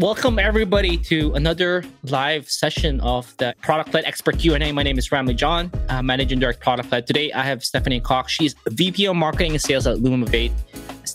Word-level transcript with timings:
welcome 0.00 0.38
everybody 0.38 0.96
to 0.96 1.30
another 1.34 1.84
live 2.04 2.48
session 2.50 2.98
of 3.02 3.36
the 3.36 3.54
Product 3.60 3.92
Led 3.92 4.06
Expert 4.06 4.38
Q&A. 4.38 4.72
My 4.72 4.82
name 4.82 4.96
is 4.96 5.10
Ramli 5.10 5.36
John, 5.36 5.70
uh, 5.90 6.00
Managing 6.00 6.38
Director 6.38 6.62
Product 6.62 6.90
Led. 6.90 7.06
Today 7.06 7.30
I 7.32 7.42
have 7.42 7.62
Stephanie 7.62 8.00
Cox. 8.00 8.32
She's 8.32 8.54
VP 8.68 9.06
of 9.06 9.16
Marketing 9.16 9.52
and 9.52 9.60
Sales 9.60 9.86
at 9.86 9.98
Lumavate. 9.98 10.52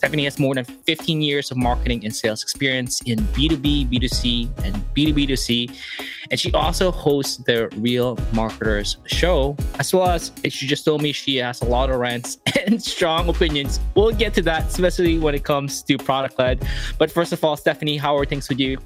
Stephanie 0.05 0.25
has 0.25 0.37
more 0.37 0.53
than 0.53 0.65
15 0.65 1.19
years 1.23 1.49
of 1.49 1.57
marketing 1.57 2.05
and 2.05 2.15
sales 2.15 2.43
experience 2.43 3.01
in 3.07 3.17
B2B, 3.33 3.89
B2C, 3.89 4.47
and 4.63 4.75
B2B2C. 4.93 5.75
And 6.29 6.39
she 6.39 6.51
also 6.51 6.91
hosts 6.91 7.37
the 7.37 7.69
Real 7.77 8.15
Marketers 8.31 8.97
show, 9.07 9.57
as 9.79 9.91
well 9.91 10.09
as 10.09 10.31
she 10.47 10.67
just 10.67 10.85
told 10.85 11.01
me 11.01 11.11
she 11.11 11.37
has 11.37 11.59
a 11.63 11.65
lot 11.65 11.89
of 11.89 11.99
rants 11.99 12.37
and 12.67 12.83
strong 12.83 13.29
opinions. 13.29 13.79
We'll 13.95 14.11
get 14.11 14.35
to 14.35 14.43
that, 14.43 14.67
especially 14.67 15.17
when 15.17 15.33
it 15.33 15.43
comes 15.43 15.81
to 15.81 15.97
product 15.97 16.37
led. 16.37 16.63
But 16.99 17.09
first 17.09 17.33
of 17.33 17.43
all, 17.43 17.57
Stephanie, 17.57 17.97
how 17.97 18.15
are 18.15 18.25
things 18.25 18.47
with 18.47 18.59
you? 18.59 18.77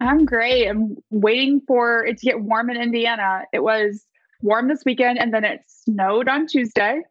I'm 0.00 0.24
great. 0.24 0.66
I'm 0.66 0.96
waiting 1.10 1.60
for 1.64 2.04
it 2.04 2.18
to 2.18 2.26
get 2.26 2.40
warm 2.40 2.70
in 2.70 2.76
Indiana. 2.76 3.44
It 3.52 3.62
was 3.62 4.04
warm 4.42 4.66
this 4.66 4.82
weekend 4.84 5.20
and 5.20 5.32
then 5.32 5.44
it 5.44 5.60
snowed 5.68 6.26
on 6.26 6.48
Tuesday, 6.48 7.02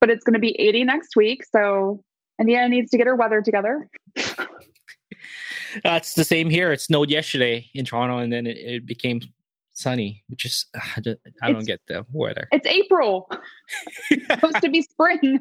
but 0.00 0.10
it's 0.10 0.22
going 0.22 0.34
to 0.34 0.38
be 0.38 0.54
80 0.60 0.84
next 0.84 1.16
week. 1.16 1.42
So 1.44 2.04
Indiana 2.40 2.68
needs 2.68 2.90
to 2.90 2.98
get 2.98 3.06
her 3.06 3.16
weather 3.16 3.42
together. 3.42 3.88
That's 5.82 6.14
the 6.14 6.24
same 6.24 6.50
here. 6.50 6.72
It 6.72 6.80
snowed 6.80 7.10
yesterday 7.10 7.68
in 7.74 7.84
Toronto, 7.84 8.18
and 8.18 8.32
then 8.32 8.46
it, 8.46 8.56
it 8.56 8.86
became 8.86 9.20
sunny, 9.72 10.24
which 10.28 10.44
is 10.44 10.66
I 10.74 11.00
don't, 11.00 11.18
I 11.42 11.52
don't 11.52 11.66
get 11.66 11.80
the 11.88 12.04
weather. 12.12 12.48
It's 12.52 12.66
April. 12.66 13.30
it's 14.10 14.26
supposed 14.30 14.62
to 14.62 14.70
be 14.70 14.82
spring. 14.82 15.40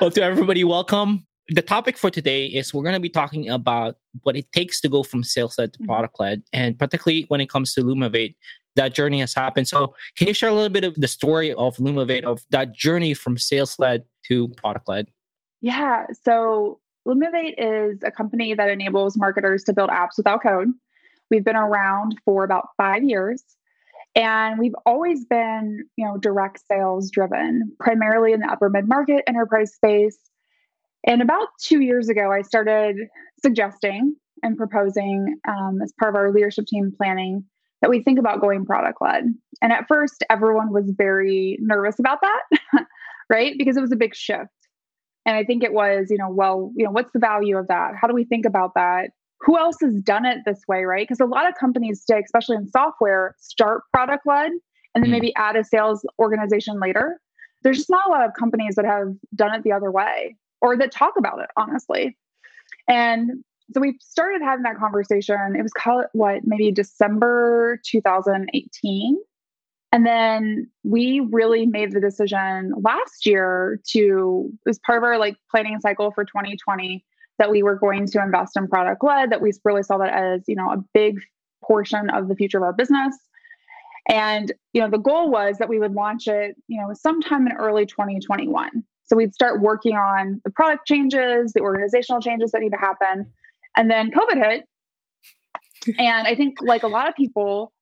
well, 0.00 0.10
to 0.10 0.22
everybody, 0.22 0.64
welcome. 0.64 1.26
The 1.48 1.62
topic 1.62 1.96
for 1.96 2.10
today 2.10 2.46
is 2.46 2.74
we're 2.74 2.82
going 2.82 2.94
to 2.94 3.00
be 3.00 3.08
talking 3.08 3.48
about 3.48 3.96
what 4.22 4.36
it 4.36 4.50
takes 4.50 4.80
to 4.80 4.88
go 4.88 5.04
from 5.04 5.22
sales 5.22 5.56
led 5.58 5.72
to 5.74 5.78
mm-hmm. 5.78 5.86
product 5.86 6.18
led, 6.18 6.42
and 6.52 6.78
particularly 6.78 7.26
when 7.28 7.40
it 7.40 7.48
comes 7.48 7.72
to 7.74 7.82
Lumavate, 7.82 8.34
that 8.74 8.94
journey 8.94 9.20
has 9.20 9.32
happened. 9.32 9.68
So, 9.68 9.94
can 10.16 10.28
you 10.28 10.34
share 10.34 10.50
a 10.50 10.54
little 10.54 10.68
bit 10.68 10.84
of 10.84 10.94
the 10.96 11.08
story 11.08 11.52
of 11.54 11.76
Lumavate 11.76 12.24
of 12.24 12.44
that 12.50 12.74
journey 12.74 13.14
from 13.14 13.38
sales 13.38 13.78
led 13.78 14.04
to 14.28 14.48
product 14.48 14.88
led? 14.88 15.08
Yeah. 15.60 16.06
So 16.22 16.80
Lumavate 17.06 17.54
is 17.58 17.98
a 18.04 18.10
company 18.10 18.54
that 18.54 18.68
enables 18.68 19.16
marketers 19.16 19.64
to 19.64 19.72
build 19.72 19.90
apps 19.90 20.16
without 20.16 20.42
code. 20.42 20.68
We've 21.30 21.44
been 21.44 21.56
around 21.56 22.16
for 22.24 22.44
about 22.44 22.68
five 22.76 23.02
years. 23.02 23.42
And 24.14 24.58
we've 24.58 24.74
always 24.86 25.26
been, 25.26 25.84
you 25.96 26.06
know, 26.06 26.16
direct 26.16 26.62
sales 26.66 27.10
driven, 27.10 27.72
primarily 27.78 28.32
in 28.32 28.40
the 28.40 28.50
upper 28.50 28.70
mid 28.70 28.88
market 28.88 29.22
enterprise 29.26 29.74
space. 29.74 30.18
And 31.06 31.20
about 31.20 31.48
two 31.62 31.80
years 31.80 32.08
ago, 32.08 32.32
I 32.32 32.40
started 32.40 32.96
suggesting 33.42 34.16
and 34.42 34.56
proposing 34.56 35.38
um, 35.46 35.80
as 35.82 35.92
part 36.00 36.14
of 36.14 36.16
our 36.16 36.32
leadership 36.32 36.66
team 36.66 36.92
planning 36.96 37.44
that 37.82 37.90
we 37.90 38.02
think 38.02 38.18
about 38.18 38.40
going 38.40 38.64
product 38.64 38.98
led. 39.02 39.24
And 39.60 39.72
at 39.72 39.86
first, 39.86 40.24
everyone 40.30 40.72
was 40.72 40.90
very 40.96 41.58
nervous 41.60 41.98
about 41.98 42.20
that, 42.22 42.86
right? 43.30 43.54
Because 43.58 43.76
it 43.76 43.82
was 43.82 43.92
a 43.92 43.96
big 43.96 44.14
shift. 44.14 44.50
And 45.26 45.36
I 45.36 45.44
think 45.44 45.64
it 45.64 45.72
was, 45.72 46.06
you 46.08 46.16
know, 46.16 46.30
well, 46.30 46.72
you 46.76 46.84
know, 46.84 46.92
what's 46.92 47.12
the 47.12 47.18
value 47.18 47.58
of 47.58 47.66
that? 47.66 47.94
How 48.00 48.06
do 48.06 48.14
we 48.14 48.24
think 48.24 48.46
about 48.46 48.72
that? 48.76 49.10
Who 49.40 49.58
else 49.58 49.76
has 49.82 50.00
done 50.00 50.24
it 50.24 50.38
this 50.46 50.62
way, 50.68 50.84
right? 50.84 51.06
Because 51.06 51.20
a 51.20 51.26
lot 51.26 51.48
of 51.48 51.54
companies 51.60 52.04
today, 52.04 52.22
especially 52.24 52.56
in 52.56 52.68
software, 52.68 53.34
start 53.38 53.82
product 53.92 54.24
led 54.24 54.52
and 54.94 55.04
then 55.04 55.10
mm. 55.10 55.14
maybe 55.14 55.34
add 55.36 55.56
a 55.56 55.64
sales 55.64 56.06
organization 56.18 56.80
later. 56.80 57.20
There's 57.62 57.78
just 57.78 57.90
not 57.90 58.06
a 58.06 58.10
lot 58.10 58.24
of 58.24 58.30
companies 58.38 58.76
that 58.76 58.84
have 58.84 59.08
done 59.34 59.52
it 59.52 59.64
the 59.64 59.72
other 59.72 59.90
way 59.90 60.36
or 60.62 60.76
that 60.78 60.92
talk 60.92 61.14
about 61.18 61.40
it, 61.40 61.50
honestly. 61.56 62.16
And 62.88 63.44
so 63.74 63.80
we 63.80 63.98
started 64.00 64.42
having 64.42 64.62
that 64.62 64.76
conversation. 64.76 65.54
It 65.58 65.62
was 65.62 65.72
called 65.72 66.04
what, 66.12 66.42
maybe 66.44 66.70
December 66.70 67.80
2018. 67.84 69.18
And 69.92 70.04
then 70.04 70.68
we 70.84 71.20
really 71.20 71.64
made 71.64 71.92
the 71.92 72.00
decision 72.00 72.72
last 72.82 73.24
year 73.24 73.80
to, 73.90 74.50
as 74.68 74.78
part 74.80 74.98
of 74.98 75.04
our 75.04 75.16
like 75.18 75.36
planning 75.50 75.78
cycle 75.80 76.10
for 76.10 76.24
2020, 76.24 77.04
that 77.38 77.50
we 77.50 77.62
were 77.62 77.76
going 77.76 78.06
to 78.06 78.22
invest 78.22 78.56
in 78.56 78.66
product 78.66 79.04
led, 79.04 79.30
that 79.30 79.40
we 79.40 79.52
really 79.64 79.82
saw 79.82 79.98
that 79.98 80.12
as, 80.12 80.42
you 80.48 80.56
know, 80.56 80.70
a 80.70 80.84
big 80.92 81.20
portion 81.62 82.10
of 82.10 82.28
the 82.28 82.34
future 82.34 82.58
of 82.58 82.64
our 82.64 82.72
business. 82.72 83.16
And, 84.08 84.52
you 84.72 84.80
know, 84.80 84.90
the 84.90 84.98
goal 84.98 85.30
was 85.30 85.58
that 85.58 85.68
we 85.68 85.78
would 85.78 85.92
launch 85.92 86.28
it, 86.28 86.56
you 86.68 86.80
know, 86.80 86.92
sometime 86.94 87.46
in 87.46 87.52
early 87.54 87.86
2021. 87.86 88.84
So 89.04 89.16
we'd 89.16 89.34
start 89.34 89.60
working 89.60 89.96
on 89.96 90.40
the 90.44 90.50
product 90.50 90.86
changes, 90.86 91.52
the 91.52 91.60
organizational 91.60 92.20
changes 92.20 92.52
that 92.52 92.60
need 92.60 92.72
to 92.72 92.78
happen. 92.78 93.32
And 93.76 93.90
then 93.90 94.10
COVID 94.10 94.42
hit. 94.42 94.64
And 95.98 96.26
I 96.26 96.34
think, 96.34 96.58
like 96.60 96.82
a 96.82 96.88
lot 96.88 97.08
of 97.08 97.14
people, 97.14 97.72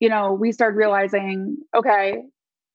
you 0.00 0.08
know, 0.08 0.32
we 0.32 0.50
started 0.50 0.76
realizing, 0.76 1.58
okay, 1.76 2.22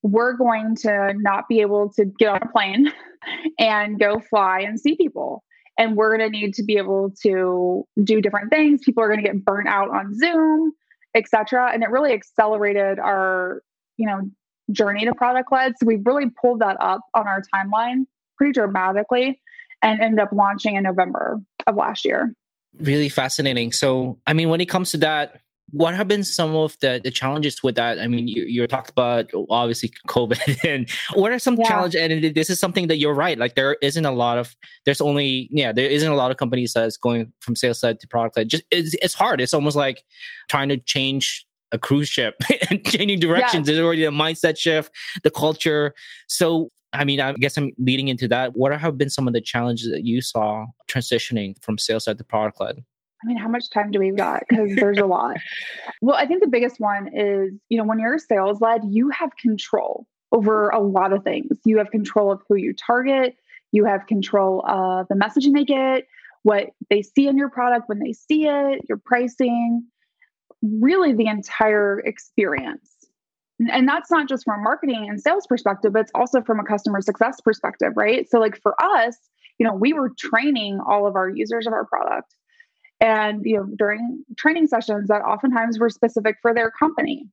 we're 0.04 0.34
going 0.34 0.76
to 0.76 1.14
not 1.16 1.50
be 1.50 1.62
able 1.62 1.92
to 1.94 2.06
get 2.06 2.30
on 2.30 2.40
a 2.44 2.52
plane 2.52 2.94
and 3.60 4.00
go 4.00 4.20
fly 4.20 4.62
and 4.62 4.80
see 4.80 4.96
people. 4.96 5.44
And 5.78 5.98
we're 5.98 6.16
going 6.16 6.32
to 6.32 6.38
need 6.38 6.54
to 6.54 6.64
be 6.64 6.78
able 6.78 7.12
to 7.24 7.86
do 8.02 8.22
different 8.22 8.52
things. 8.52 8.82
People 8.86 9.04
are 9.04 9.08
going 9.08 9.22
to 9.22 9.26
get 9.26 9.44
burnt 9.44 9.68
out 9.68 9.90
on 9.90 10.18
Zoom, 10.18 10.72
etc. 11.16 11.72
And 11.74 11.84
it 11.84 11.90
really 11.90 12.14
accelerated 12.14 13.00
our, 13.00 13.62
you 13.98 14.06
know, 14.06 14.30
journey 14.72 15.06
to 15.06 15.14
product 15.14 15.52
led. 15.52 15.74
So 15.78 15.86
we 15.86 15.98
really 15.98 16.30
pulled 16.30 16.60
that 16.60 16.78
up 16.80 17.02
on 17.14 17.28
our 17.28 17.42
timeline 17.54 18.06
pretty 18.38 18.54
dramatically 18.54 19.42
and 19.82 20.00
ended 20.00 20.20
up 20.20 20.30
launching 20.32 20.76
in 20.76 20.84
November 20.84 21.40
of 21.68 21.76
last 21.76 22.06
year. 22.06 22.34
Really 22.80 23.10
fascinating. 23.10 23.72
So, 23.72 24.20
I 24.28 24.34
mean, 24.34 24.50
when 24.50 24.62
it 24.62 24.68
comes 24.68 24.92
to 24.92 24.98
that, 24.98 25.42
what 25.76 25.94
have 25.94 26.08
been 26.08 26.24
some 26.24 26.56
of 26.56 26.78
the, 26.80 27.02
the 27.04 27.12
challenges 27.12 27.62
with 27.62 27.76
that? 27.76 28.00
I 28.00 28.08
mean, 28.08 28.28
you, 28.28 28.44
you 28.44 28.66
talked 28.66 28.90
about 28.90 29.30
obviously 29.50 29.92
COVID, 30.08 30.64
and 30.64 30.90
what 31.14 31.32
are 31.32 31.40
some 31.40 31.56
yeah. 31.56 31.68
challenges? 31.68 32.02
And 32.02 32.34
this 32.34 32.50
is 32.50 32.60
something 32.60 32.88
that 32.88 32.98
you're 32.98 33.14
right. 33.14 33.38
Like 33.38 33.56
there 33.56 33.78
isn't 33.82 34.06
a 34.06 34.12
lot 34.12 34.38
of, 34.38 34.56
there's 34.86 35.02
only, 35.02 35.50
yeah, 35.52 35.74
there 35.74 35.90
isn't 35.90 36.10
a 36.10 36.16
lot 36.16 36.32
of 36.32 36.38
companies 36.38 36.74
that's 36.74 36.96
going 36.96 37.32
from 37.42 37.56
sales 37.56 37.80
side 37.80 38.00
to 38.00 38.08
product 38.08 38.36
side. 38.36 38.50
Just 38.50 38.64
it's, 38.72 38.96
it's 39.02 39.14
hard. 39.14 39.42
It's 39.42 39.54
almost 39.54 39.76
like 39.76 40.04
trying 40.50 40.70
to 40.70 40.78
change 40.78 41.46
a 41.72 41.78
cruise 41.78 42.08
ship 42.08 42.36
and 42.70 42.86
changing 42.86 43.20
directions. 43.20 43.68
There's 43.68 43.80
already 43.80 44.06
a 44.06 44.12
mindset 44.12 44.58
shift, 44.58 44.92
the 45.24 45.32
culture. 45.32 45.94
So 46.28 46.70
I 46.94 47.04
mean, 47.04 47.20
I 47.20 47.34
guess 47.34 47.58
I'm 47.58 47.72
leading 47.78 48.08
into 48.08 48.28
that. 48.30 48.56
What 48.56 48.72
have 48.80 48.98
been 48.98 49.10
some 49.10 49.28
of 49.28 49.34
the 49.34 49.42
challenges 49.42 49.92
that 49.92 50.06
you 50.06 50.22
saw 50.22 50.66
transitioning 50.88 51.62
from 51.62 51.78
sales 51.78 52.06
side 52.06 52.18
to 52.18 52.24
product 52.24 52.62
led? 52.62 52.86
I 53.24 53.28
mean, 53.28 53.38
how 53.38 53.48
much 53.48 53.70
time 53.70 53.92
do 53.92 54.00
we 54.00 54.12
got? 54.12 54.44
Because 54.48 54.76
there's 54.76 54.98
a 54.98 55.06
lot. 55.06 55.38
Well, 56.02 56.16
I 56.16 56.26
think 56.28 56.42
the 56.42 56.50
biggest 56.50 56.80
one 56.80 57.08
is, 57.08 57.54
you 57.70 57.78
know, 57.78 57.84
when 57.84 58.00
you're 58.00 58.20
sales 58.20 58.62
led, 58.62 58.82
you 58.88 59.10
have 59.10 59.32
control 59.42 60.06
over 60.32 60.70
a 60.70 60.80
lot 60.80 61.14
of 61.14 61.24
things. 61.24 61.58
You 61.64 61.78
have 61.78 61.90
control 61.90 62.32
of 62.32 62.42
who 62.48 62.56
you 62.56 62.74
target, 62.74 63.36
you 63.72 63.86
have 63.86 64.06
control 64.06 64.64
of 64.68 65.08
the 65.08 65.16
messaging 65.16 65.54
they 65.54 65.64
get, 65.64 66.04
what 66.44 66.68
they 66.90 67.02
see 67.02 67.28
in 67.28 67.38
your 67.38 67.50
product 67.50 67.88
when 67.88 68.00
they 68.00 68.14
see 68.14 68.46
it, 68.46 68.82
your 68.88 69.00
pricing, 69.04 69.84
really 70.62 71.14
the 71.14 71.28
entire 71.28 72.00
experience. 72.00 72.92
And 73.72 73.88
that's 73.88 74.12
not 74.12 74.28
just 74.28 74.44
from 74.44 74.60
a 74.60 74.64
marketing 74.64 75.08
and 75.10 75.20
sales 75.20 75.48
perspective, 75.48 75.94
but 75.94 76.02
it's 76.02 76.12
also 76.14 76.42
from 76.42 76.60
a 76.60 76.64
customer 76.64 77.02
success 77.02 77.40
perspective, 77.42 77.94
right? 77.96 78.30
So, 78.30 78.40
like 78.40 78.62
for 78.62 78.76
us, 78.82 79.16
you 79.58 79.66
know, 79.66 79.74
we 79.74 79.94
were 79.94 80.12
training 80.20 80.80
all 80.86 81.08
of 81.08 81.16
our 81.16 81.30
users 81.30 81.66
of 81.66 81.74
our 81.74 81.86
product 81.86 82.36
and 83.00 83.42
you 83.46 83.58
know 83.58 83.68
during 83.78 84.24
training 84.38 84.68
sessions 84.68 85.08
that 85.08 85.22
oftentimes 85.22 85.80
were 85.80 85.90
specific 85.90 86.38
for 86.42 86.54
their 86.54 86.72
company. 86.72 87.28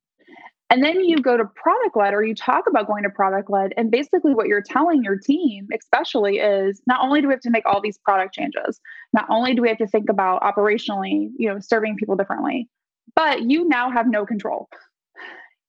And 0.69 0.83
then 0.83 1.01
you 1.01 1.17
go 1.17 1.37
to 1.37 1.45
product 1.45 1.95
led 1.95 2.15
or 2.15 2.23
you 2.23 2.33
talk 2.33 2.63
about 2.67 2.87
going 2.87 3.03
to 3.03 3.09
product 3.09 3.51
led 3.51 3.73
and 3.77 3.91
basically 3.91 4.33
what 4.33 4.47
you're 4.47 4.63
telling 4.63 5.03
your 5.03 5.19
team 5.19 5.67
especially 5.71 6.39
is 6.39 6.81
not 6.87 6.99
only 6.99 7.21
do 7.21 7.27
we 7.27 7.33
have 7.33 7.41
to 7.41 7.51
make 7.51 7.65
all 7.67 7.79
these 7.79 7.99
product 7.99 8.33
changes 8.33 8.79
not 9.11 9.27
only 9.29 9.53
do 9.53 9.61
we 9.61 9.67
have 9.69 9.77
to 9.77 9.85
think 9.85 10.09
about 10.09 10.41
operationally 10.41 11.29
you 11.37 11.47
know 11.47 11.59
serving 11.59 11.95
people 11.95 12.15
differently 12.15 12.67
but 13.15 13.43
you 13.43 13.67
now 13.67 13.91
have 13.91 14.07
no 14.07 14.25
control. 14.25 14.67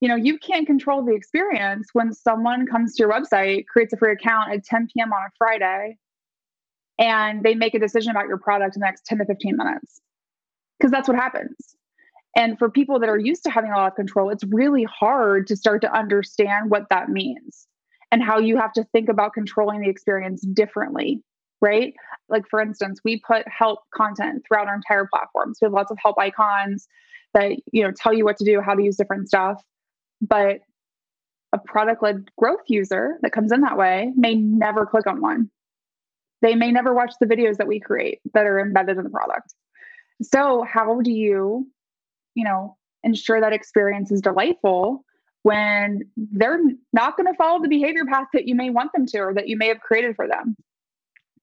You 0.01 0.09
know 0.09 0.17
you 0.17 0.39
can't 0.39 0.67
control 0.67 1.05
the 1.05 1.15
experience 1.15 1.89
when 1.93 2.13
someone 2.13 2.67
comes 2.67 2.95
to 2.95 3.03
your 3.03 3.13
website 3.13 3.67
creates 3.67 3.93
a 3.93 3.97
free 3.97 4.13
account 4.13 4.53
at 4.53 4.65
10 4.65 4.89
p.m 4.95 5.13
on 5.13 5.23
a 5.27 5.31
friday 5.37 5.99
and 6.99 7.43
they 7.43 7.55
make 7.55 7.75
a 7.75 7.79
decision 7.79 8.11
about 8.11 8.29
your 8.29 8.39
product 8.39 8.77
in 8.77 8.81
the 8.81 8.87
next 8.87 9.07
10 9.07 9.19
to 9.19 9.25
15 9.25 9.57
minutes. 9.57 10.01
Because 10.79 10.91
that's 10.91 11.09
what 11.09 11.17
happens. 11.17 11.55
And 12.37 12.59
for 12.59 12.69
people 12.69 12.99
that 12.99 13.09
are 13.09 13.19
used 13.19 13.45
to 13.45 13.51
having 13.51 13.71
a 13.71 13.77
lot 13.77 13.89
of 13.89 13.95
control 13.95 14.31
it's 14.31 14.45
really 14.45 14.85
hard 14.85 15.47
to 15.47 15.57
start 15.57 15.81
to 15.83 15.93
understand 15.93 16.71
what 16.71 16.89
that 16.91 17.09
means 17.09 17.67
and 18.11 18.23
how 18.23 18.39
you 18.39 18.57
have 18.57 18.73
to 18.73 18.85
think 18.93 19.09
about 19.09 19.35
controlling 19.35 19.81
the 19.81 19.89
experience 19.89 20.43
differently 20.43 21.23
right? 21.65 21.95
Like 22.29 22.45
for 22.49 22.61
instance 22.61 23.01
we 23.05 23.21
put 23.27 23.47
help 23.49 23.81
content 23.95 24.45
throughout 24.47 24.67
our 24.67 24.75
entire 24.75 25.07
platform. 25.07 25.55
So 25.55 25.61
we 25.63 25.67
have 25.67 25.73
lots 25.73 25.91
of 25.91 25.99
help 26.03 26.19
icons 26.19 26.87
that 27.33 27.53
you 27.73 27.83
know 27.83 27.91
tell 27.91 28.13
you 28.13 28.25
what 28.25 28.37
to 28.39 28.45
do 28.45 28.61
how 28.61 28.75
to 28.75 28.83
use 28.83 28.97
different 28.97 29.29
stuff. 29.29 29.63
But 30.21 30.61
a 31.53 31.59
product 31.59 32.03
led 32.03 32.29
growth 32.37 32.65
user 32.69 33.19
that 33.23 33.33
comes 33.33 33.51
in 33.51 33.63
that 33.63 33.79
way 33.79 34.13
may 34.17 34.35
never 34.35 34.85
click 34.85 35.07
on 35.07 35.21
one 35.21 35.51
they 36.45 36.55
may 36.55 36.71
never 36.71 36.93
watch 36.93 37.15
the 37.19 37.27
videos 37.27 37.57
that 37.57 37.67
we 37.67 37.81
create 37.81 38.21
that 38.35 38.45
are 38.45 38.61
embedded 38.61 38.99
in 38.99 39.05
the 39.05 39.11
product. 39.11 39.55
So, 40.23 40.63
how 40.63 41.01
do 41.01 41.11
you, 41.11 41.67
you 42.35 42.45
know, 42.45 42.77
ensure 43.03 43.41
that 43.41 43.55
experience 43.55 44.13
is 44.13 44.21
delightful 44.21 45.05
when 45.43 46.03
they're 46.17 46.61
not 46.93 47.17
going 47.17 47.27
to 47.33 47.37
follow 47.37 47.63
the 47.63 47.69
behavior 47.69 48.05
path 48.05 48.27
that 48.35 48.47
you 48.47 48.55
may 48.55 48.69
want 48.69 48.93
them 48.95 49.07
to 49.07 49.19
or 49.19 49.35
that 49.35 49.49
you 49.49 49.57
may 49.57 49.69
have 49.69 49.81
created 49.81 50.17
for 50.17 50.29
them? 50.29 50.55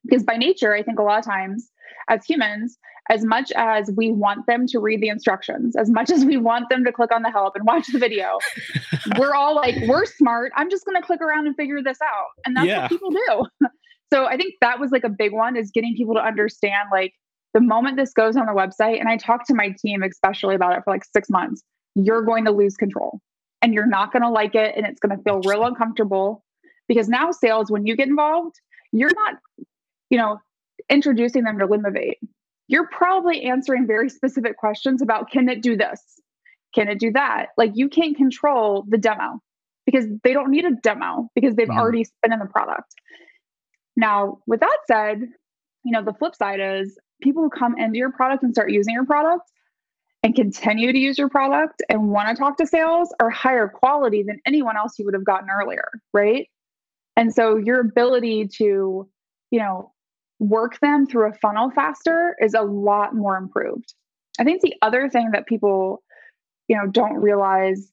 Because 0.05 0.23
by 0.23 0.37
nature, 0.37 0.73
I 0.73 0.83
think 0.83 0.99
a 0.99 1.03
lot 1.03 1.17
of 1.17 1.25
times 1.25 1.71
as 2.07 2.23
humans, 2.23 2.77
as 3.09 3.25
much 3.25 3.51
as 3.55 3.91
we 3.97 4.11
want 4.11 4.45
them 4.45 4.67
to 4.67 4.79
read 4.79 5.01
the 5.01 5.09
instructions, 5.09 5.75
as 5.75 5.89
much 5.89 6.11
as 6.11 6.25
we 6.25 6.37
want 6.37 6.69
them 6.69 6.83
to 6.83 6.91
click 6.91 7.11
on 7.11 7.23
the 7.23 7.31
help 7.31 7.55
and 7.55 7.65
watch 7.65 7.87
the 7.87 7.99
video, 7.99 8.37
we're 9.17 9.33
all 9.33 9.55
like, 9.55 9.75
we're 9.87 10.05
smart. 10.05 10.51
I'm 10.55 10.69
just 10.69 10.85
going 10.85 10.99
to 10.99 11.05
click 11.05 11.21
around 11.21 11.47
and 11.47 11.55
figure 11.55 11.81
this 11.81 11.97
out. 12.03 12.27
And 12.45 12.55
that's 12.55 12.67
yeah. 12.67 12.81
what 12.81 12.89
people 12.89 13.09
do. 13.09 13.45
so 14.11 14.25
I 14.25 14.37
think 14.37 14.55
that 14.61 14.79
was 14.79 14.91
like 14.91 15.03
a 15.03 15.09
big 15.09 15.33
one 15.33 15.55
is 15.55 15.71
getting 15.71 15.95
people 15.95 16.15
to 16.15 16.21
understand 16.21 16.89
like 16.91 17.13
the 17.53 17.61
moment 17.61 17.97
this 17.97 18.13
goes 18.13 18.35
on 18.35 18.45
the 18.45 18.53
website, 18.53 18.99
and 18.99 19.09
I 19.09 19.17
talked 19.17 19.47
to 19.47 19.53
my 19.53 19.75
team 19.83 20.03
especially 20.03 20.55
about 20.55 20.77
it 20.77 20.83
for 20.83 20.93
like 20.93 21.03
six 21.05 21.29
months, 21.29 21.63
you're 21.95 22.23
going 22.23 22.45
to 22.45 22.51
lose 22.51 22.77
control 22.77 23.19
and 23.61 23.73
you're 23.73 23.87
not 23.87 24.11
going 24.11 24.23
to 24.23 24.29
like 24.29 24.55
it. 24.55 24.75
And 24.75 24.85
it's 24.85 24.99
going 24.99 25.15
to 25.15 25.23
feel 25.23 25.41
real 25.41 25.65
uncomfortable 25.65 26.43
because 26.87 27.09
now 27.09 27.31
sales, 27.31 27.69
when 27.69 27.85
you 27.85 27.95
get 27.95 28.07
involved, 28.07 28.55
you're 28.91 29.11
not, 29.13 29.35
you 30.09 30.17
know, 30.17 30.39
introducing 30.89 31.43
them 31.43 31.59
to 31.59 31.67
Lumavate. 31.67 32.17
You're 32.67 32.87
probably 32.87 33.43
answering 33.43 33.85
very 33.85 34.09
specific 34.09 34.57
questions 34.57 35.01
about 35.01 35.29
can 35.29 35.49
it 35.49 35.61
do 35.61 35.75
this? 35.75 36.01
Can 36.73 36.87
it 36.87 36.99
do 36.99 37.11
that? 37.11 37.47
Like 37.57 37.71
you 37.75 37.89
can't 37.89 38.15
control 38.15 38.85
the 38.87 38.97
demo 38.97 39.41
because 39.85 40.05
they 40.23 40.31
don't 40.31 40.51
need 40.51 40.63
a 40.63 40.71
demo 40.71 41.29
because 41.35 41.55
they've 41.55 41.67
mm. 41.67 41.77
already 41.77 42.05
been 42.21 42.31
in 42.31 42.39
the 42.39 42.45
product. 42.45 42.93
Now, 43.95 44.39
with 44.47 44.59
that 44.61 44.77
said, 44.87 45.21
you 45.83 45.91
know, 45.91 46.03
the 46.03 46.13
flip 46.13 46.35
side 46.35 46.59
is 46.59 46.97
people 47.21 47.43
who 47.43 47.49
come 47.49 47.77
into 47.77 47.97
your 47.97 48.11
product 48.11 48.43
and 48.43 48.53
start 48.53 48.71
using 48.71 48.93
your 48.93 49.05
product 49.05 49.49
and 50.23 50.35
continue 50.35 50.91
to 50.91 50.97
use 50.97 51.17
your 51.17 51.29
product 51.29 51.81
and 51.89 52.09
want 52.09 52.29
to 52.29 52.35
talk 52.35 52.57
to 52.57 52.67
sales 52.67 53.13
are 53.19 53.29
higher 53.29 53.67
quality 53.67 54.23
than 54.23 54.39
anyone 54.45 54.77
else 54.77 54.97
you 54.99 55.05
would 55.05 55.13
have 55.13 55.25
gotten 55.25 55.49
earlier, 55.49 55.89
right? 56.13 56.47
And 57.17 57.33
so 57.33 57.57
your 57.57 57.79
ability 57.79 58.47
to, 58.57 59.09
you 59.49 59.59
know, 59.59 59.91
work 60.39 60.79
them 60.79 61.05
through 61.05 61.29
a 61.29 61.33
funnel 61.33 61.71
faster 61.71 62.35
is 62.41 62.53
a 62.53 62.61
lot 62.61 63.15
more 63.15 63.37
improved. 63.37 63.93
I 64.39 64.43
think 64.43 64.61
the 64.61 64.75
other 64.81 65.09
thing 65.09 65.31
that 65.33 65.47
people, 65.47 66.03
you 66.67 66.77
know, 66.77 66.87
don't 66.87 67.15
realize 67.15 67.91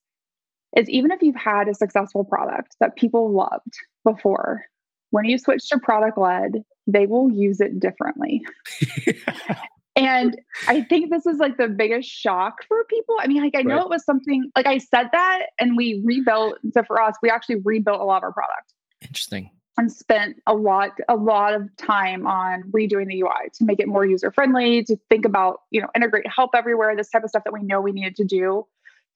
is 0.77 0.89
even 0.89 1.11
if 1.11 1.23
you've 1.23 1.37
had 1.37 1.69
a 1.69 1.75
successful 1.75 2.25
product 2.25 2.77
that 2.81 2.97
people 2.97 3.33
loved 3.33 3.79
before, 4.05 4.65
when 5.11 5.25
you 5.25 5.39
switch 5.39 5.69
to 5.69 5.79
product 5.79 6.19
led, 6.19 6.65
they 6.87 7.07
will 7.07 7.31
use 7.31 7.61
it 7.61 7.79
differently. 7.79 8.43
and 9.97 10.39
I 10.67 10.83
think 10.83 11.11
this 11.11 11.27
is 11.27 11.39
like 11.39 11.57
the 11.57 11.69
biggest 11.69 12.09
shock 12.09 12.65
for 12.67 12.85
people. 12.85 13.17
I 13.21 13.27
mean, 13.27 13.43
like 13.43 13.57
I 13.57 13.63
know 13.63 13.77
right. 13.77 13.85
it 13.85 13.91
was 13.91 14.05
something 14.05 14.51
like 14.57 14.67
I 14.67 14.79
said 14.79 15.09
that 15.13 15.47
and 15.61 15.77
we 15.77 16.03
rebuilt. 16.05 16.59
So 16.73 16.83
for 16.85 17.01
us, 17.01 17.17
we 17.23 17.31
actually 17.31 17.57
rebuilt 17.65 18.01
a 18.01 18.05
lot 18.05 18.19
of 18.19 18.25
our 18.25 18.33
product. 18.33 18.73
Interesting. 19.03 19.51
And 19.77 19.93
spent 19.93 20.37
a 20.49 20.55
lot, 20.55 20.91
a 21.09 21.15
lot 21.15 21.55
of 21.55 21.69
time 21.77 22.27
on 22.27 22.65
redoing 22.73 23.07
the 23.07 23.21
UI 23.23 23.49
to 23.55 23.65
make 23.65 23.79
it 23.79 23.87
more 23.87 24.05
user 24.05 24.33
friendly, 24.33 24.83
to 24.85 24.97
think 25.09 25.25
about, 25.25 25.61
you 25.71 25.81
know, 25.81 25.87
integrate 25.95 26.27
help 26.27 26.51
everywhere, 26.55 26.97
this 26.97 27.11
type 27.11 27.23
of 27.23 27.31
stuff 27.31 27.45
that 27.45 27.53
we 27.53 27.63
know 27.63 27.81
we 27.81 27.93
needed 27.93 28.17
to 28.17 28.25
do 28.25 28.67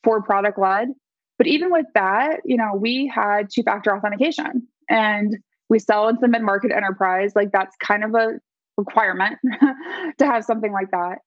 for 0.05 0.23
product 0.23 0.61
led. 0.61 0.91
But 1.37 1.49
even 1.49 1.73
with 1.73 1.87
that, 1.95 2.43
you 2.45 2.57
know, 2.57 2.75
we 2.77 3.09
had 3.13 3.49
two 3.53 3.65
factor 3.65 3.97
authentication 3.97 4.69
and 4.89 5.39
we 5.69 5.79
sell 5.79 6.09
into 6.09 6.21
the 6.21 6.29
mid 6.29 6.43
market 6.43 6.73
enterprise. 6.73 7.33
Like 7.35 7.53
that's 7.53 7.77
kind 7.77 8.05
of 8.05 8.15
a 8.15 8.41
requirement 8.77 9.39
to 10.19 10.27
have 10.27 10.45
something 10.45 10.73
like 10.73 10.91
that. 10.91 11.19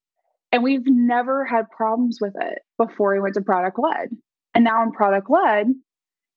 And 0.51 0.63
we've 0.63 0.85
never 0.85 1.45
had 1.45 1.69
problems 1.69 2.19
with 2.21 2.33
it 2.39 2.59
before 2.77 3.13
we 3.13 3.19
went 3.19 3.33
to 3.35 3.41
product 3.41 3.77
led. 3.79 4.09
And 4.53 4.63
now 4.63 4.83
in 4.83 4.91
product 4.91 5.29
led, 5.29 5.67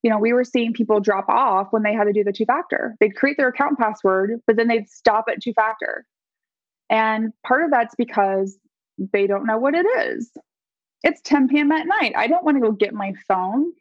you 0.03 0.11
know, 0.11 0.19
we 0.19 0.33
were 0.33 0.45
seeing 0.45 0.73
people 0.73 1.01
drop 1.01 1.29
off 1.29 1.69
when 1.71 1.83
they 1.83 1.93
had 1.93 2.05
to 2.05 2.13
do 2.13 2.25
the 2.25 2.33
two 2.33 2.45
factor. 2.45 2.97
They'd 3.01 3.15
create 3.15 3.37
their 3.37 3.49
account 3.49 3.79
password, 3.79 4.41
but 4.47 4.57
then 4.57 4.69
they'd 4.69 4.89
stop 4.89 5.27
at 5.31 5.43
two 5.43 5.53
factor. 5.53 6.05
And 6.91 7.33
part 7.47 7.65
of 7.65 7.71
that's 7.71 7.95
because 7.97 8.59
they 9.13 9.27
don't 9.27 9.47
know 9.47 9.59
what 9.59 9.75
it 9.75 9.87
is. 9.99 10.31
It's 11.05 11.21
10 11.23 11.49
p.m. 11.49 11.71
at 11.71 11.87
night. 11.87 12.15
I 12.17 12.27
don't 12.27 12.45
want 12.45 12.57
to 12.57 12.61
go 12.61 12.73
get 12.73 12.95
my 12.95 13.13
phone. 13.29 13.73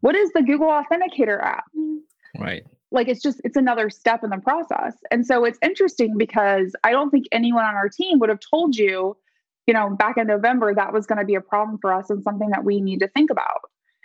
What 0.00 0.14
is 0.14 0.30
the 0.32 0.42
Google 0.42 0.68
Authenticator 0.68 1.42
app? 1.42 1.64
Mm-hmm. 1.76 2.42
Right 2.42 2.66
like 2.92 3.08
it's 3.08 3.22
just 3.22 3.40
it's 3.44 3.56
another 3.56 3.90
step 3.90 4.22
in 4.22 4.30
the 4.30 4.38
process. 4.38 4.94
And 5.10 5.26
so 5.26 5.44
it's 5.44 5.58
interesting 5.62 6.16
because 6.16 6.74
i 6.84 6.92
don't 6.92 7.10
think 7.10 7.26
anyone 7.32 7.64
on 7.64 7.74
our 7.74 7.88
team 7.88 8.18
would 8.18 8.28
have 8.28 8.40
told 8.50 8.76
you 8.76 9.16
you 9.66 9.74
know 9.74 9.90
back 9.90 10.16
in 10.16 10.26
november 10.26 10.74
that 10.74 10.92
was 10.92 11.06
going 11.06 11.18
to 11.18 11.24
be 11.24 11.34
a 11.34 11.40
problem 11.40 11.78
for 11.80 11.92
us 11.92 12.10
and 12.10 12.22
something 12.22 12.50
that 12.50 12.64
we 12.64 12.80
need 12.80 13.00
to 13.00 13.08
think 13.08 13.30
about. 13.30 13.60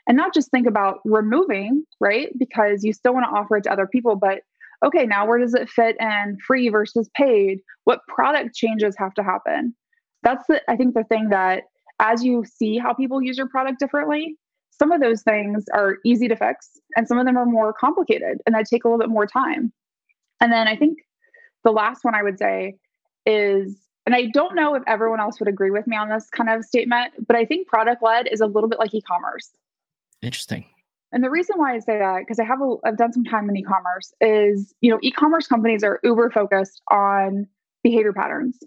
And 0.07 0.17
not 0.17 0.33
just 0.33 0.49
think 0.51 0.67
about 0.67 0.99
removing 1.05 1.83
right? 1.99 2.29
Because 2.37 2.83
you 2.83 2.91
still 2.93 3.13
want 3.13 3.25
to 3.25 3.37
offer 3.37 3.57
it 3.57 3.63
to 3.63 3.71
other 3.71 3.87
people 3.87 4.15
but 4.15 4.41
okay 4.83 5.05
now 5.05 5.27
where 5.27 5.39
does 5.39 5.53
it 5.53 5.69
fit 5.69 5.95
in 5.99 6.37
free 6.45 6.69
versus 6.69 7.09
paid? 7.15 7.59
What 7.83 8.01
product 8.07 8.55
changes 8.55 8.95
have 8.97 9.13
to 9.15 9.23
happen? 9.23 9.75
That's 10.23 10.45
the 10.47 10.61
i 10.69 10.75
think 10.75 10.95
the 10.95 11.03
thing 11.03 11.29
that 11.29 11.63
as 11.99 12.23
you 12.23 12.43
see 12.43 12.79
how 12.79 12.93
people 12.93 13.21
use 13.21 13.37
your 13.37 13.47
product 13.47 13.79
differently 13.79 14.35
some 14.81 14.91
of 14.91 14.99
those 14.99 15.21
things 15.21 15.65
are 15.75 15.97
easy 16.03 16.27
to 16.27 16.35
fix 16.35 16.71
and 16.95 17.07
some 17.07 17.19
of 17.19 17.27
them 17.27 17.37
are 17.37 17.45
more 17.45 17.71
complicated 17.71 18.41
and 18.47 18.55
that 18.55 18.65
take 18.65 18.83
a 18.83 18.87
little 18.87 18.97
bit 18.97 19.09
more 19.09 19.27
time. 19.27 19.71
And 20.39 20.51
then 20.51 20.67
I 20.67 20.75
think 20.75 20.97
the 21.63 21.69
last 21.69 22.03
one 22.03 22.15
I 22.15 22.23
would 22.23 22.39
say 22.39 22.77
is, 23.27 23.77
and 24.07 24.15
I 24.15 24.25
don't 24.33 24.55
know 24.55 24.73
if 24.73 24.81
everyone 24.87 25.19
else 25.19 25.39
would 25.39 25.47
agree 25.47 25.69
with 25.69 25.85
me 25.85 25.95
on 25.95 26.09
this 26.09 26.29
kind 26.35 26.49
of 26.49 26.65
statement, 26.65 27.13
but 27.27 27.35
I 27.35 27.45
think 27.45 27.67
product 27.67 28.01
led 28.01 28.27
is 28.31 28.41
a 28.41 28.47
little 28.47 28.67
bit 28.67 28.79
like 28.79 28.91
e 28.95 29.03
commerce. 29.03 29.51
Interesting. 30.23 30.65
And 31.11 31.23
the 31.23 31.29
reason 31.29 31.57
why 31.59 31.75
I 31.75 31.79
say 31.79 31.99
that, 31.99 32.21
because 32.21 32.39
I 32.39 32.43
have 32.43 32.59
a, 32.59 32.75
I've 32.83 32.97
done 32.97 33.13
some 33.13 33.23
time 33.23 33.47
in 33.49 33.57
e-commerce, 33.57 34.13
is 34.19 34.73
you 34.81 34.89
know 34.89 34.97
e-commerce 35.03 35.45
companies 35.45 35.83
are 35.83 35.99
uber 36.03 36.31
focused 36.31 36.81
on 36.89 37.45
behavior 37.83 38.13
patterns. 38.13 38.57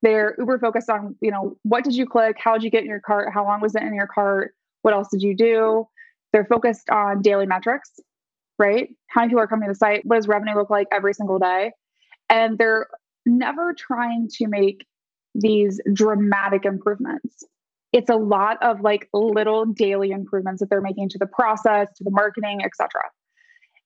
They're 0.00 0.36
uber 0.38 0.58
focused 0.58 0.88
on 0.88 1.16
you 1.20 1.30
know 1.30 1.58
what 1.64 1.84
did 1.84 1.94
you 1.94 2.06
click, 2.06 2.36
how 2.38 2.54
did 2.54 2.62
you 2.62 2.70
get 2.70 2.82
in 2.82 2.88
your 2.88 3.00
cart, 3.00 3.28
how 3.34 3.44
long 3.44 3.60
was 3.60 3.74
it 3.74 3.82
in 3.82 3.92
your 3.92 4.06
cart, 4.06 4.54
what 4.82 4.94
else 4.94 5.08
did 5.10 5.22
you 5.22 5.34
do? 5.34 5.86
They're 6.32 6.46
focused 6.46 6.90
on 6.90 7.22
daily 7.22 7.46
metrics, 7.46 7.90
right? 8.58 8.88
How 9.08 9.22
many 9.22 9.30
people 9.30 9.42
are 9.42 9.46
coming 9.46 9.68
to 9.68 9.72
the 9.72 9.78
site? 9.78 10.04
What 10.04 10.16
does 10.16 10.28
revenue 10.28 10.54
look 10.54 10.70
like 10.70 10.86
every 10.92 11.14
single 11.14 11.38
day? 11.38 11.72
And 12.28 12.56
they're 12.58 12.86
never 13.26 13.74
trying 13.74 14.28
to 14.38 14.46
make 14.46 14.86
these 15.34 15.80
dramatic 15.92 16.64
improvements. 16.64 17.44
It's 17.92 18.10
a 18.10 18.16
lot 18.16 18.62
of 18.62 18.80
like 18.80 19.08
little 19.12 19.66
daily 19.66 20.10
improvements 20.10 20.60
that 20.60 20.70
they're 20.70 20.80
making 20.80 21.08
to 21.10 21.18
the 21.18 21.26
process, 21.26 21.88
to 21.96 22.04
the 22.04 22.10
marketing, 22.10 22.60
etc. 22.64 22.88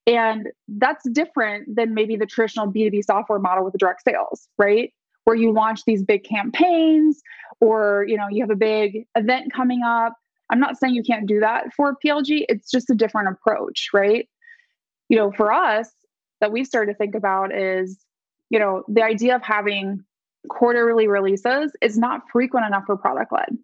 And 0.06 0.48
that's 0.68 1.08
different 1.10 1.74
than 1.74 1.94
maybe 1.94 2.16
the 2.16 2.26
traditional 2.26 2.70
B2B 2.70 3.04
software 3.04 3.38
model 3.38 3.64
with 3.64 3.72
the 3.72 3.78
direct 3.78 4.02
sales, 4.04 4.48
right? 4.58 4.92
Where 5.24 5.36
you 5.36 5.52
launch 5.52 5.84
these 5.86 6.02
big 6.02 6.24
campaigns 6.24 7.22
or, 7.60 8.04
you 8.06 8.18
know, 8.18 8.26
you 8.30 8.42
have 8.42 8.50
a 8.50 8.56
big 8.56 9.06
event 9.16 9.52
coming 9.52 9.82
up 9.82 10.14
I'm 10.50 10.60
not 10.60 10.78
saying 10.78 10.94
you 10.94 11.02
can't 11.02 11.26
do 11.26 11.40
that 11.40 11.72
for 11.74 11.96
PLG. 12.04 12.44
It's 12.48 12.70
just 12.70 12.90
a 12.90 12.94
different 12.94 13.28
approach, 13.28 13.88
right? 13.92 14.28
You 15.08 15.16
know, 15.18 15.32
for 15.32 15.52
us, 15.52 15.90
that 16.40 16.52
we 16.52 16.64
started 16.64 16.92
to 16.92 16.98
think 16.98 17.14
about 17.14 17.54
is, 17.54 17.98
you 18.50 18.58
know, 18.58 18.82
the 18.88 19.02
idea 19.02 19.34
of 19.34 19.42
having 19.42 20.04
quarterly 20.48 21.08
releases 21.08 21.72
is 21.80 21.96
not 21.96 22.22
frequent 22.30 22.66
enough 22.66 22.84
for 22.86 22.96
product 22.96 23.32
led, 23.32 23.56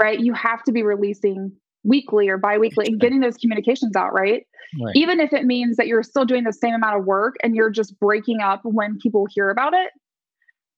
right? 0.00 0.20
You 0.20 0.32
have 0.34 0.62
to 0.64 0.72
be 0.72 0.82
releasing 0.82 1.52
weekly 1.82 2.28
or 2.28 2.38
biweekly 2.38 2.86
and 2.86 3.00
getting 3.00 3.20
those 3.20 3.36
communications 3.36 3.96
out, 3.96 4.12
right? 4.14 4.46
right? 4.80 4.92
Even 4.94 5.20
if 5.20 5.32
it 5.32 5.44
means 5.44 5.76
that 5.76 5.86
you're 5.86 6.02
still 6.02 6.24
doing 6.24 6.44
the 6.44 6.52
same 6.52 6.74
amount 6.74 6.98
of 6.98 7.04
work 7.04 7.34
and 7.42 7.54
you're 7.54 7.70
just 7.70 7.98
breaking 7.98 8.40
up 8.40 8.60
when 8.62 8.98
people 8.98 9.26
hear 9.28 9.50
about 9.50 9.74
it, 9.74 9.90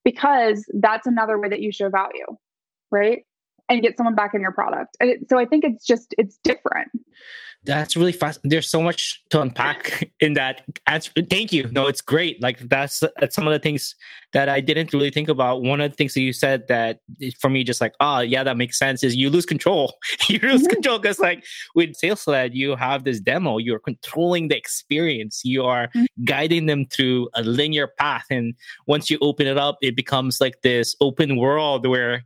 because 0.05 0.65
that's 0.81 1.07
another 1.07 1.39
way 1.39 1.49
that 1.49 1.61
you 1.61 1.71
show 1.71 1.89
value, 1.89 2.27
right? 2.91 3.25
And 3.69 3.83
get 3.83 3.97
someone 3.97 4.15
back 4.15 4.35
in 4.35 4.41
your 4.41 4.53
product. 4.53 4.97
So 5.29 5.39
I 5.39 5.45
think 5.45 5.65
it's 5.65 5.85
just 5.85 6.15
it's 6.19 6.39
different 6.39 6.91
that's 7.67 7.97
really 7.97 8.13
fast. 8.13 8.41
There's 8.45 8.69
so 8.69 8.81
much 8.81 9.23
to 9.31 9.41
unpack 9.41 10.11
in 10.21 10.35
that 10.35 10.63
answer. 10.87 11.11
Thank 11.29 11.53
you. 11.53 11.69
No, 11.73 11.87
it's 11.87 12.01
great. 12.01 12.41
Like 12.41 12.59
that's, 12.61 13.03
that's 13.19 13.35
some 13.35 13.47
of 13.47 13.53
the 13.53 13.59
things 13.59 13.95
that 14.33 14.49
I 14.49 14.61
didn't 14.61 14.93
really 14.93 15.11
think 15.11 15.29
about. 15.29 15.63
One 15.63 15.81
of 15.81 15.91
the 15.91 15.97
things 15.97 16.15
that 16.15 16.21
you 16.21 16.33
said 16.33 16.69
that 16.69 17.01
for 17.41 17.49
me, 17.49 17.65
just 17.65 17.81
like, 17.81 17.95
oh 18.01 18.21
yeah, 18.21 18.45
that 18.45 18.57
makes 18.57 18.79
sense. 18.79 19.03
Is 19.03 19.17
you 19.17 19.31
lose 19.31 19.47
control. 19.47 19.95
you 20.29 20.39
lose 20.41 20.63
mm-hmm. 20.63 20.75
control 20.75 20.99
because 20.99 21.19
like 21.19 21.45
with 21.75 21.97
sales 21.97 22.27
led, 22.27 22.55
you 22.55 22.77
have 22.77 23.05
this 23.05 23.21
demo. 23.21 23.59
You're 23.59 23.79
controlling 23.79 24.49
the 24.49 24.57
experience. 24.57 25.41
You 25.45 25.65
are 25.65 25.89
mm-hmm. 25.89 26.05
guiding 26.25 26.67
them 26.67 26.87
through 26.87 27.29
a 27.35 27.43
linear 27.43 27.89
path, 27.99 28.27
and 28.31 28.55
once 28.87 29.11
you 29.11 29.19
open 29.23 29.47
it 29.47 29.59
up, 29.59 29.79
it 29.81 29.97
becomes 29.97 30.41
like 30.41 30.61
this 30.63 30.95
open 31.01 31.37
world 31.37 31.87
where 31.87 32.23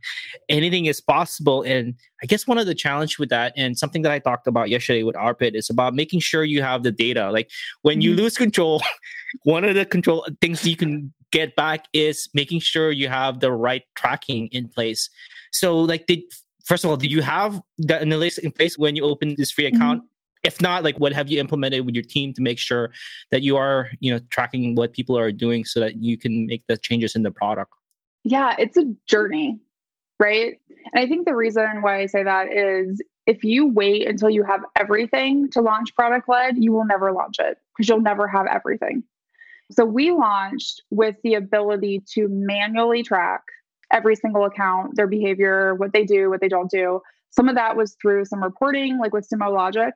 anything 0.49 0.85
is 0.85 0.99
possible. 0.99 1.63
And 1.63 1.95
I 2.23 2.27
guess 2.27 2.45
one 2.45 2.57
of 2.57 2.67
the 2.67 2.75
challenge 2.75 3.17
with 3.17 3.29
that, 3.29 3.53
and 3.57 3.77
something 3.77 4.03
that 4.03 4.11
I 4.11 4.19
talked 4.19 4.47
about 4.47 4.69
yesterday 4.69 5.03
with 5.03 5.15
Arpit, 5.15 5.55
is 5.55 5.69
about 5.69 5.95
making 5.95 6.19
sure 6.19 6.43
you 6.43 6.61
have 6.61 6.83
the 6.83 6.91
data. 6.91 7.31
Like 7.31 7.49
when 7.81 7.95
mm-hmm. 7.95 8.01
you 8.01 8.15
lose 8.15 8.37
control, 8.37 8.81
one 9.43 9.63
of 9.63 9.75
the 9.75 9.85
control 9.85 10.27
things 10.39 10.65
you 10.65 10.75
can 10.75 11.13
get 11.31 11.55
back 11.55 11.85
is 11.93 12.29
making 12.33 12.59
sure 12.59 12.91
you 12.91 13.07
have 13.07 13.39
the 13.39 13.51
right 13.51 13.83
tracking 13.95 14.47
in 14.47 14.67
place. 14.67 15.09
So, 15.51 15.79
like, 15.79 16.05
did 16.05 16.21
first 16.65 16.83
of 16.83 16.89
all, 16.89 16.97
do 16.97 17.07
you 17.07 17.21
have 17.21 17.61
the 17.77 17.95
analytics 17.95 18.39
in 18.39 18.51
place 18.51 18.77
when 18.77 18.95
you 18.95 19.03
open 19.03 19.35
this 19.37 19.51
free 19.51 19.65
account? 19.65 20.01
Mm-hmm. 20.01 20.07
If 20.43 20.59
not, 20.59 20.83
like, 20.83 20.97
what 20.99 21.13
have 21.13 21.29
you 21.29 21.39
implemented 21.39 21.85
with 21.85 21.93
your 21.93 22.03
team 22.03 22.33
to 22.33 22.41
make 22.41 22.57
sure 22.57 22.91
that 23.29 23.43
you 23.43 23.57
are, 23.57 23.91
you 23.99 24.11
know, 24.11 24.19
tracking 24.31 24.75
what 24.75 24.91
people 24.91 25.17
are 25.17 25.31
doing 25.31 25.65
so 25.65 25.79
that 25.79 26.01
you 26.01 26.17
can 26.17 26.47
make 26.47 26.65
the 26.67 26.77
changes 26.77 27.15
in 27.15 27.21
the 27.21 27.31
product? 27.31 27.71
Yeah, 28.23 28.55
it's 28.57 28.77
a 28.77 28.85
journey, 29.07 29.59
right? 30.21 30.59
And 30.93 31.03
I 31.03 31.07
think 31.07 31.25
the 31.25 31.35
reason 31.35 31.81
why 31.81 32.01
I 32.01 32.05
say 32.05 32.23
that 32.23 32.53
is 32.53 33.01
if 33.25 33.43
you 33.43 33.67
wait 33.67 34.07
until 34.07 34.29
you 34.29 34.43
have 34.43 34.61
everything 34.77 35.49
to 35.51 35.61
launch 35.61 35.93
product 35.95 36.29
led, 36.29 36.55
you 36.57 36.71
will 36.71 36.85
never 36.85 37.11
launch 37.11 37.37
it 37.39 37.57
because 37.75 37.89
you'll 37.89 38.01
never 38.01 38.27
have 38.27 38.45
everything. 38.45 39.03
So 39.71 39.83
we 39.83 40.11
launched 40.11 40.83
with 40.91 41.15
the 41.23 41.33
ability 41.33 42.03
to 42.13 42.27
manually 42.29 43.03
track 43.03 43.41
every 43.91 44.15
single 44.15 44.45
account, 44.45 44.95
their 44.95 45.07
behavior, 45.07 45.75
what 45.75 45.91
they 45.91 46.05
do, 46.05 46.29
what 46.29 46.39
they 46.39 46.49
don't 46.49 46.69
do. 46.69 47.01
Some 47.31 47.49
of 47.49 47.55
that 47.55 47.75
was 47.75 47.95
through 48.01 48.25
some 48.25 48.43
reporting, 48.43 48.99
like 48.99 49.13
with 49.13 49.27
Sumo 49.27 49.53
Logic, 49.53 49.93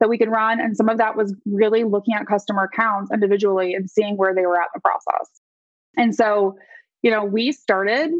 that 0.00 0.08
we 0.08 0.18
could 0.18 0.28
run. 0.30 0.60
And 0.60 0.76
some 0.76 0.88
of 0.88 0.98
that 0.98 1.16
was 1.16 1.34
really 1.46 1.84
looking 1.84 2.14
at 2.14 2.26
customer 2.26 2.64
accounts 2.64 3.10
individually 3.12 3.74
and 3.74 3.90
seeing 3.90 4.16
where 4.16 4.34
they 4.34 4.46
were 4.46 4.60
at 4.60 4.68
in 4.74 4.80
the 4.80 4.80
process. 4.80 5.30
And 5.96 6.14
so, 6.14 6.56
you 7.02 7.10
know, 7.10 7.24
we 7.24 7.52
started 7.52 8.12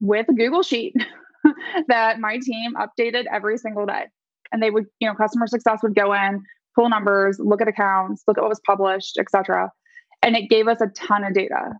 with 0.00 0.28
a 0.28 0.32
Google 0.32 0.62
Sheet 0.62 0.94
that 1.88 2.20
my 2.20 2.38
team 2.38 2.74
updated 2.74 3.24
every 3.32 3.58
single 3.58 3.86
day. 3.86 4.06
And 4.52 4.62
they 4.62 4.70
would, 4.70 4.86
you 4.98 5.08
know, 5.08 5.14
customer 5.14 5.46
success 5.46 5.80
would 5.82 5.94
go 5.94 6.12
in, 6.12 6.42
pull 6.74 6.88
numbers, 6.88 7.38
look 7.38 7.60
at 7.60 7.68
accounts, 7.68 8.24
look 8.26 8.38
at 8.38 8.40
what 8.42 8.50
was 8.50 8.60
published, 8.66 9.16
et 9.18 9.30
cetera. 9.30 9.70
And 10.22 10.36
it 10.36 10.50
gave 10.50 10.68
us 10.68 10.80
a 10.80 10.88
ton 10.88 11.24
of 11.24 11.34
data. 11.34 11.72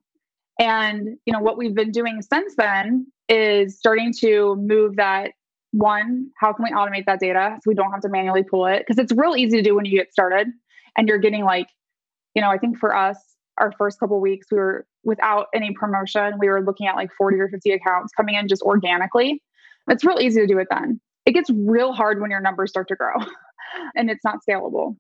And, 0.59 1.17
you 1.25 1.33
know, 1.33 1.41
what 1.41 1.57
we've 1.57 1.75
been 1.75 1.91
doing 1.91 2.23
since 2.23 2.55
then 2.57 3.07
is 3.29 3.79
starting 3.79 4.13
to 4.21 4.57
move 4.57 4.97
that 4.97 5.33
one, 5.73 6.29
how 6.39 6.53
can 6.53 6.65
we 6.65 6.71
automate 6.71 7.07
that 7.07 7.21
data 7.21 7.57
so 7.57 7.63
we 7.69 7.75
don't 7.75 7.93
have 7.93 8.01
to 8.03 8.09
manually 8.09 8.43
pull 8.43 8.67
it? 8.67 8.81
Because 8.81 8.99
it's 8.99 9.13
real 9.13 9.37
easy 9.37 9.57
to 9.59 9.63
do 9.63 9.75
when 9.75 9.85
you 9.85 9.97
get 9.97 10.13
started 10.13 10.49
and 10.97 11.09
you're 11.09 11.19
getting 11.19 11.45
like, 11.45 11.69
you 12.35 12.43
know, 12.43 12.51
I 12.51 12.59
think 12.59 12.79
for 12.79 12.95
us, 12.95 13.17
our 13.61 13.73
first 13.79 14.01
couple 14.01 14.21
weeks, 14.21 14.47
we 14.51 14.59
were 14.59 14.87
without 15.05 15.47
any 15.55 15.73
promotion, 15.73 16.35
we 16.39 16.49
were 16.49 16.63
looking 16.63 16.87
at 16.87 16.97
like 16.97 17.11
40 17.17 17.39
or 17.39 17.49
50 17.49 17.71
accounts 17.73 18.13
coming 18.17 18.35
in 18.35 18.49
just 18.49 18.63
organically. 18.63 19.43
It's 19.89 20.05
real 20.05 20.21
easy 20.21 20.41
to 20.41 20.47
do 20.47 20.59
it 20.59 20.69
then. 20.71 21.01
It 21.27 21.33
gets 21.33 21.51
real 21.51 21.93
hard 21.93 22.21
when 22.21 22.31
your 22.31 22.41
numbers 22.41 22.71
start 22.71 22.89
to 22.89 22.97
grow 22.97 23.15
and 23.95 24.11
it's 24.11 24.25
not 24.25 24.39
scalable. 24.49 24.97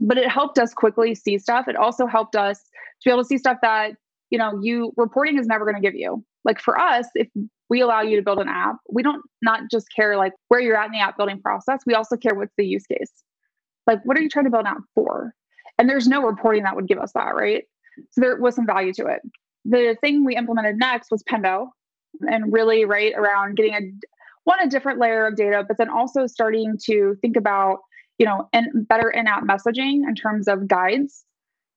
But 0.00 0.18
it 0.18 0.28
helped 0.28 0.58
us 0.58 0.72
quickly 0.72 1.14
see 1.14 1.38
stuff. 1.38 1.66
It 1.66 1.76
also 1.76 2.06
helped 2.06 2.36
us 2.36 2.58
to 2.58 3.04
be 3.06 3.10
able 3.10 3.22
to 3.22 3.26
see 3.26 3.38
stuff 3.38 3.58
that, 3.62 3.92
you 4.30 4.38
know, 4.38 4.60
you 4.62 4.92
reporting 4.96 5.38
is 5.38 5.46
never 5.46 5.64
going 5.64 5.74
to 5.74 5.80
give 5.80 5.94
you. 5.94 6.24
Like 6.44 6.60
for 6.60 6.78
us, 6.78 7.06
if 7.14 7.28
we 7.68 7.80
allow 7.80 8.02
you 8.02 8.16
to 8.16 8.22
build 8.22 8.38
an 8.38 8.48
app, 8.48 8.76
we 8.90 9.02
don't 9.02 9.22
not 9.42 9.62
just 9.70 9.86
care 9.94 10.16
like 10.16 10.32
where 10.48 10.60
you're 10.60 10.76
at 10.76 10.86
in 10.86 10.92
the 10.92 11.00
app 11.00 11.16
building 11.16 11.40
process, 11.40 11.80
we 11.86 11.94
also 11.94 12.16
care 12.16 12.34
what's 12.34 12.54
the 12.56 12.64
use 12.64 12.86
case. 12.86 13.12
Like 13.86 14.00
what 14.04 14.16
are 14.16 14.22
you 14.22 14.28
trying 14.28 14.44
to 14.44 14.50
build 14.50 14.66
an 14.66 14.72
app 14.72 14.82
for? 14.94 15.32
And 15.78 15.88
there's 15.88 16.08
no 16.08 16.22
reporting 16.22 16.64
that 16.64 16.76
would 16.76 16.88
give 16.88 16.98
us 16.98 17.12
that, 17.14 17.34
right? 17.34 17.64
So 18.10 18.20
there 18.20 18.36
was 18.36 18.54
some 18.54 18.66
value 18.66 18.92
to 18.94 19.06
it. 19.06 19.22
The 19.64 19.96
thing 20.00 20.24
we 20.24 20.36
implemented 20.36 20.76
next 20.76 21.10
was 21.10 21.22
Pendo, 21.22 21.68
and 22.22 22.52
really 22.52 22.84
right 22.84 23.12
around 23.14 23.56
getting 23.56 23.74
a 23.74 23.80
one 24.44 24.60
a 24.60 24.68
different 24.68 24.98
layer 24.98 25.26
of 25.26 25.36
data, 25.36 25.64
but 25.66 25.76
then 25.76 25.90
also 25.90 26.26
starting 26.26 26.78
to 26.84 27.16
think 27.20 27.36
about 27.36 27.78
you 28.18 28.26
know 28.26 28.48
and 28.52 28.86
better 28.88 29.10
in-app 29.10 29.44
messaging 29.44 30.02
in 30.08 30.14
terms 30.14 30.48
of 30.48 30.66
guides. 30.68 31.24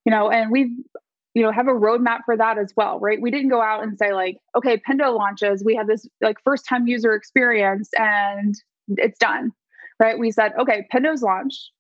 You 0.06 0.12
know, 0.12 0.32
and 0.32 0.52
we've 0.52 0.72
you 1.34 1.42
know 1.42 1.52
have 1.52 1.68
a 1.68 1.72
roadmap 1.72 2.20
for 2.26 2.36
that 2.36 2.58
as 2.58 2.74
well 2.76 3.00
right 3.00 3.22
we 3.22 3.32
didn't 3.32 3.50
go 3.50 3.62
out 3.62 3.84
and 3.84 3.98
say 3.98 4.14
like 4.14 4.38
okay 4.56 4.78
pendo 4.78 5.16
launches 5.16 5.64
we 5.64 5.76
have 5.76 5.88
this 5.88 6.06
like 6.22 6.38
first 6.44 6.66
time 6.68 6.88
user 6.88 7.14
experience 7.14 7.90
and 7.98 8.56
it's 8.98 9.18
done 9.20 9.52
right 10.00 10.20
we 10.20 10.32
said 10.32 10.52
okay 10.60 10.86
pendo's 10.94 11.22
launched 11.22 11.72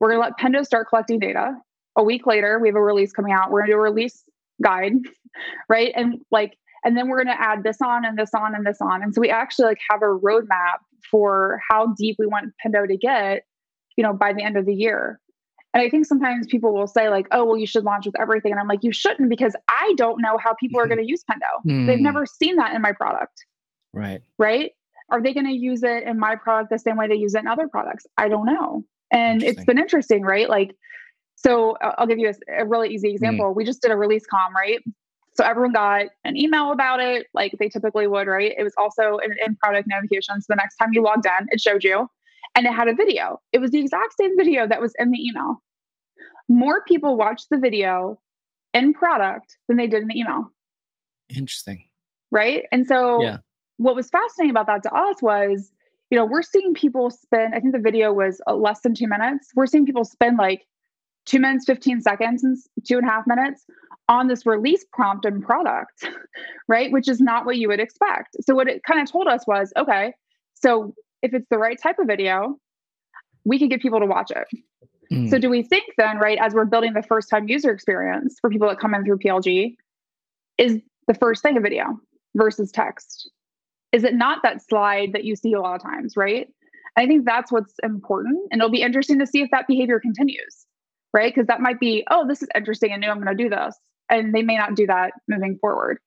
we're 0.00 0.10
going 0.10 0.20
to 0.20 0.26
let 0.28 0.38
pendo 0.38 0.64
start 0.64 0.88
collecting 0.88 1.18
data 1.18 1.54
a 1.96 2.02
week 2.02 2.26
later 2.26 2.58
we 2.58 2.68
have 2.68 2.76
a 2.76 2.82
release 2.82 3.12
coming 3.12 3.32
out. 3.32 3.50
We're 3.50 3.60
going 3.60 3.70
to 3.70 3.72
do 3.74 3.78
a 3.78 3.82
release 3.82 4.22
guide 4.62 4.92
right? 5.68 5.92
And 5.94 6.20
like 6.30 6.56
and 6.84 6.96
then 6.96 7.08
we're 7.08 7.22
going 7.22 7.36
to 7.36 7.42
add 7.42 7.64
this 7.64 7.78
on 7.82 8.04
and 8.04 8.16
this 8.16 8.30
on 8.34 8.54
and 8.54 8.64
this 8.64 8.78
on. 8.80 9.02
And 9.02 9.14
so 9.14 9.20
we 9.20 9.30
actually 9.30 9.66
like 9.66 9.78
have 9.90 10.02
a 10.02 10.06
roadmap 10.06 10.78
for 11.10 11.60
how 11.68 11.94
deep 11.98 12.16
we 12.18 12.26
want 12.26 12.52
pendo 12.64 12.86
to 12.86 12.96
get 12.96 13.44
you 13.96 14.04
know 14.04 14.12
by 14.12 14.32
the 14.32 14.42
end 14.42 14.56
of 14.56 14.66
the 14.66 14.74
year. 14.74 15.20
And 15.74 15.82
i 15.82 15.90
think 15.90 16.06
sometimes 16.06 16.46
people 16.46 16.72
will 16.72 16.86
say 16.86 17.08
like 17.08 17.26
oh 17.32 17.44
well 17.44 17.56
you 17.56 17.66
should 17.66 17.84
launch 17.84 18.06
with 18.06 18.18
everything. 18.20 18.52
And 18.52 18.60
i'm 18.60 18.68
like 18.68 18.82
you 18.82 18.92
shouldn't 18.92 19.28
because 19.30 19.54
i 19.68 19.94
don't 19.96 20.20
know 20.20 20.38
how 20.38 20.54
people 20.54 20.80
are 20.80 20.86
going 20.86 20.98
to 20.98 21.06
use 21.06 21.22
pendo. 21.30 21.70
Mm. 21.70 21.86
they've 21.86 22.00
never 22.00 22.26
seen 22.26 22.56
that 22.56 22.74
in 22.74 22.82
my 22.82 22.92
product. 22.92 23.44
Right. 23.92 24.20
Right? 24.38 24.72
Are 25.10 25.22
they 25.22 25.32
going 25.32 25.46
to 25.46 25.52
use 25.52 25.82
it 25.82 26.02
in 26.02 26.18
my 26.18 26.34
product 26.34 26.70
the 26.70 26.78
same 26.78 26.96
way 26.96 27.06
they 27.06 27.14
use 27.14 27.34
it 27.34 27.40
in 27.40 27.46
other 27.46 27.68
products? 27.68 28.06
I 28.18 28.28
don't 28.28 28.44
know. 28.44 28.84
And 29.12 29.42
it's 29.42 29.64
been 29.64 29.78
interesting 29.78 30.22
right? 30.22 30.48
Like 30.48 30.74
so 31.46 31.76
I'll 31.80 32.06
give 32.06 32.18
you 32.18 32.30
a, 32.30 32.62
a 32.62 32.66
really 32.66 32.88
easy 32.92 33.08
mm. 33.08 33.12
example. 33.12 33.52
Mm. 33.52 33.56
We 33.56 33.64
just 33.64 33.82
did 33.82 33.90
a 33.90 33.96
release 33.96 34.26
com, 34.26 34.54
right? 34.54 34.80
So 35.34 35.44
everyone 35.44 35.72
got 35.72 36.06
an 36.24 36.36
email 36.36 36.72
about 36.72 36.98
it, 36.98 37.26
like 37.34 37.52
they 37.58 37.68
typically 37.68 38.06
would, 38.06 38.26
right? 38.26 38.54
It 38.56 38.62
was 38.62 38.72
also 38.78 39.18
an 39.18 39.34
in 39.46 39.54
product 39.56 39.86
notification. 39.86 40.40
So 40.40 40.46
the 40.48 40.56
next 40.56 40.76
time 40.76 40.90
you 40.92 41.02
logged 41.02 41.26
in, 41.26 41.46
it 41.50 41.60
showed 41.60 41.84
you 41.84 42.08
and 42.54 42.66
it 42.66 42.72
had 42.72 42.88
a 42.88 42.94
video. 42.94 43.38
It 43.52 43.58
was 43.58 43.70
the 43.70 43.78
exact 43.78 44.14
same 44.18 44.36
video 44.36 44.66
that 44.66 44.80
was 44.80 44.94
in 44.98 45.10
the 45.10 45.18
email. 45.18 45.62
More 46.48 46.82
people 46.84 47.16
watched 47.16 47.48
the 47.50 47.58
video 47.58 48.18
in 48.72 48.94
product 48.94 49.58
than 49.68 49.76
they 49.76 49.86
did 49.86 50.02
in 50.02 50.08
the 50.08 50.18
email. 50.18 50.50
Interesting. 51.28 51.84
Right. 52.30 52.64
And 52.72 52.86
so 52.86 53.22
yeah. 53.22 53.38
what 53.76 53.94
was 53.94 54.08
fascinating 54.08 54.50
about 54.50 54.66
that 54.68 54.82
to 54.84 54.94
us 54.94 55.20
was, 55.20 55.70
you 56.10 56.16
know, 56.16 56.24
we're 56.24 56.42
seeing 56.42 56.72
people 56.72 57.10
spend, 57.10 57.54
I 57.54 57.60
think 57.60 57.72
the 57.74 57.80
video 57.80 58.12
was 58.12 58.40
uh, 58.46 58.54
less 58.54 58.80
than 58.80 58.94
two 58.94 59.08
minutes. 59.08 59.50
We're 59.54 59.66
seeing 59.66 59.84
people 59.84 60.04
spend 60.04 60.38
like 60.38 60.62
two 61.26 61.40
minutes, 61.40 61.64
15 61.66 62.00
seconds, 62.00 62.42
and 62.44 62.56
two 62.86 62.96
and 62.96 63.06
a 63.06 63.10
half 63.10 63.26
minutes 63.26 63.66
on 64.08 64.28
this 64.28 64.46
release 64.46 64.84
prompt 64.92 65.24
and 65.24 65.42
product, 65.42 66.08
right? 66.68 66.90
Which 66.92 67.08
is 67.08 67.20
not 67.20 67.44
what 67.44 67.56
you 67.56 67.68
would 67.68 67.80
expect. 67.80 68.36
So, 68.40 68.54
what 68.54 68.68
it 68.68 68.82
kind 68.84 69.00
of 69.00 69.10
told 69.10 69.26
us 69.26 69.46
was 69.46 69.72
okay, 69.76 70.14
so 70.54 70.94
if 71.22 71.34
it's 71.34 71.46
the 71.50 71.58
right 71.58 71.80
type 71.80 71.98
of 71.98 72.06
video, 72.06 72.58
we 73.44 73.58
can 73.58 73.68
get 73.68 73.82
people 73.82 74.00
to 74.00 74.06
watch 74.06 74.30
it. 74.30 74.46
Mm. 75.12 75.28
So, 75.28 75.38
do 75.38 75.50
we 75.50 75.62
think 75.62 75.84
then, 75.98 76.18
right, 76.18 76.38
as 76.40 76.54
we're 76.54 76.64
building 76.64 76.94
the 76.94 77.02
first 77.02 77.28
time 77.28 77.48
user 77.48 77.70
experience 77.70 78.36
for 78.40 78.48
people 78.48 78.68
that 78.68 78.78
come 78.78 78.94
in 78.94 79.04
through 79.04 79.18
PLG, 79.18 79.76
is 80.58 80.80
the 81.08 81.14
first 81.14 81.42
thing 81.42 81.56
a 81.56 81.60
video 81.60 81.98
versus 82.34 82.70
text? 82.70 83.30
Is 83.92 84.04
it 84.04 84.14
not 84.14 84.42
that 84.42 84.62
slide 84.62 85.12
that 85.12 85.24
you 85.24 85.36
see 85.36 85.52
a 85.52 85.60
lot 85.60 85.76
of 85.76 85.82
times, 85.82 86.16
right? 86.16 86.48
I 86.96 87.06
think 87.06 87.24
that's 87.24 87.52
what's 87.52 87.74
important. 87.82 88.38
And 88.50 88.60
it'll 88.60 88.70
be 88.70 88.82
interesting 88.82 89.18
to 89.18 89.26
see 89.26 89.42
if 89.42 89.50
that 89.50 89.66
behavior 89.66 90.00
continues 90.00 90.65
right? 91.12 91.34
Because 91.34 91.46
that 91.46 91.60
might 91.60 91.80
be, 91.80 92.04
oh, 92.10 92.26
this 92.26 92.42
is 92.42 92.48
interesting 92.54 92.92
and 92.92 93.00
new, 93.00 93.08
I'm 93.08 93.22
going 93.22 93.36
to 93.36 93.42
do 93.42 93.50
this. 93.50 93.76
And 94.08 94.34
they 94.34 94.42
may 94.42 94.56
not 94.56 94.74
do 94.74 94.86
that 94.86 95.12
moving 95.28 95.58
forward. 95.58 95.98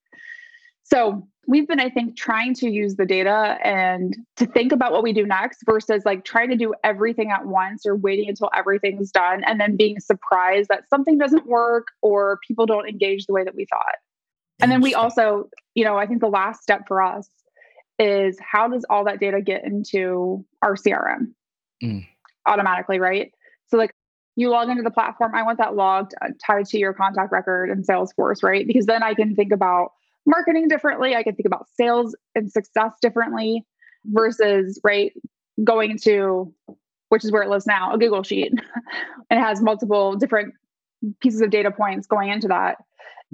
So 0.83 1.27
we've 1.47 1.67
been, 1.67 1.79
I 1.79 1.89
think, 1.89 2.17
trying 2.17 2.53
to 2.55 2.69
use 2.69 2.95
the 2.95 3.05
data 3.05 3.57
and 3.63 4.15
to 4.37 4.45
think 4.45 4.71
about 4.71 4.91
what 4.91 5.03
we 5.03 5.13
do 5.13 5.25
next 5.25 5.59
versus 5.65 6.03
like 6.05 6.23
trying 6.23 6.49
to 6.49 6.55
do 6.55 6.73
everything 6.83 7.31
at 7.31 7.45
once 7.45 7.85
or 7.85 7.95
waiting 7.95 8.29
until 8.29 8.49
everything's 8.55 9.11
done 9.11 9.43
and 9.43 9.59
then 9.59 9.75
being 9.75 9.99
surprised 9.99 10.69
that 10.69 10.89
something 10.89 11.17
doesn't 11.17 11.45
work 11.45 11.87
or 12.01 12.39
people 12.47 12.65
don't 12.65 12.87
engage 12.87 13.25
the 13.25 13.33
way 13.33 13.43
that 13.43 13.55
we 13.55 13.65
thought. 13.65 13.95
And 14.61 14.71
then 14.71 14.81
we 14.81 14.93
also, 14.93 15.49
you 15.73 15.85
know, 15.85 15.97
I 15.97 16.05
think 16.05 16.21
the 16.21 16.27
last 16.27 16.61
step 16.61 16.87
for 16.87 17.01
us 17.01 17.29
is 17.97 18.37
how 18.39 18.67
does 18.67 18.85
all 18.89 19.05
that 19.05 19.19
data 19.19 19.41
get 19.41 19.63
into 19.63 20.45
our 20.61 20.75
CRM 20.75 21.33
mm. 21.83 22.05
automatically, 22.47 22.99
right? 22.99 23.31
So, 23.67 23.77
like, 23.77 23.93
you 24.39 24.49
log 24.49 24.69
into 24.69 24.83
the 24.83 24.91
platform, 24.91 25.35
I 25.35 25.43
want 25.43 25.57
that 25.57 25.75
logged 25.75 26.13
uh, 26.21 26.29
tied 26.45 26.65
to 26.67 26.79
your 26.79 26.93
contact 26.93 27.31
record 27.31 27.69
in 27.69 27.83
Salesforce, 27.83 28.41
right? 28.41 28.65
Because 28.65 28.85
then 28.85 29.03
I 29.03 29.13
can 29.13 29.35
think 29.35 29.51
about 29.51 29.91
marketing 30.25 30.69
differently. 30.69 31.13
I 31.13 31.23
can 31.23 31.35
think 31.35 31.45
about 31.45 31.67
sales 31.75 32.15
and 32.35 32.49
success 32.49 32.93
differently 33.01 33.65
versus, 34.05 34.79
right, 34.81 35.11
going 35.61 35.97
to, 36.03 36.53
which 37.09 37.25
is 37.25 37.33
where 37.33 37.43
it 37.43 37.49
lives 37.49 37.67
now, 37.67 37.93
a 37.93 37.97
Google 37.97 38.23
Sheet. 38.23 38.51
and 38.51 38.61
it 39.29 39.39
has 39.39 39.61
multiple 39.61 40.15
different 40.15 40.53
pieces 41.19 41.41
of 41.41 41.49
data 41.49 41.69
points 41.69 42.07
going 42.07 42.29
into 42.29 42.47
that. 42.47 42.77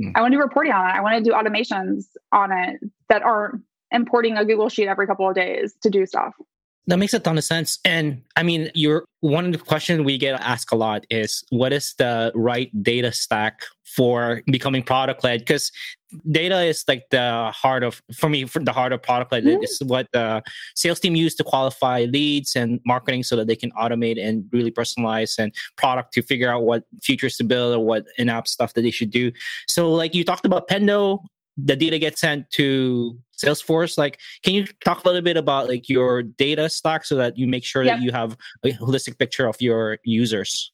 Mm. 0.01 0.13
I 0.15 0.21
want 0.21 0.31
to 0.31 0.37
do 0.37 0.41
reporting 0.41 0.73
on 0.73 0.89
it. 0.89 0.93
I 0.93 1.01
want 1.01 1.23
to 1.23 1.29
do 1.29 1.35
automations 1.35 2.05
on 2.31 2.51
it 2.51 2.79
that 3.09 3.21
aren't 3.21 3.61
importing 3.91 4.37
a 4.37 4.45
Google 4.45 4.69
Sheet 4.69 4.87
every 4.87 5.05
couple 5.05 5.29
of 5.29 5.35
days 5.35 5.75
to 5.83 5.91
do 5.91 6.07
stuff. 6.07 6.33
That 6.87 6.97
makes 6.97 7.13
a 7.13 7.19
ton 7.19 7.37
of 7.37 7.43
sense. 7.43 7.79
And 7.83 8.21
I 8.35 8.43
mean, 8.43 8.69
you're 8.75 9.05
one 9.21 9.45
of 9.45 9.51
the 9.51 9.57
questions 9.57 10.05
we 10.05 10.17
get 10.17 10.39
asked 10.39 10.71
a 10.71 10.75
lot 10.75 11.05
is 11.09 11.43
what 11.49 11.73
is 11.73 11.95
the 11.97 12.31
right 12.35 12.69
data 12.83 13.11
stack 13.11 13.61
for 13.95 14.43
becoming 14.45 14.83
product 14.83 15.23
led? 15.23 15.39
Because 15.39 15.71
data 16.31 16.61
is 16.61 16.83
like 16.87 17.09
the 17.09 17.51
heart 17.53 17.83
of 17.83 18.01
for 18.13 18.29
me 18.29 18.45
for 18.45 18.63
the 18.63 18.71
heart 18.71 18.93
of 18.93 19.01
product 19.01 19.31
led 19.31 19.43
mm-hmm. 19.43 19.61
this 19.61 19.81
is 19.81 19.87
what 19.87 20.07
the 20.13 20.41
sales 20.75 20.99
team 20.99 21.15
use 21.15 21.35
to 21.35 21.43
qualify 21.43 22.05
leads 22.05 22.55
and 22.55 22.79
marketing 22.85 23.23
so 23.23 23.35
that 23.35 23.47
they 23.47 23.55
can 23.55 23.71
automate 23.71 24.23
and 24.23 24.45
really 24.51 24.71
personalize 24.71 25.37
and 25.37 25.53
product 25.77 26.13
to 26.13 26.21
figure 26.21 26.49
out 26.49 26.63
what 26.63 26.83
features 27.01 27.35
to 27.37 27.43
build 27.43 27.75
or 27.75 27.83
what 27.83 28.05
in-app 28.17 28.47
stuff 28.47 28.73
that 28.73 28.81
they 28.81 28.91
should 28.91 29.09
do 29.09 29.31
so 29.67 29.91
like 29.91 30.13
you 30.13 30.23
talked 30.23 30.45
about 30.45 30.67
pendo 30.67 31.19
the 31.57 31.75
data 31.75 31.97
gets 31.97 32.21
sent 32.21 32.49
to 32.51 33.17
salesforce 33.37 33.97
like 33.97 34.19
can 34.43 34.53
you 34.53 34.65
talk 34.83 35.03
a 35.03 35.07
little 35.07 35.21
bit 35.21 35.37
about 35.37 35.67
like 35.67 35.87
your 35.87 36.21
data 36.21 36.69
stack 36.69 37.05
so 37.05 37.15
that 37.15 37.37
you 37.37 37.47
make 37.47 37.63
sure 37.63 37.83
yep. 37.83 37.97
that 37.97 38.03
you 38.03 38.11
have 38.11 38.37
a 38.63 38.71
holistic 38.73 39.17
picture 39.17 39.47
of 39.47 39.61
your 39.61 39.97
users 40.03 40.71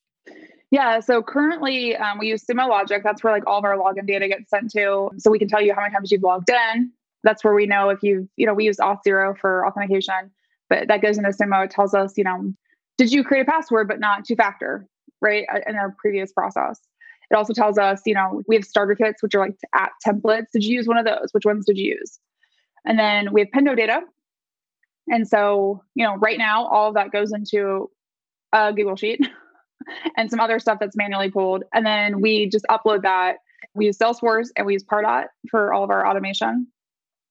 yeah. 0.71 1.01
So 1.01 1.21
currently 1.21 1.97
um, 1.97 2.17
we 2.17 2.27
use 2.27 2.45
Sumo 2.45 2.67
Logic. 2.69 3.01
That's 3.03 3.23
where 3.23 3.33
like 3.33 3.45
all 3.45 3.59
of 3.59 3.65
our 3.65 3.77
login 3.77 4.07
data 4.07 4.29
gets 4.29 4.49
sent 4.49 4.71
to. 4.71 5.11
So 5.17 5.29
we 5.29 5.37
can 5.37 5.49
tell 5.49 5.61
you 5.61 5.73
how 5.73 5.81
many 5.81 5.93
times 5.93 6.11
you've 6.11 6.23
logged 6.23 6.49
in. 6.49 6.91
That's 7.23 7.43
where 7.43 7.53
we 7.53 7.65
know 7.65 7.89
if 7.89 8.01
you've, 8.01 8.27
you 8.37 8.45
know, 8.45 8.53
we 8.53 8.65
use 8.65 8.77
Auth0 8.77 9.37
for 9.37 9.67
authentication, 9.67 10.31
but 10.69 10.87
that 10.87 11.01
goes 11.01 11.17
into 11.17 11.29
Sumo. 11.29 11.65
It 11.65 11.71
tells 11.71 11.93
us, 11.93 12.13
you 12.17 12.23
know, 12.23 12.53
did 12.97 13.11
you 13.11 13.23
create 13.23 13.41
a 13.41 13.51
password 13.51 13.89
but 13.89 13.99
not 13.99 14.25
two 14.25 14.35
factor, 14.35 14.87
right? 15.21 15.45
Uh, 15.53 15.59
in 15.67 15.75
our 15.75 15.93
previous 15.99 16.31
process. 16.31 16.79
It 17.31 17.35
also 17.35 17.53
tells 17.53 17.77
us, 17.77 18.01
you 18.05 18.13
know, 18.13 18.43
we 18.47 18.55
have 18.55 18.65
starter 18.65 18.93
kits, 18.93 19.23
which 19.23 19.33
are 19.35 19.39
like 19.39 19.55
app 19.73 19.93
templates. 20.05 20.47
Did 20.51 20.65
you 20.65 20.75
use 20.75 20.87
one 20.87 20.97
of 20.97 21.05
those? 21.05 21.29
Which 21.31 21.45
ones 21.45 21.65
did 21.65 21.77
you 21.77 21.95
use? 21.97 22.19
And 22.85 22.99
then 22.99 23.31
we 23.31 23.39
have 23.41 23.47
Pendo 23.55 23.75
data. 23.75 24.01
And 25.07 25.25
so, 25.25 25.81
you 25.95 26.05
know, 26.05 26.17
right 26.17 26.37
now, 26.37 26.67
all 26.67 26.89
of 26.89 26.95
that 26.95 27.11
goes 27.11 27.31
into 27.31 27.89
a 28.51 28.73
Google 28.73 28.97
Sheet. 28.97 29.21
and 30.17 30.29
some 30.29 30.41
other 30.41 30.59
stuff 30.59 30.77
that's 30.79 30.97
manually 30.97 31.31
pulled. 31.31 31.63
And 31.73 31.85
then 31.85 32.19
we 32.19 32.49
just 32.49 32.65
upload 32.69 33.03
that. 33.03 33.37
We 33.75 33.85
use 33.85 33.97
Salesforce 33.97 34.49
and 34.57 34.65
we 34.65 34.73
use 34.73 34.83
Pardot 34.83 35.27
for 35.49 35.73
all 35.73 35.85
of 35.85 35.89
our 35.89 36.05
automation. 36.05 36.67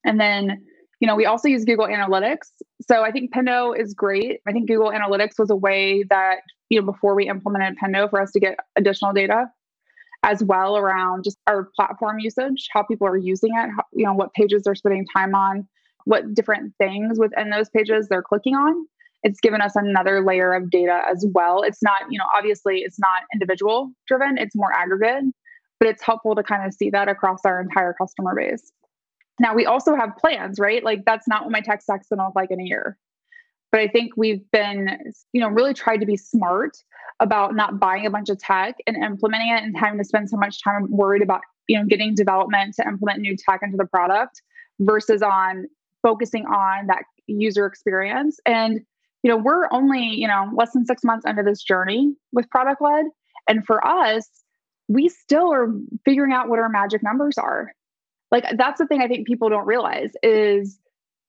And 0.04 0.18
then, 0.18 0.64
you 1.00 1.06
know, 1.06 1.14
we 1.14 1.26
also 1.26 1.48
use 1.48 1.66
Google 1.66 1.86
Analytics. 1.86 2.48
So 2.88 3.02
I 3.02 3.10
think 3.10 3.34
Pendo 3.34 3.78
is 3.78 3.92
great. 3.92 4.40
I 4.48 4.52
think 4.52 4.66
Google 4.66 4.90
Analytics 4.90 5.38
was 5.38 5.50
a 5.50 5.56
way 5.56 6.04
that, 6.08 6.36
you 6.70 6.80
know, 6.80 6.86
before 6.86 7.14
we 7.14 7.28
implemented 7.28 7.76
Pendo 7.82 8.08
for 8.08 8.20
us 8.20 8.30
to 8.32 8.40
get 8.40 8.56
additional 8.76 9.12
data 9.12 9.50
as 10.22 10.44
well 10.44 10.76
around 10.76 11.24
just 11.24 11.38
our 11.46 11.70
platform 11.76 12.18
usage, 12.18 12.68
how 12.72 12.82
people 12.82 13.06
are 13.06 13.16
using 13.16 13.50
it, 13.54 13.70
how, 13.76 13.84
you 13.92 14.04
know, 14.04 14.12
what 14.12 14.32
pages 14.34 14.62
they're 14.64 14.74
spending 14.74 15.06
time 15.16 15.34
on, 15.34 15.66
what 16.04 16.34
different 16.34 16.74
things 16.78 17.18
within 17.18 17.50
those 17.50 17.70
pages 17.70 18.08
they're 18.08 18.22
clicking 18.22 18.54
on 18.54 18.86
it's 19.22 19.40
given 19.40 19.60
us 19.60 19.76
another 19.76 20.24
layer 20.24 20.52
of 20.54 20.70
data 20.70 21.02
as 21.10 21.26
well. 21.34 21.62
It's 21.62 21.82
not, 21.82 22.02
you 22.10 22.18
know, 22.18 22.24
obviously 22.34 22.78
it's 22.78 22.98
not 22.98 23.22
individual 23.32 23.92
driven, 24.06 24.38
it's 24.38 24.56
more 24.56 24.72
aggregate, 24.72 25.24
but 25.78 25.88
it's 25.88 26.02
helpful 26.02 26.34
to 26.34 26.42
kind 26.42 26.66
of 26.66 26.72
see 26.72 26.90
that 26.90 27.08
across 27.08 27.40
our 27.44 27.60
entire 27.60 27.92
customer 27.92 28.34
base. 28.34 28.72
Now 29.38 29.54
we 29.54 29.66
also 29.66 29.94
have 29.94 30.16
plans, 30.18 30.58
right? 30.58 30.82
Like 30.82 31.04
that's 31.04 31.28
not 31.28 31.42
what 31.42 31.52
my 31.52 31.60
tech 31.60 31.82
stack's 31.82 32.08
gonna 32.08 32.26
look 32.26 32.36
like 32.36 32.50
in 32.50 32.60
a 32.60 32.64
year. 32.64 32.96
But 33.72 33.80
I 33.80 33.88
think 33.88 34.12
we've 34.16 34.50
been, 34.50 34.98
you 35.32 35.40
know, 35.40 35.48
really 35.48 35.74
tried 35.74 35.98
to 35.98 36.06
be 36.06 36.16
smart 36.16 36.76
about 37.20 37.54
not 37.54 37.78
buying 37.78 38.06
a 38.06 38.10
bunch 38.10 38.28
of 38.28 38.38
tech 38.38 38.76
and 38.86 38.96
implementing 38.96 39.50
it 39.50 39.62
and 39.62 39.76
having 39.76 39.98
to 39.98 40.04
spend 40.04 40.28
so 40.28 40.36
much 40.36 40.62
time 40.62 40.86
worried 40.90 41.22
about, 41.22 41.42
you 41.68 41.78
know, 41.78 41.84
getting 41.84 42.14
development 42.14 42.74
to 42.74 42.86
implement 42.86 43.20
new 43.20 43.36
tech 43.36 43.60
into 43.62 43.76
the 43.76 43.86
product 43.86 44.42
versus 44.80 45.22
on 45.22 45.66
focusing 46.02 46.46
on 46.46 46.86
that 46.86 47.02
user 47.26 47.66
experience. 47.66 48.40
And 48.46 48.80
you 49.22 49.30
know, 49.30 49.36
we're 49.36 49.68
only, 49.70 50.02
you 50.02 50.26
know, 50.26 50.50
less 50.54 50.72
than 50.72 50.86
six 50.86 51.04
months 51.04 51.26
into 51.26 51.42
this 51.42 51.62
journey 51.62 52.14
with 52.32 52.48
product 52.48 52.80
led. 52.80 53.04
And 53.48 53.66
for 53.66 53.86
us, 53.86 54.26
we 54.88 55.10
still 55.10 55.52
are 55.52 55.68
figuring 56.06 56.32
out 56.32 56.48
what 56.48 56.58
our 56.58 56.70
magic 56.70 57.02
numbers 57.02 57.36
are. 57.36 57.72
Like 58.30 58.46
that's 58.56 58.78
the 58.78 58.86
thing 58.86 59.02
I 59.02 59.08
think 59.08 59.26
people 59.26 59.50
don't 59.50 59.66
realize 59.66 60.12
is, 60.22 60.79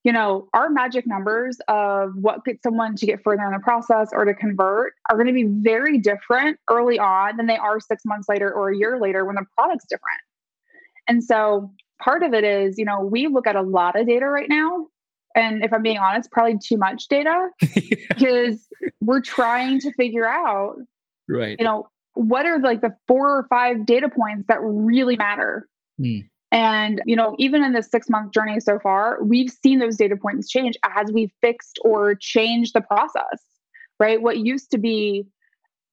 you 0.03 0.12
know, 0.12 0.48
our 0.53 0.70
magic 0.70 1.05
numbers 1.05 1.60
of 1.67 2.13
what 2.15 2.43
gets 2.43 2.63
someone 2.63 2.96
to 2.96 3.05
get 3.05 3.24
further 3.24 3.43
in 3.43 3.51
the 3.51 3.60
process 3.60 4.10
or 4.12 4.25
to 4.25 4.34
convert 4.34 4.93
are 5.10 5.15
going 5.15 5.27
to 5.27 5.34
be 5.34 5.46
very 5.46 6.00
different 6.00 6.58
early 6.70 6.98
on 6.98 7.38
than 7.38 7.46
they 7.46 7.58
are 7.58 7.79
six 7.79 8.03
months 8.05 8.27
later 8.27 8.51
or 8.51 8.70
a 8.70 8.77
year 8.77 9.00
later 9.00 9.25
when 9.25 9.36
the 9.36 9.46
product's 9.55 9.86
different. 9.88 10.21
And 11.08 11.23
so 11.23 11.71
part 12.02 12.23
of 12.23 12.34
it 12.34 12.43
is, 12.43 12.80
you 12.80 12.86
know, 12.86 13.02
we 13.02 13.28
look 13.28 13.45
at 13.45 13.56
a 13.56 13.62
lot 13.62 13.99
of 13.99 14.08
data 14.08 14.26
right 14.26 14.49
now 14.49 14.88
and 15.36 15.63
if 15.63 15.73
I'm 15.73 15.82
being 15.82 15.97
honest, 15.97 16.32
probably 16.32 16.58
too 16.58 16.78
much 16.78 17.08
data 17.08 17.49
because 17.60 18.67
we're 19.02 19.21
trying 19.21 19.80
to 19.82 19.91
figure 19.93 20.28
out, 20.28 20.76
right? 21.28 21.56
You 21.60 21.65
know, 21.65 21.88
what 22.13 22.45
are 22.45 22.60
like 22.60 22.82
the 22.82 22.95
four 23.08 23.38
or 23.38 23.47
five 23.49 23.86
data 23.86 24.10
points 24.10 24.45
that 24.47 24.60
really 24.62 25.15
matter? 25.15 25.67
Mm. 25.99 26.28
And, 26.52 27.02
you 27.06 27.16
know, 27.16 27.36
even 27.40 27.64
in 27.64 27.74
this 27.74 27.90
six 27.90 28.10
month 28.10 28.34
journey 28.34 28.60
so 28.60 28.78
far, 28.80 29.24
we've 29.24 29.50
seen 29.50 29.80
those 29.80 29.96
data 29.96 30.18
points 30.18 30.50
change 30.50 30.78
as 30.96 31.12
we've 31.12 31.32
fixed 31.42 31.80
or 31.84 32.16
changed 32.16 32.74
the 32.74 32.82
process, 32.82 33.42
right? 34.00 34.22
What 34.22 34.38
used 34.40 34.70
to 34.72 34.78
be, 34.78 35.26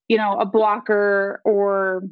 you 0.09 0.17
know, 0.17 0.37
a 0.39 0.47
blocker 0.47 1.41
or, 1.45 2.03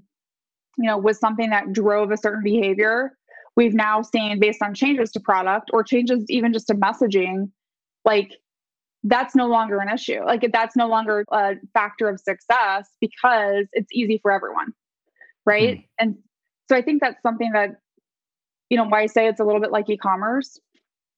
you 0.78 0.84
know, 0.84 0.96
was 0.96 1.18
something 1.18 1.50
that 1.50 1.72
drove 1.72 2.12
a 2.12 2.16
certain 2.16 2.44
behavior 2.44 3.16
we've 3.56 3.74
now 3.74 4.02
seen 4.02 4.38
based 4.38 4.62
on 4.62 4.74
changes 4.74 5.10
to 5.12 5.20
product 5.20 5.70
or 5.72 5.82
changes 5.82 6.24
even 6.28 6.52
just 6.52 6.68
to 6.68 6.74
messaging, 6.74 7.50
like 8.04 8.32
that's 9.02 9.34
no 9.34 9.46
longer 9.46 9.78
an 9.78 9.88
issue. 9.88 10.22
Like 10.24 10.48
that's 10.52 10.76
no 10.76 10.86
longer 10.86 11.24
a 11.32 11.54
factor 11.72 12.08
of 12.08 12.20
success 12.20 12.88
because 13.00 13.66
it's 13.72 13.88
easy 13.92 14.18
for 14.22 14.30
everyone. 14.30 14.72
Right. 15.44 15.78
Mm. 15.78 15.84
And 15.98 16.14
so 16.68 16.76
I 16.76 16.82
think 16.82 17.00
that's 17.00 17.20
something 17.22 17.52
that, 17.52 17.76
you 18.70 18.76
know, 18.76 18.84
why 18.84 19.02
I 19.02 19.06
say 19.06 19.28
it's 19.28 19.40
a 19.40 19.44
little 19.44 19.60
bit 19.60 19.72
like 19.72 19.88
e 19.88 19.96
commerce 19.96 20.58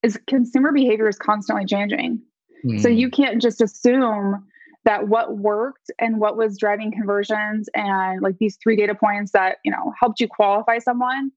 is 0.03 0.19
consumer 0.27 0.71
behavior 0.71 1.07
is 1.07 1.17
constantly 1.17 1.65
changing. 1.65 2.21
Mm. 2.65 2.81
So 2.81 2.89
hmm. 2.89 2.95
you 2.95 3.09
can't 3.09 3.41
just 3.41 3.61
assume 3.61 4.45
that 4.85 5.07
what 5.07 5.37
worked 5.37 5.91
and 5.99 6.19
what 6.19 6.37
was 6.37 6.57
driving 6.57 6.91
conversions 6.91 7.69
and 7.75 8.21
like 8.21 8.37
these 8.39 8.57
three 8.61 8.75
data 8.75 8.95
points 8.95 9.31
that, 9.33 9.57
you 9.65 9.71
know, 9.71 9.93
helped 9.99 10.19
you 10.19 10.27
qualify 10.27 10.77
someone 10.77 11.31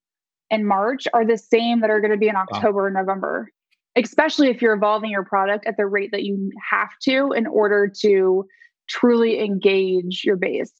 in 0.51 0.65
March 0.67 1.09
are 1.13 1.25
the 1.25 1.39
same 1.39 1.81
that 1.81 1.91
are 1.91 2.01
going 2.01 2.13
to 2.13 2.17
be 2.17 2.29
in 2.29 2.37
October 2.37 2.83
wow. 2.83 2.87
and 2.87 2.95
November, 2.95 3.49
especially 3.97 4.49
if 4.49 4.63
you're 4.63 4.75
evolving 4.75 5.11
your 5.11 5.25
product 5.25 5.67
at 5.67 5.77
the 5.77 5.87
rate 5.87 6.11
that 6.13 6.23
you 6.23 6.51
have 6.71 6.91
to 7.03 7.33
in 7.33 7.47
order 7.47 7.91
to 8.03 8.47
truly 8.89 9.41
engage 9.41 10.23
your 10.25 10.37
base. 10.37 10.73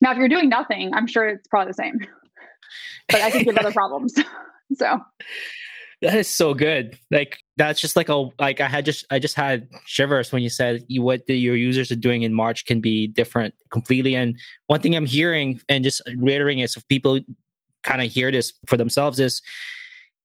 Now, 0.00 0.12
if 0.12 0.18
you're 0.18 0.28
doing 0.28 0.48
nothing, 0.48 0.92
I'm 0.94 1.06
sure 1.06 1.28
it's 1.28 1.46
probably 1.46 1.70
the 1.70 1.74
same, 1.74 2.00
but 3.08 3.20
I 3.20 3.30
think 3.30 3.46
you 3.46 3.52
have 3.52 3.64
other 3.64 3.72
problems. 3.72 4.14
so 4.76 5.00
that 6.02 6.14
is 6.14 6.28
so 6.28 6.54
good. 6.54 6.98
Like 7.10 7.38
that's 7.56 7.80
just 7.80 7.96
like 7.96 8.08
a 8.08 8.28
like 8.38 8.60
I 8.60 8.68
had 8.68 8.84
just 8.84 9.04
I 9.10 9.18
just 9.18 9.34
had 9.34 9.68
shivers 9.84 10.32
when 10.32 10.42
you 10.42 10.48
said 10.48 10.84
you, 10.88 11.02
what 11.02 11.26
the, 11.26 11.36
your 11.36 11.56
users 11.56 11.92
are 11.92 11.96
doing 11.96 12.22
in 12.22 12.32
March 12.32 12.64
can 12.64 12.80
be 12.80 13.06
different 13.06 13.54
completely. 13.70 14.14
And 14.16 14.38
one 14.66 14.80
thing 14.80 14.96
I'm 14.96 15.06
hearing 15.06 15.60
and 15.68 15.84
just 15.84 16.00
reiterating 16.16 16.60
is 16.60 16.76
if 16.76 16.86
people 16.88 17.20
kind 17.82 18.02
of 18.02 18.10
hear 18.10 18.30
this 18.30 18.52
for 18.66 18.76
themselves 18.76 19.20
is 19.20 19.42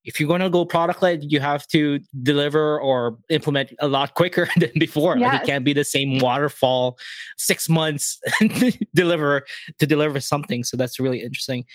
if 0.06 0.20
you're 0.20 0.28
going 0.28 0.42
to 0.42 0.50
go 0.50 0.66
product 0.66 1.02
led, 1.02 1.32
you 1.32 1.40
have 1.40 1.66
to 1.68 2.00
deliver 2.22 2.80
or 2.80 3.18
implement 3.30 3.74
a 3.80 3.88
lot 3.88 4.14
quicker 4.14 4.48
than 4.58 4.72
before. 4.78 5.18
Yes. 5.18 5.34
Like 5.34 5.42
it 5.42 5.46
can't 5.46 5.66
be 5.66 5.74
the 5.74 5.84
same 5.84 6.20
waterfall, 6.20 6.98
six 7.38 7.68
months 7.68 8.20
deliver 8.94 9.46
to 9.80 9.88
deliver 9.88 10.20
something. 10.20 10.64
So 10.64 10.78
that's 10.78 11.00
really 11.00 11.22
interesting. 11.22 11.66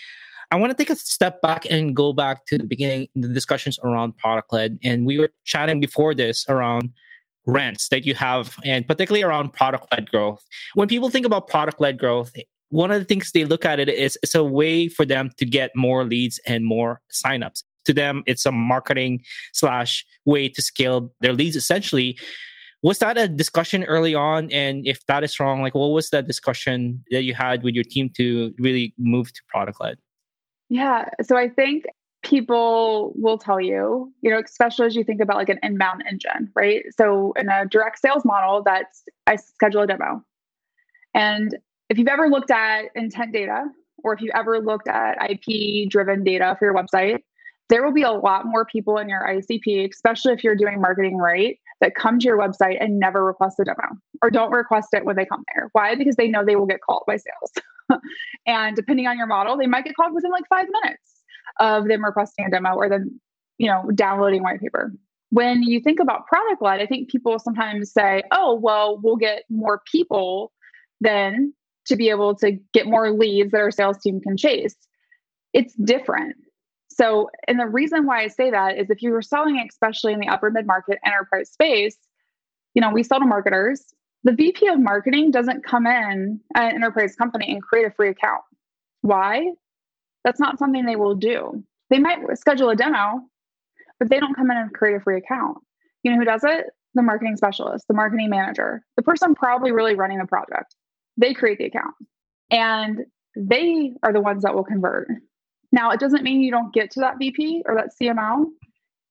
I 0.53 0.57
want 0.57 0.71
to 0.71 0.77
take 0.77 0.91
a 0.91 0.97
step 0.97 1.41
back 1.41 1.65
and 1.71 1.95
go 1.95 2.13
back 2.13 2.45
to 2.47 2.59
the 2.59 2.65
beginning, 2.65 3.09
the 3.15 3.29
discussions 3.29 3.79
around 3.85 4.17
product 4.17 4.53
led. 4.53 4.79
And 4.83 5.07
we 5.07 5.19
were 5.19 5.31
chatting 5.45 5.81
before 5.81 6.13
this 6.13 6.45
around 6.49 6.91
rents 7.47 7.89
that 7.89 8.05
you 8.05 8.15
have, 8.15 8.57
and 8.65 8.87
particularly 8.87 9.23
around 9.23 9.53
product 9.53 9.87
led 9.93 10.11
growth. 10.11 10.45
When 10.75 10.89
people 10.89 11.09
think 11.09 11.25
about 11.25 11.47
product 11.47 11.81
led 11.81 11.99
growth, 11.99 12.33
one 12.71 12.91
of 12.91 12.99
the 12.99 13.05
things 13.05 13.31
they 13.31 13.45
look 13.45 13.65
at 13.65 13.79
it 13.79 13.89
is 13.89 14.19
it's 14.23 14.35
a 14.35 14.45
way 14.45 14.89
for 14.89 15.05
them 15.05 15.31
to 15.39 15.45
get 15.45 15.71
more 15.77 16.05
leads 16.05 16.41
and 16.47 16.65
more 16.65 17.01
signups. 17.13 17.63
To 17.87 17.93
them, 17.93 18.23
it's 18.27 18.45
a 18.45 18.53
marketing 18.53 19.23
slash 19.53 20.05
way 20.25 20.49
to 20.49 20.63
scale 20.63 21.13
their 21.21 21.33
leads 21.33 21.57
essentially. 21.57 22.19
Was 22.83 22.99
that 22.99 23.19
a 23.19 23.29
discussion 23.29 23.85
early 23.85 24.15
on? 24.15 24.51
And 24.51 24.87
if 24.87 25.05
that 25.07 25.23
is 25.23 25.39
wrong, 25.39 25.63
like 25.63 25.75
what 25.75 25.89
was 25.89 26.11
that 26.11 26.27
discussion 26.27 27.05
that 27.11 27.23
you 27.23 27.35
had 27.35 27.63
with 27.63 27.75
your 27.75 27.85
team 27.85 28.11
to 28.17 28.55
really 28.59 28.95
move 28.99 29.33
to 29.33 29.41
product 29.49 29.81
led? 29.81 29.99
Yeah. 30.71 31.11
So 31.21 31.37
I 31.37 31.49
think 31.49 31.85
people 32.23 33.13
will 33.17 33.39
tell 33.39 33.61
you, 33.61 34.13
you 34.23 34.31
know, 34.31 34.41
especially 34.43 34.87
as 34.87 34.95
you 34.95 35.05
think 35.05 35.21
about 35.21 35.37
like 35.37 35.49
an 35.49 35.59
inbound 35.63 36.05
engine, 36.09 36.51
right? 36.55 36.85
So 36.97 37.33
in 37.37 37.49
a 37.49 37.67
direct 37.67 37.99
sales 37.99 38.25
model, 38.25 38.63
that's 38.63 39.03
I 39.27 39.37
schedule 39.37 39.83
a 39.83 39.87
demo. 39.87 40.25
And 41.13 41.59
if 41.89 41.99
you've 41.99 42.09
ever 42.09 42.29
looked 42.29 42.51
at 42.51 42.85
intent 42.95 43.33
data 43.33 43.65
or 44.05 44.15
if 44.15 44.21
you've 44.21 44.35
ever 44.35 44.61
looked 44.61 44.87
at 44.87 45.19
IP 45.29 45.91
driven 45.91 46.23
data 46.23 46.57
for 46.59 46.67
your 46.67 46.75
website, 46.75 47.19
there 47.69 47.85
will 47.85 47.93
be 47.93 48.03
a 48.03 48.13
lot 48.13 48.47
more 48.47 48.65
people 48.65 48.99
in 48.99 49.09
your 49.09 49.27
ICP, 49.27 49.91
especially 49.91 50.33
if 50.33 50.45
you're 50.45 50.57
doing 50.57 50.81
marketing 50.81 51.17
right, 51.17 51.59
that 51.81 51.95
come 51.95 52.19
to 52.19 52.25
your 52.25 52.39
website 52.39 52.77
and 52.81 52.99
never 52.99 53.25
request 53.25 53.59
a 53.61 53.65
demo 53.65 53.97
or 54.23 54.31
don't 54.31 54.51
request 54.51 54.89
it 54.93 55.05
when 55.05 55.17
they 55.17 55.25
come 55.25 55.45
there. 55.55 55.69
Why? 55.73 55.95
Because 55.95 56.17
they 56.17 56.29
know 56.29 56.45
they 56.45 56.57
will 56.57 56.67
get 56.67 56.81
called 56.83 57.05
by 57.07 57.17
sales. 57.17 58.01
and 58.47 58.77
depending 58.77 59.07
on 59.07 59.17
your 59.17 59.27
model, 59.27 59.57
they 59.57 59.67
might 59.67 59.85
get 59.85 59.97
called 59.97 60.15
within 60.15 60.31
like 60.31 60.45
five 60.49 60.67
minutes. 60.83 61.23
of 61.59 61.89
them 61.89 62.05
requesting 62.05 62.47
a 62.47 62.51
demo 62.51 62.75
or 62.75 62.89
them, 62.89 63.21
you 63.59 63.67
know, 63.67 63.91
downloading 63.95 64.43
white 64.43 64.61
paper. 64.61 64.93
When 65.31 65.63
you 65.63 65.81
think 65.81 66.01
about 66.01 66.27
product 66.27 66.61
led, 66.61 66.81
I 66.81 66.87
think 66.87 67.09
people 67.09 67.39
sometimes 67.39 67.93
say, 67.93 68.23
oh, 68.33 68.55
well, 68.55 69.01
we'll 69.03 69.17
get 69.17 69.45
more 69.49 69.81
people 69.91 70.53
then 71.01 71.55
to 71.87 71.97
be 71.97 72.11
able 72.11 72.35
to 72.37 72.59
get 72.73 72.87
more 72.87 73.11
leads 73.11 73.53
that 73.53 73.61
our 73.61 73.71
sales 73.71 73.99
team 73.99 74.21
can 74.21 74.37
chase. 74.37 74.77
It's 75.53 75.75
different. 75.75 76.37
So, 77.01 77.31
and 77.49 77.59
the 77.59 77.67
reason 77.67 78.05
why 78.05 78.21
I 78.21 78.29
say 78.29 78.51
that 78.51 78.77
is 78.77 78.91
if 78.91 79.01
you 79.01 79.13
were 79.13 79.23
selling, 79.23 79.65
especially 79.67 80.13
in 80.13 80.21
the 80.21 80.29
upper 80.29 80.51
mid 80.51 80.67
market 80.67 80.99
enterprise 81.03 81.51
space, 81.51 81.97
you 82.75 82.83
know, 82.83 82.91
we 82.91 83.03
sell 83.03 83.21
to 83.21 83.27
marketers. 83.27 83.95
The 84.25 84.33
VP 84.33 84.67
of 84.69 84.79
marketing 84.79 85.31
doesn't 85.31 85.65
come 85.65 85.87
in 85.87 86.41
at 86.55 86.71
an 86.71 86.75
enterprise 86.75 87.17
company 87.17 87.51
and 87.53 87.63
create 87.63 87.87
a 87.87 87.91
free 87.91 88.11
account. 88.11 88.43
Why? 89.01 89.53
That's 90.25 90.39
not 90.39 90.59
something 90.59 90.85
they 90.85 90.97
will 90.97 91.15
do. 91.15 91.65
They 91.89 91.99
might 91.99 92.19
schedule 92.39 92.69
a 92.69 92.77
demo, 92.77 93.23
but 93.99 94.11
they 94.11 94.21
don't 94.21 94.35
come 94.35 94.51
in 94.51 94.59
and 94.59 94.71
create 94.75 94.97
a 94.97 95.01
free 95.01 95.17
account. 95.17 95.57
You 96.03 96.13
know 96.13 96.19
who 96.19 96.27
does 96.27 96.45
it? 96.45 96.67
The 96.95 97.03
marketing 97.03 97.37
specialist, 97.37 97.87
the 97.89 97.95
marketing 97.95 98.29
manager, 98.29 98.85
the 98.97 99.03
person 99.03 99.35
probably 99.35 99.73
really 99.73 99.95
running 99.95 100.19
the 100.19 100.27
project. 100.27 100.75
They 101.17 101.33
create 101.33 101.57
the 101.57 101.67
account 101.67 101.95
and 102.51 103.07
they 103.37 103.95
are 104.03 104.13
the 104.13 104.21
ones 104.21 104.43
that 104.43 104.55
will 104.55 104.65
convert. 104.65 105.09
Now, 105.73 105.91
it 105.91 106.01
doesn't 106.01 106.23
mean 106.23 106.41
you 106.41 106.51
don't 106.51 106.73
get 106.73 106.91
to 106.93 107.01
that 107.01 107.19
VP 107.19 107.63
or 107.67 107.75
that 107.77 107.91
CMO. 108.01 108.47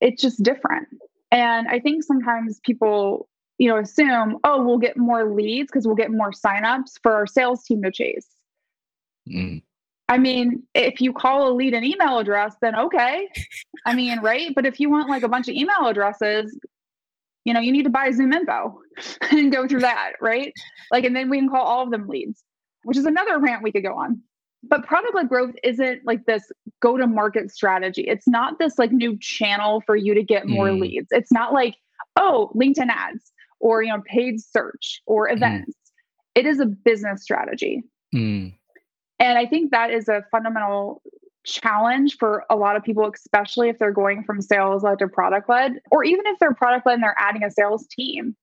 It's 0.02 0.22
just 0.22 0.44
different. 0.44 0.88
And 1.32 1.68
I 1.68 1.80
think 1.80 2.04
sometimes 2.04 2.60
people, 2.64 3.28
you 3.58 3.70
know, 3.70 3.78
assume, 3.78 4.38
oh, 4.44 4.64
we'll 4.64 4.78
get 4.78 4.98
more 4.98 5.34
leads 5.34 5.70
because 5.72 5.86
we'll 5.86 5.96
get 5.96 6.12
more 6.12 6.32
signups 6.32 7.00
for 7.02 7.14
our 7.14 7.28
sales 7.28 7.64
team 7.64 7.82
to 7.84 7.92
chase. 7.92 8.28
Mm. 9.30 9.62
I 10.10 10.18
mean, 10.18 10.64
if 10.74 11.02
you 11.02 11.14
call 11.14 11.52
a 11.52 11.54
lead 11.54 11.76
an 11.76 11.84
email 11.84 12.18
address, 12.18 12.56
then 12.62 12.76
okay. 12.76 13.30
I 13.86 13.94
mean, 13.94 14.20
right? 14.22 14.54
But 14.56 14.66
if 14.66 14.80
you 14.80 14.90
want 14.90 15.08
like 15.08 15.24
a 15.24 15.30
bunch 15.30 15.48
of 15.48 15.54
email 15.54 15.86
addresses, 15.86 16.58
you 17.46 17.54
know, 17.54 17.60
you 17.60 17.72
need 17.72 17.84
to 17.84 17.92
buy 17.92 18.10
ZoomInfo 18.10 18.74
and 19.32 19.52
go 19.52 19.68
through 19.68 19.82
that, 19.82 20.14
right? 20.20 20.52
Like, 20.92 21.04
and 21.04 21.16
then 21.16 21.30
we 21.30 21.38
can 21.38 21.48
call 21.48 21.64
all 21.64 21.84
of 21.84 21.92
them 21.92 22.08
leads, 22.08 22.44
which 22.84 22.98
is 22.98 23.06
another 23.06 23.38
rant 23.40 23.62
we 23.62 23.72
could 23.72 23.84
go 23.84 23.94
on. 23.96 24.22
But 24.64 24.86
product 24.86 25.16
led 25.16 25.30
growth 25.30 25.56
isn't 25.64 26.06
like 26.06 26.26
this 26.26 26.52
go 26.82 26.98
to 26.98 27.08
market 27.08 27.52
strategy. 27.52 28.02
It's 28.02 28.28
not 28.28 28.60
this 28.60 28.78
like 28.78 28.92
new 28.92 29.18
channel 29.20 29.82
for 29.86 29.96
you 29.96 30.14
to 30.14 30.24
get 30.24 30.48
more 30.48 30.68
mm. 30.68 30.82
leads. 30.82 31.08
It's 31.12 31.32
not 31.32 31.54
like, 31.54 31.76
oh, 32.16 32.52
LinkedIn 32.56 32.90
ads 32.90 33.32
or, 33.60 33.82
you 33.84 33.90
know, 33.90 34.02
paid 34.06 34.42
search 34.42 35.02
or 35.06 35.30
mm. 35.30 35.38
events. 35.38 35.72
Mm. 35.72 35.74
It 36.36 36.46
is 36.46 36.60
a 36.60 36.66
business 36.66 37.24
strategy. 37.24 37.84
Mm. 38.14 38.54
And 39.20 39.38
I 39.38 39.46
think 39.46 39.72
that 39.72 39.92
is 39.92 40.08
a 40.08 40.24
fundamental 40.32 41.02
challenge 41.46 42.18
for 42.18 42.46
a 42.50 42.56
lot 42.56 42.76
of 42.76 42.84
people, 42.84 43.10
especially 43.14 43.70
if 43.70 43.80
they're 43.80 43.92
going 43.92 44.24
from 44.24 44.42
sales 44.42 44.84
led 44.84 45.00
to 45.00 45.08
product 45.08 45.50
led, 45.50 45.80
or 45.92 46.04
even 46.04 46.26
if 46.28 46.38
they're 46.40 46.54
product 46.54 46.86
led 46.86 46.96
and 46.96 47.04
they're 47.04 47.16
adding 47.18 47.44
a 47.44 47.52
sales 47.52 47.88
team. 47.88 48.36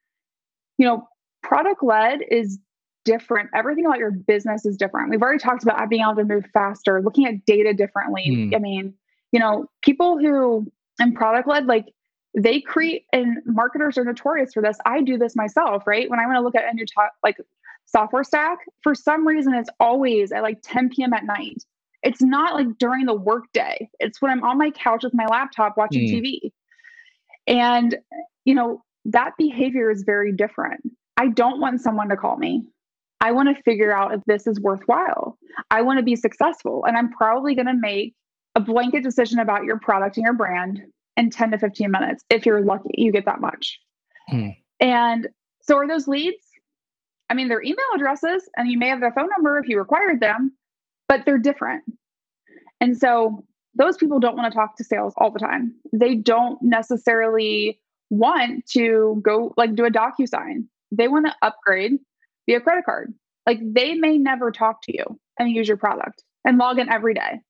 You 0.78 0.86
know, 0.86 1.08
product 1.42 1.82
led 1.82 2.20
is 2.30 2.58
different. 3.06 3.48
Everything 3.54 3.86
about 3.86 3.98
your 3.98 4.10
business 4.10 4.66
is 4.66 4.76
different. 4.76 5.08
We've 5.08 5.22
already 5.22 5.38
talked 5.38 5.62
about 5.62 5.88
being 5.88 6.02
able 6.02 6.16
to 6.16 6.24
move 6.24 6.44
faster, 6.52 7.00
looking 7.00 7.26
at 7.26 7.46
data 7.46 7.72
differently. 7.72 8.24
Mm. 8.28 8.54
I 8.54 8.58
mean, 8.58 8.94
you 9.32 9.40
know, 9.40 9.66
people 9.82 10.18
who 10.18 10.70
and 10.98 11.14
product 11.14 11.48
led, 11.48 11.66
like 11.66 11.86
they 12.36 12.60
create 12.60 13.04
and 13.12 13.38
marketers 13.46 13.96
are 13.96 14.04
notorious 14.04 14.52
for 14.52 14.62
this. 14.62 14.76
I 14.84 15.00
do 15.00 15.16
this 15.16 15.34
myself, 15.34 15.86
right? 15.86 16.10
When 16.10 16.20
I 16.20 16.26
want 16.26 16.36
to 16.36 16.42
look 16.42 16.54
at 16.54 16.70
a 16.70 16.74
new 16.74 16.84
top 16.84 17.12
like 17.22 17.36
software 17.86 18.24
stack, 18.24 18.58
for 18.82 18.94
some 18.94 19.26
reason 19.26 19.54
it's 19.54 19.70
always 19.80 20.32
at 20.32 20.42
like 20.42 20.58
10 20.62 20.90
p.m. 20.90 21.14
at 21.14 21.24
night. 21.24 21.64
It's 22.02 22.20
not 22.20 22.54
like 22.54 22.78
during 22.78 23.06
the 23.06 23.14
workday. 23.14 23.88
It's 24.00 24.20
when 24.20 24.30
I'm 24.30 24.44
on 24.44 24.58
my 24.58 24.70
couch 24.70 25.02
with 25.02 25.14
my 25.14 25.26
laptop 25.26 25.76
watching 25.76 26.02
mm. 26.02 26.22
TV. 26.22 26.52
And, 27.46 27.96
you 28.44 28.54
know, 28.54 28.82
that 29.06 29.32
behavior 29.38 29.90
is 29.90 30.02
very 30.02 30.32
different. 30.32 30.82
I 31.16 31.28
don't 31.28 31.60
want 31.60 31.80
someone 31.80 32.08
to 32.10 32.16
call 32.16 32.36
me. 32.36 32.64
I 33.20 33.32
want 33.32 33.54
to 33.54 33.62
figure 33.62 33.92
out 33.92 34.12
if 34.14 34.20
this 34.26 34.46
is 34.46 34.60
worthwhile. 34.60 35.38
I 35.70 35.82
want 35.82 35.98
to 35.98 36.02
be 36.02 36.16
successful. 36.16 36.84
And 36.86 36.96
I'm 36.96 37.10
probably 37.10 37.54
going 37.54 37.66
to 37.66 37.74
make 37.74 38.14
a 38.54 38.60
blanket 38.60 39.02
decision 39.02 39.38
about 39.38 39.64
your 39.64 39.78
product 39.78 40.16
and 40.16 40.24
your 40.24 40.34
brand 40.34 40.82
in 41.16 41.30
10 41.30 41.52
to 41.52 41.58
15 41.58 41.90
minutes. 41.90 42.24
If 42.30 42.44
you're 42.44 42.62
lucky, 42.62 42.90
you 42.94 43.12
get 43.12 43.24
that 43.24 43.40
much. 43.40 43.78
Hmm. 44.28 44.48
And 44.80 45.28
so 45.62 45.76
are 45.76 45.88
those 45.88 46.06
leads? 46.06 46.36
I 47.28 47.34
mean, 47.34 47.48
they're 47.48 47.62
email 47.62 47.86
addresses 47.94 48.48
and 48.56 48.70
you 48.70 48.78
may 48.78 48.88
have 48.88 49.00
their 49.00 49.12
phone 49.12 49.28
number 49.30 49.58
if 49.58 49.68
you 49.68 49.78
required 49.78 50.20
them, 50.20 50.52
but 51.08 51.24
they're 51.24 51.38
different. 51.38 51.84
And 52.80 52.96
so 52.96 53.44
those 53.74 53.96
people 53.96 54.20
don't 54.20 54.36
want 54.36 54.52
to 54.52 54.56
talk 54.56 54.76
to 54.76 54.84
sales 54.84 55.14
all 55.16 55.30
the 55.30 55.38
time. 55.38 55.74
They 55.92 56.14
don't 56.14 56.60
necessarily 56.62 57.80
want 58.10 58.66
to 58.70 59.20
go 59.24 59.52
like 59.56 59.74
do 59.74 59.84
a 59.84 59.90
DocuSign. 59.90 60.66
They 60.92 61.08
want 61.08 61.26
to 61.26 61.34
upgrade 61.42 61.98
via 62.46 62.60
credit 62.60 62.84
card. 62.84 63.14
Like 63.46 63.60
they 63.62 63.94
may 63.94 64.18
never 64.18 64.50
talk 64.50 64.82
to 64.82 64.96
you 64.96 65.04
and 65.38 65.50
use 65.50 65.68
your 65.68 65.76
product 65.76 66.22
and 66.44 66.58
log 66.58 66.78
in 66.78 66.88
every 66.88 67.14
day. 67.14 67.40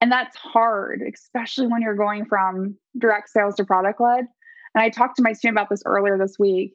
And 0.00 0.12
that's 0.12 0.36
hard, 0.36 1.02
especially 1.12 1.66
when 1.68 1.80
you're 1.82 1.94
going 1.94 2.26
from 2.26 2.76
direct 2.98 3.30
sales 3.30 3.54
to 3.56 3.64
product 3.64 4.00
led. 4.00 4.26
And 4.74 4.82
I 4.82 4.90
talked 4.90 5.16
to 5.16 5.22
my 5.22 5.32
student 5.32 5.56
about 5.56 5.70
this 5.70 5.82
earlier 5.86 6.18
this 6.18 6.38
week. 6.38 6.74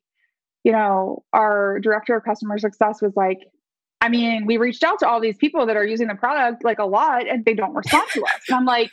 You 0.64 0.72
know, 0.72 1.24
our 1.34 1.80
director 1.80 2.16
of 2.16 2.24
customer 2.24 2.58
success 2.58 3.02
was 3.02 3.14
like, 3.16 3.40
I 4.02 4.10
mean, 4.10 4.46
we 4.46 4.58
reached 4.58 4.84
out 4.84 5.00
to 5.00 5.08
all 5.08 5.20
these 5.20 5.38
people 5.38 5.66
that 5.68 5.78
are 5.78 5.86
using 5.86 6.08
the 6.08 6.16
product 6.16 6.64
like 6.64 6.80
a 6.80 6.86
lot 6.86 7.28
and 7.28 7.46
they 7.46 7.54
don't 7.54 7.74
respond 7.74 8.08
to 8.14 8.24
us. 8.24 8.42
And 8.48 8.58
I'm 8.58 8.66
like, 8.66 8.90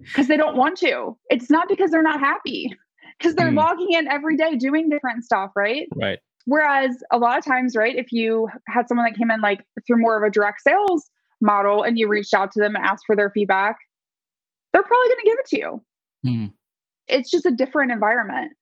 because 0.00 0.26
they 0.26 0.36
don't 0.36 0.56
want 0.56 0.76
to. 0.78 1.16
It's 1.30 1.50
not 1.50 1.68
because 1.68 1.90
they're 1.90 2.02
not 2.02 2.18
happy, 2.18 2.74
because 3.18 3.36
they're 3.36 3.50
mm. 3.50 3.56
logging 3.56 3.92
in 3.92 4.08
every 4.08 4.36
day 4.36 4.56
doing 4.56 4.88
different 4.88 5.24
stuff, 5.24 5.52
right? 5.54 5.86
Right. 5.94 6.18
Whereas 6.48 7.02
a 7.12 7.18
lot 7.18 7.36
of 7.36 7.44
times, 7.44 7.76
right, 7.76 7.94
if 7.94 8.10
you 8.10 8.48
had 8.68 8.88
someone 8.88 9.04
that 9.04 9.18
came 9.18 9.30
in 9.30 9.42
like 9.42 9.66
through 9.86 9.98
more 9.98 10.16
of 10.16 10.26
a 10.26 10.32
direct 10.32 10.62
sales 10.62 11.10
model 11.42 11.82
and 11.82 11.98
you 11.98 12.08
reached 12.08 12.32
out 12.32 12.50
to 12.52 12.58
them 12.58 12.74
and 12.74 12.82
asked 12.82 13.04
for 13.06 13.14
their 13.14 13.28
feedback, 13.28 13.76
they're 14.72 14.82
probably 14.82 15.08
going 15.08 15.18
to 15.18 15.26
give 15.26 15.38
it 15.40 15.46
to 15.46 15.58
you. 15.58 15.84
Mm. 16.26 16.52
It's 17.06 17.30
just 17.30 17.44
a 17.44 17.50
different 17.50 17.92
environment. 17.92 18.52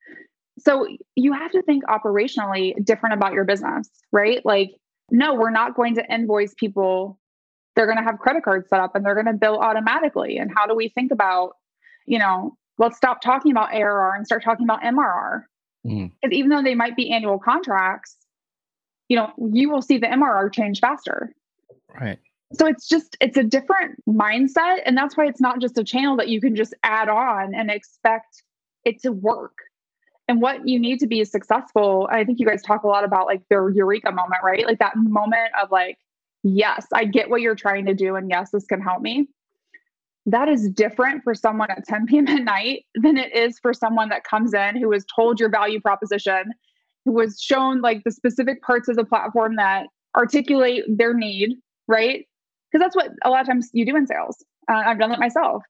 So 0.58 0.88
you 1.14 1.32
have 1.32 1.52
to 1.52 1.62
think 1.62 1.84
operationally 1.84 2.74
different 2.84 3.14
about 3.14 3.34
your 3.34 3.44
business, 3.44 3.88
right? 4.10 4.44
Like, 4.44 4.72
no, 5.12 5.34
we're 5.34 5.50
not 5.50 5.76
going 5.76 5.94
to 5.94 6.12
invoice 6.12 6.54
people. 6.54 7.20
They're 7.76 7.86
going 7.86 7.98
to 7.98 8.04
have 8.04 8.18
credit 8.18 8.42
cards 8.42 8.68
set 8.68 8.80
up 8.80 8.96
and 8.96 9.06
they're 9.06 9.14
going 9.14 9.26
to 9.26 9.32
bill 9.32 9.60
automatically. 9.60 10.38
And 10.38 10.50
how 10.52 10.66
do 10.66 10.74
we 10.74 10.88
think 10.88 11.12
about, 11.12 11.52
you 12.04 12.18
know, 12.18 12.56
let's 12.78 12.96
stop 12.96 13.20
talking 13.20 13.52
about 13.52 13.72
ARR 13.72 14.16
and 14.16 14.26
start 14.26 14.42
talking 14.42 14.66
about 14.66 14.82
MRR, 14.82 15.42
Mm. 15.86 16.12
Because 16.20 16.36
even 16.36 16.50
though 16.50 16.62
they 16.62 16.74
might 16.74 16.96
be 16.96 17.12
annual 17.12 17.38
contracts, 17.38 18.16
you 19.08 19.16
know, 19.16 19.32
you 19.52 19.70
will 19.70 19.82
see 19.82 19.98
the 19.98 20.06
MRR 20.06 20.52
change 20.52 20.80
faster. 20.80 21.32
Right. 21.98 22.18
So 22.52 22.66
it's 22.66 22.88
just 22.88 23.16
it's 23.20 23.36
a 23.36 23.42
different 23.42 24.02
mindset 24.08 24.78
and 24.84 24.96
that's 24.96 25.16
why 25.16 25.26
it's 25.26 25.40
not 25.40 25.60
just 25.60 25.78
a 25.78 25.84
channel 25.84 26.16
that 26.16 26.28
you 26.28 26.40
can 26.40 26.54
just 26.54 26.74
add 26.82 27.08
on 27.08 27.54
and 27.54 27.70
expect 27.70 28.42
it 28.84 29.02
to 29.02 29.12
work. 29.12 29.58
And 30.28 30.40
what 30.40 30.66
you 30.66 30.78
need 30.78 30.98
to 31.00 31.06
be 31.06 31.24
successful, 31.24 32.08
I 32.10 32.24
think 32.24 32.40
you 32.40 32.46
guys 32.46 32.62
talk 32.62 32.82
a 32.82 32.88
lot 32.88 33.04
about 33.04 33.26
like 33.26 33.42
the 33.48 33.72
eureka 33.74 34.10
moment, 34.10 34.42
right? 34.44 34.66
Like 34.66 34.80
that 34.80 34.96
moment 34.96 35.50
of 35.60 35.70
like, 35.70 35.98
yes, 36.42 36.86
I 36.92 37.04
get 37.04 37.30
what 37.30 37.40
you're 37.40 37.54
trying 37.54 37.86
to 37.86 37.94
do 37.94 38.16
and 38.16 38.28
yes, 38.28 38.50
this 38.50 38.66
can 38.66 38.80
help 38.80 39.02
me 39.02 39.28
that 40.26 40.48
is 40.48 40.68
different 40.68 41.22
for 41.22 41.34
someone 41.34 41.70
at 41.70 41.86
10 41.86 42.06
p.m. 42.08 42.28
at 42.28 42.42
night 42.42 42.84
than 42.94 43.16
it 43.16 43.34
is 43.34 43.58
for 43.60 43.72
someone 43.72 44.08
that 44.10 44.24
comes 44.24 44.52
in 44.52 44.76
who 44.76 44.88
was 44.88 45.04
told 45.14 45.40
your 45.40 45.48
value 45.48 45.80
proposition, 45.80 46.52
who 47.04 47.12
was 47.12 47.40
shown 47.40 47.80
like 47.80 48.02
the 48.04 48.10
specific 48.10 48.60
parts 48.62 48.88
of 48.88 48.96
the 48.96 49.04
platform 49.04 49.56
that 49.56 49.86
articulate 50.16 50.84
their 50.88 51.14
need, 51.14 51.54
right? 51.86 52.26
Because 52.70 52.84
that's 52.84 52.96
what 52.96 53.12
a 53.24 53.30
lot 53.30 53.42
of 53.42 53.46
times 53.46 53.70
you 53.72 53.86
do 53.86 53.96
in 53.96 54.06
sales. 54.06 54.44
Uh, 54.70 54.82
I've 54.86 54.98
done 54.98 55.10
that 55.10 55.20
myself. 55.20 55.62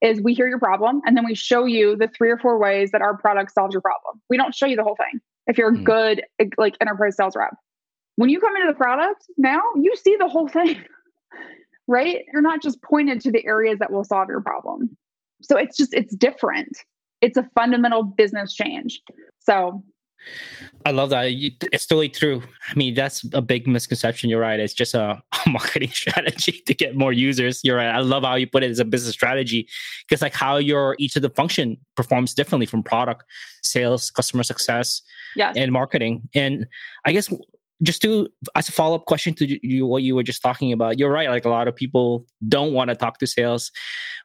Is 0.00 0.20
we 0.20 0.34
hear 0.34 0.46
your 0.46 0.58
problem 0.58 1.00
and 1.06 1.16
then 1.16 1.24
we 1.24 1.34
show 1.34 1.64
you 1.64 1.96
the 1.96 2.08
three 2.08 2.30
or 2.30 2.36
four 2.36 2.58
ways 2.58 2.90
that 2.90 3.00
our 3.00 3.16
product 3.16 3.52
solves 3.52 3.72
your 3.72 3.80
problem. 3.80 4.20
We 4.28 4.36
don't 4.36 4.54
show 4.54 4.66
you 4.66 4.76
the 4.76 4.84
whole 4.84 4.96
thing. 4.96 5.18
If 5.46 5.56
you're 5.56 5.70
a 5.70 5.72
mm. 5.72 5.84
good 5.84 6.22
like 6.58 6.76
enterprise 6.80 7.16
sales 7.16 7.34
rep, 7.36 7.54
when 8.16 8.28
you 8.28 8.38
come 8.38 8.54
into 8.54 8.68
the 8.68 8.76
product 8.76 9.24
now, 9.38 9.62
you 9.76 9.94
see 9.96 10.16
the 10.16 10.28
whole 10.28 10.48
thing. 10.48 10.84
right? 11.86 12.24
You're 12.32 12.42
not 12.42 12.62
just 12.62 12.82
pointed 12.82 13.20
to 13.22 13.30
the 13.30 13.44
areas 13.46 13.78
that 13.78 13.92
will 13.92 14.04
solve 14.04 14.28
your 14.28 14.40
problem. 14.40 14.96
So 15.42 15.56
it's 15.56 15.76
just, 15.76 15.92
it's 15.94 16.14
different. 16.14 16.76
It's 17.20 17.36
a 17.36 17.48
fundamental 17.54 18.02
business 18.02 18.54
change. 18.54 19.00
So 19.40 19.84
I 20.86 20.90
love 20.90 21.10
that. 21.10 21.26
It's 21.72 21.86
totally 21.86 22.08
true. 22.08 22.42
I 22.68 22.74
mean, 22.74 22.94
that's 22.94 23.26
a 23.32 23.40
big 23.40 23.66
misconception. 23.66 24.28
You're 24.28 24.40
right. 24.40 24.60
It's 24.60 24.74
just 24.74 24.94
a, 24.94 25.22
marketing 25.46 25.90
strategy 25.92 26.62
to 26.66 26.74
get 26.74 26.96
more 26.96 27.12
users. 27.12 27.60
You're 27.64 27.76
right. 27.76 27.88
I 27.88 28.00
love 28.00 28.22
how 28.22 28.34
you 28.34 28.46
put 28.46 28.62
it 28.62 28.70
as 28.70 28.78
a 28.78 28.84
business 28.84 29.12
strategy 29.12 29.68
because, 30.06 30.22
like, 30.22 30.34
how 30.34 30.56
your 30.56 30.96
each 30.98 31.16
of 31.16 31.22
the 31.22 31.30
function 31.30 31.76
performs 31.96 32.34
differently 32.34 32.66
from 32.66 32.82
product, 32.82 33.24
sales, 33.62 34.10
customer 34.10 34.42
success, 34.42 35.02
yes. 35.36 35.54
and 35.56 35.72
marketing. 35.72 36.28
And 36.34 36.66
I 37.04 37.12
guess 37.12 37.32
just 37.84 38.02
to 38.02 38.28
as 38.54 38.68
a 38.68 38.72
follow 38.72 38.96
up 38.96 39.04
question 39.04 39.34
to 39.34 39.66
you, 39.66 39.86
what 39.86 40.02
you 40.02 40.14
were 40.14 40.22
just 40.22 40.42
talking 40.42 40.72
about, 40.72 40.98
you're 40.98 41.10
right. 41.10 41.28
Like 41.28 41.44
a 41.44 41.50
lot 41.50 41.68
of 41.68 41.76
people 41.76 42.26
don't 42.48 42.72
want 42.72 42.88
to 42.88 42.96
talk 42.96 43.18
to 43.18 43.26
sales, 43.26 43.70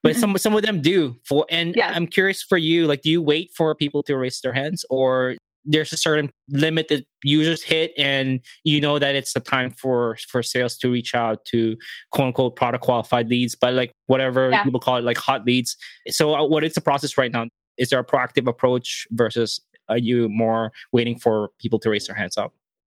but 0.02 0.14
mm-hmm. 0.14 0.20
some 0.20 0.38
some 0.38 0.56
of 0.56 0.64
them 0.64 0.82
do. 0.82 1.16
For 1.28 1.46
and 1.50 1.76
yeah. 1.76 1.92
I'm 1.94 2.08
curious 2.08 2.42
for 2.42 2.58
you, 2.58 2.88
like, 2.88 3.02
do 3.02 3.12
you 3.12 3.22
wait 3.22 3.52
for 3.56 3.76
people 3.76 4.02
to 4.04 4.18
raise 4.18 4.40
their 4.42 4.54
hands, 4.54 4.86
or 4.90 5.36
there's 5.66 5.92
a 5.92 5.98
certain 5.98 6.32
limit 6.50 6.88
that 6.88 7.06
users 7.24 7.62
hit 7.62 7.92
and 7.98 8.40
you 8.64 8.80
know 8.80 8.98
that 8.98 9.14
it's 9.14 9.34
the 9.34 9.42
time 9.42 9.72
for 9.72 10.18
for 10.30 10.42
sales 10.42 10.78
to 10.78 10.90
reach 10.90 11.14
out 11.14 11.44
to 11.44 11.76
quote 12.12 12.28
unquote 12.28 12.56
product 12.56 12.82
qualified 12.82 13.28
leads 13.28 13.56
but 13.56 13.74
like 13.74 13.92
whatever 14.08 14.50
yeah. 14.50 14.64
people 14.64 14.80
call 14.80 14.96
it 14.96 15.04
like 15.04 15.18
hot 15.18 15.46
leads 15.46 15.76
so 16.08 16.34
uh, 16.34 16.48
what 16.48 16.64
is 16.64 16.74
the 16.76 16.82
process 16.82 17.18
right 17.18 17.34
now 17.34 17.46
is 17.78 17.90
there 17.90 18.00
a 18.00 18.06
proactive 18.06 18.48
approach 18.48 19.06
versus 19.12 19.60
are 19.90 19.98
you 19.98 20.30
more 20.30 20.72
waiting 20.94 21.20
for 21.20 21.50
people 21.60 21.78
to 21.78 21.90
raise 21.90 22.08
their 22.08 22.16
hands 22.16 22.38
up 22.38 22.54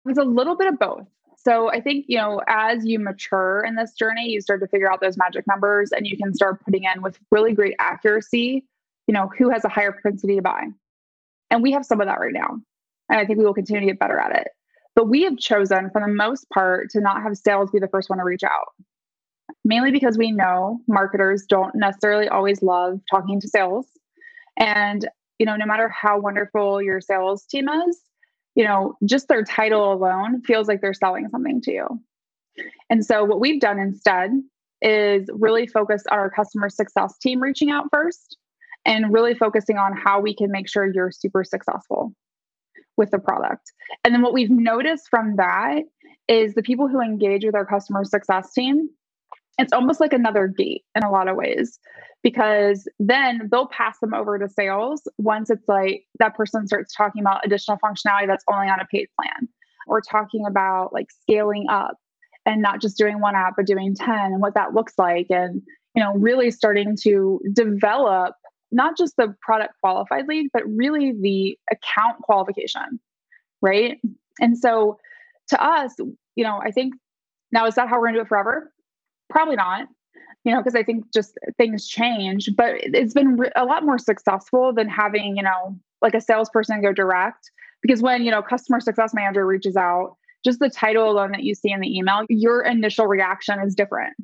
it's 0.06 0.18
a 0.18 0.24
little 0.24 0.56
bit 0.56 0.68
of 0.68 0.78
both 0.78 1.06
so 1.36 1.70
i 1.70 1.80
think 1.80 2.04
you 2.08 2.18
know 2.18 2.40
as 2.48 2.84
you 2.84 2.98
mature 2.98 3.64
in 3.66 3.76
this 3.76 3.92
journey 3.94 4.28
you 4.28 4.40
start 4.40 4.60
to 4.60 4.68
figure 4.68 4.90
out 4.90 5.00
those 5.00 5.16
magic 5.16 5.46
numbers 5.46 5.90
and 5.92 6.06
you 6.06 6.16
can 6.16 6.34
start 6.34 6.62
putting 6.64 6.84
in 6.84 7.02
with 7.02 7.18
really 7.30 7.52
great 7.52 7.74
accuracy 7.78 8.64
you 9.06 9.14
know 9.14 9.30
who 9.38 9.50
has 9.50 9.64
a 9.64 9.68
higher 9.68 9.92
propensity 9.92 10.36
to 10.36 10.42
buy 10.42 10.66
and 11.52 11.62
we 11.62 11.70
have 11.72 11.84
some 11.84 12.00
of 12.00 12.06
that 12.06 12.18
right 12.18 12.32
now. 12.32 12.58
And 13.10 13.20
I 13.20 13.26
think 13.26 13.38
we 13.38 13.44
will 13.44 13.52
continue 13.52 13.82
to 13.82 13.86
get 13.86 14.00
better 14.00 14.18
at 14.18 14.34
it. 14.34 14.48
But 14.96 15.08
we 15.08 15.22
have 15.22 15.36
chosen, 15.36 15.90
for 15.90 16.00
the 16.00 16.08
most 16.08 16.48
part, 16.48 16.88
to 16.90 17.00
not 17.00 17.22
have 17.22 17.36
sales 17.36 17.70
be 17.70 17.78
the 17.78 17.88
first 17.88 18.08
one 18.08 18.18
to 18.18 18.24
reach 18.24 18.42
out, 18.42 18.68
mainly 19.64 19.90
because 19.90 20.16
we 20.16 20.32
know 20.32 20.80
marketers 20.88 21.44
don't 21.46 21.74
necessarily 21.74 22.28
always 22.28 22.62
love 22.62 23.00
talking 23.10 23.38
to 23.40 23.48
sales. 23.48 23.86
And, 24.58 25.06
you 25.38 25.44
know, 25.44 25.56
no 25.56 25.66
matter 25.66 25.90
how 25.90 26.18
wonderful 26.18 26.82
your 26.82 27.02
sales 27.02 27.44
team 27.44 27.68
is, 27.68 28.00
you 28.54 28.64
know, 28.64 28.96
just 29.04 29.28
their 29.28 29.44
title 29.44 29.92
alone 29.92 30.42
feels 30.42 30.68
like 30.68 30.80
they're 30.80 30.94
selling 30.94 31.28
something 31.30 31.60
to 31.62 31.72
you. 31.72 31.86
And 32.90 33.04
so, 33.04 33.24
what 33.24 33.40
we've 33.40 33.60
done 33.60 33.78
instead 33.78 34.30
is 34.82 35.28
really 35.32 35.66
focus 35.66 36.02
our 36.10 36.28
customer 36.30 36.68
success 36.68 37.16
team 37.18 37.40
reaching 37.40 37.70
out 37.70 37.86
first 37.90 38.36
and 38.84 39.12
really 39.12 39.34
focusing 39.34 39.78
on 39.78 39.96
how 39.96 40.20
we 40.20 40.34
can 40.34 40.50
make 40.50 40.68
sure 40.68 40.92
you're 40.92 41.12
super 41.12 41.44
successful 41.44 42.12
with 42.96 43.10
the 43.10 43.18
product. 43.18 43.72
And 44.04 44.12
then 44.12 44.22
what 44.22 44.32
we've 44.32 44.50
noticed 44.50 45.08
from 45.08 45.36
that 45.36 45.82
is 46.28 46.54
the 46.54 46.62
people 46.62 46.88
who 46.88 47.00
engage 47.00 47.44
with 47.44 47.54
our 47.54 47.64
customer 47.64 48.04
success 48.04 48.52
team, 48.52 48.90
it's 49.58 49.72
almost 49.72 50.00
like 50.00 50.12
another 50.12 50.46
gate 50.46 50.84
in 50.94 51.02
a 51.02 51.10
lot 51.10 51.28
of 51.28 51.36
ways 51.36 51.78
because 52.22 52.88
then 52.98 53.48
they'll 53.50 53.66
pass 53.66 53.98
them 54.00 54.14
over 54.14 54.38
to 54.38 54.48
sales 54.48 55.02
once 55.18 55.50
it's 55.50 55.66
like 55.68 56.04
that 56.18 56.34
person 56.34 56.66
starts 56.66 56.94
talking 56.94 57.20
about 57.20 57.44
additional 57.44 57.78
functionality 57.78 58.26
that's 58.26 58.44
only 58.50 58.68
on 58.68 58.80
a 58.80 58.86
paid 58.90 59.08
plan 59.20 59.48
or 59.86 60.00
talking 60.00 60.44
about 60.46 60.92
like 60.92 61.08
scaling 61.10 61.66
up 61.68 61.96
and 62.46 62.62
not 62.62 62.80
just 62.80 62.96
doing 62.96 63.20
one 63.20 63.34
app 63.34 63.54
but 63.56 63.66
doing 63.66 63.94
10 63.94 64.08
and 64.08 64.40
what 64.40 64.54
that 64.54 64.74
looks 64.74 64.94
like 64.98 65.26
and 65.30 65.62
you 65.94 66.02
know 66.02 66.14
really 66.14 66.50
starting 66.50 66.96
to 66.96 67.40
develop 67.52 68.34
not 68.72 68.96
just 68.96 69.16
the 69.16 69.34
product 69.40 69.74
qualified 69.80 70.26
lead, 70.26 70.48
but 70.52 70.62
really 70.66 71.12
the 71.12 71.58
account 71.70 72.20
qualification, 72.22 72.98
right? 73.60 74.00
And 74.40 74.58
so 74.58 74.98
to 75.48 75.62
us, 75.62 75.94
you 76.34 76.42
know, 76.42 76.60
I 76.64 76.70
think 76.70 76.94
now 77.52 77.66
is 77.66 77.74
that 77.74 77.88
how 77.88 77.96
we're 77.96 78.06
going 78.06 78.14
to 78.14 78.20
do 78.20 78.24
it 78.24 78.28
forever? 78.28 78.71
Probably 79.32 79.56
not, 79.56 79.88
you 80.44 80.52
know, 80.52 80.60
because 80.60 80.74
I 80.74 80.82
think 80.82 81.12
just 81.12 81.36
things 81.58 81.88
change, 81.88 82.50
but 82.56 82.74
it's 82.78 83.14
been 83.14 83.36
re- 83.36 83.50
a 83.56 83.64
lot 83.64 83.84
more 83.84 83.98
successful 83.98 84.72
than 84.72 84.88
having, 84.88 85.36
you 85.36 85.42
know, 85.42 85.76
like 86.00 86.14
a 86.14 86.20
salesperson 86.20 86.82
go 86.82 86.92
direct. 86.92 87.50
Because 87.80 88.00
when, 88.00 88.22
you 88.22 88.30
know, 88.30 88.42
customer 88.42 88.78
success 88.78 89.12
manager 89.12 89.44
reaches 89.44 89.76
out, 89.76 90.16
just 90.44 90.60
the 90.60 90.70
title 90.70 91.10
alone 91.10 91.32
that 91.32 91.42
you 91.42 91.54
see 91.54 91.72
in 91.72 91.80
the 91.80 91.96
email, 91.96 92.24
your 92.28 92.62
initial 92.62 93.06
reaction 93.06 93.58
is 93.60 93.74
different 93.74 94.14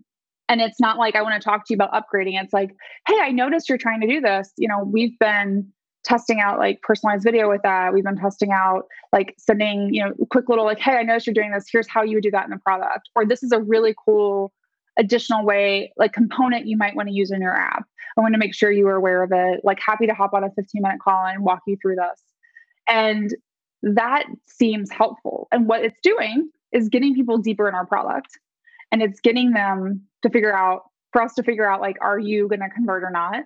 and 0.49 0.61
it's 0.61 0.81
not 0.81 0.99
like 0.99 1.15
I 1.15 1.23
want 1.23 1.41
to 1.41 1.45
talk 1.45 1.67
to 1.67 1.75
you 1.75 1.77
about 1.77 1.93
upgrading. 1.93 2.43
It's 2.43 2.53
like, 2.53 2.75
hey, 3.07 3.19
I 3.21 3.31
noticed 3.31 3.69
you're 3.69 3.79
trying 3.79 4.01
to 4.01 4.07
do 4.07 4.21
this. 4.21 4.53
You 4.57 4.69
know, 4.69 4.83
we've 4.85 5.19
been 5.19 5.71
testing 6.05 6.41
out 6.41 6.59
like 6.59 6.81
personalized 6.83 7.25
video 7.25 7.51
with 7.51 7.61
that. 7.63 7.93
We've 7.93 8.05
been 8.05 8.17
testing 8.17 8.51
out 8.51 8.85
like 9.13 9.35
sending, 9.39 9.93
you 9.93 10.03
know, 10.05 10.15
quick 10.31 10.49
little 10.49 10.65
like, 10.65 10.79
hey, 10.79 10.97
I 10.97 11.03
noticed 11.03 11.27
you're 11.27 11.35
doing 11.35 11.53
this. 11.53 11.67
Here's 11.71 11.89
how 11.89 12.03
you 12.03 12.15
would 12.15 12.23
do 12.23 12.31
that 12.31 12.45
in 12.45 12.51
the 12.51 12.59
product. 12.59 13.11
Or 13.15 13.27
this 13.27 13.43
is 13.43 13.53
a 13.53 13.61
really 13.61 13.95
cool 14.07 14.53
additional 14.99 15.45
way, 15.45 15.93
like 15.97 16.13
component 16.13 16.67
you 16.67 16.77
might 16.77 16.95
want 16.97 17.09
to 17.09 17.15
use 17.15 17.31
in 17.31 17.41
your 17.41 17.57
app. 17.57 17.85
I 18.17 18.21
want 18.21 18.35
to 18.35 18.39
make 18.39 18.55
sure 18.55 18.71
you 18.71 18.87
are 18.89 18.97
aware 18.97 19.23
of 19.23 19.31
it. 19.33 19.61
Like 19.65 19.79
happy 19.81 20.07
to 20.07 20.15
hop 20.15 20.35
on 20.35 20.45
a 20.45 20.51
15 20.51 20.83
minute 20.83 20.99
call 21.01 21.25
and 21.25 21.45
walk 21.45 21.61
you 21.67 21.77
through 21.81 21.97
this. 21.97 22.23
And 22.89 23.35
that 23.83 24.25
seems 24.47 24.91
helpful. 24.91 25.47
And 25.53 25.69
what 25.69 25.85
it's 25.85 26.01
doing 26.03 26.51
is 26.73 26.89
getting 26.89 27.15
people 27.15 27.39
deeper 27.39 27.69
in 27.69 27.75
our 27.75 27.87
product 27.87 28.39
and 28.91 29.03
it's 29.03 29.21
getting 29.21 29.53
them 29.53 30.03
to 30.23 30.31
figure 30.31 30.55
out 30.55 30.83
for 31.13 31.23
us 31.23 31.35
to 31.35 31.43
figure 31.43 31.69
out 31.69 31.81
like 31.81 31.97
are 32.01 32.19
you 32.19 32.49
going 32.49 32.61
to 32.61 32.69
convert 32.69 33.03
or 33.03 33.11
not 33.11 33.45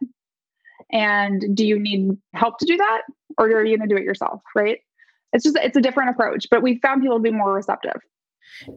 and 0.91 1.45
do 1.55 1.67
you 1.67 1.79
need 1.79 2.17
help 2.35 2.59
to 2.59 2.67
do 2.67 2.77
that 2.77 3.03
or 3.39 3.47
are 3.47 3.65
you 3.65 3.77
going 3.77 3.89
to 3.89 3.95
do 3.95 3.99
it 3.99 4.05
yourself 4.05 4.41
right 4.55 4.79
it's 5.33 5.45
just 5.45 5.57
it's 5.57 5.77
a 5.77 5.81
different 5.81 6.11
approach 6.11 6.47
but 6.51 6.63
we 6.63 6.79
found 6.81 7.03
people 7.03 7.17
to 7.17 7.23
be 7.23 7.31
more 7.31 7.53
receptive 7.53 8.01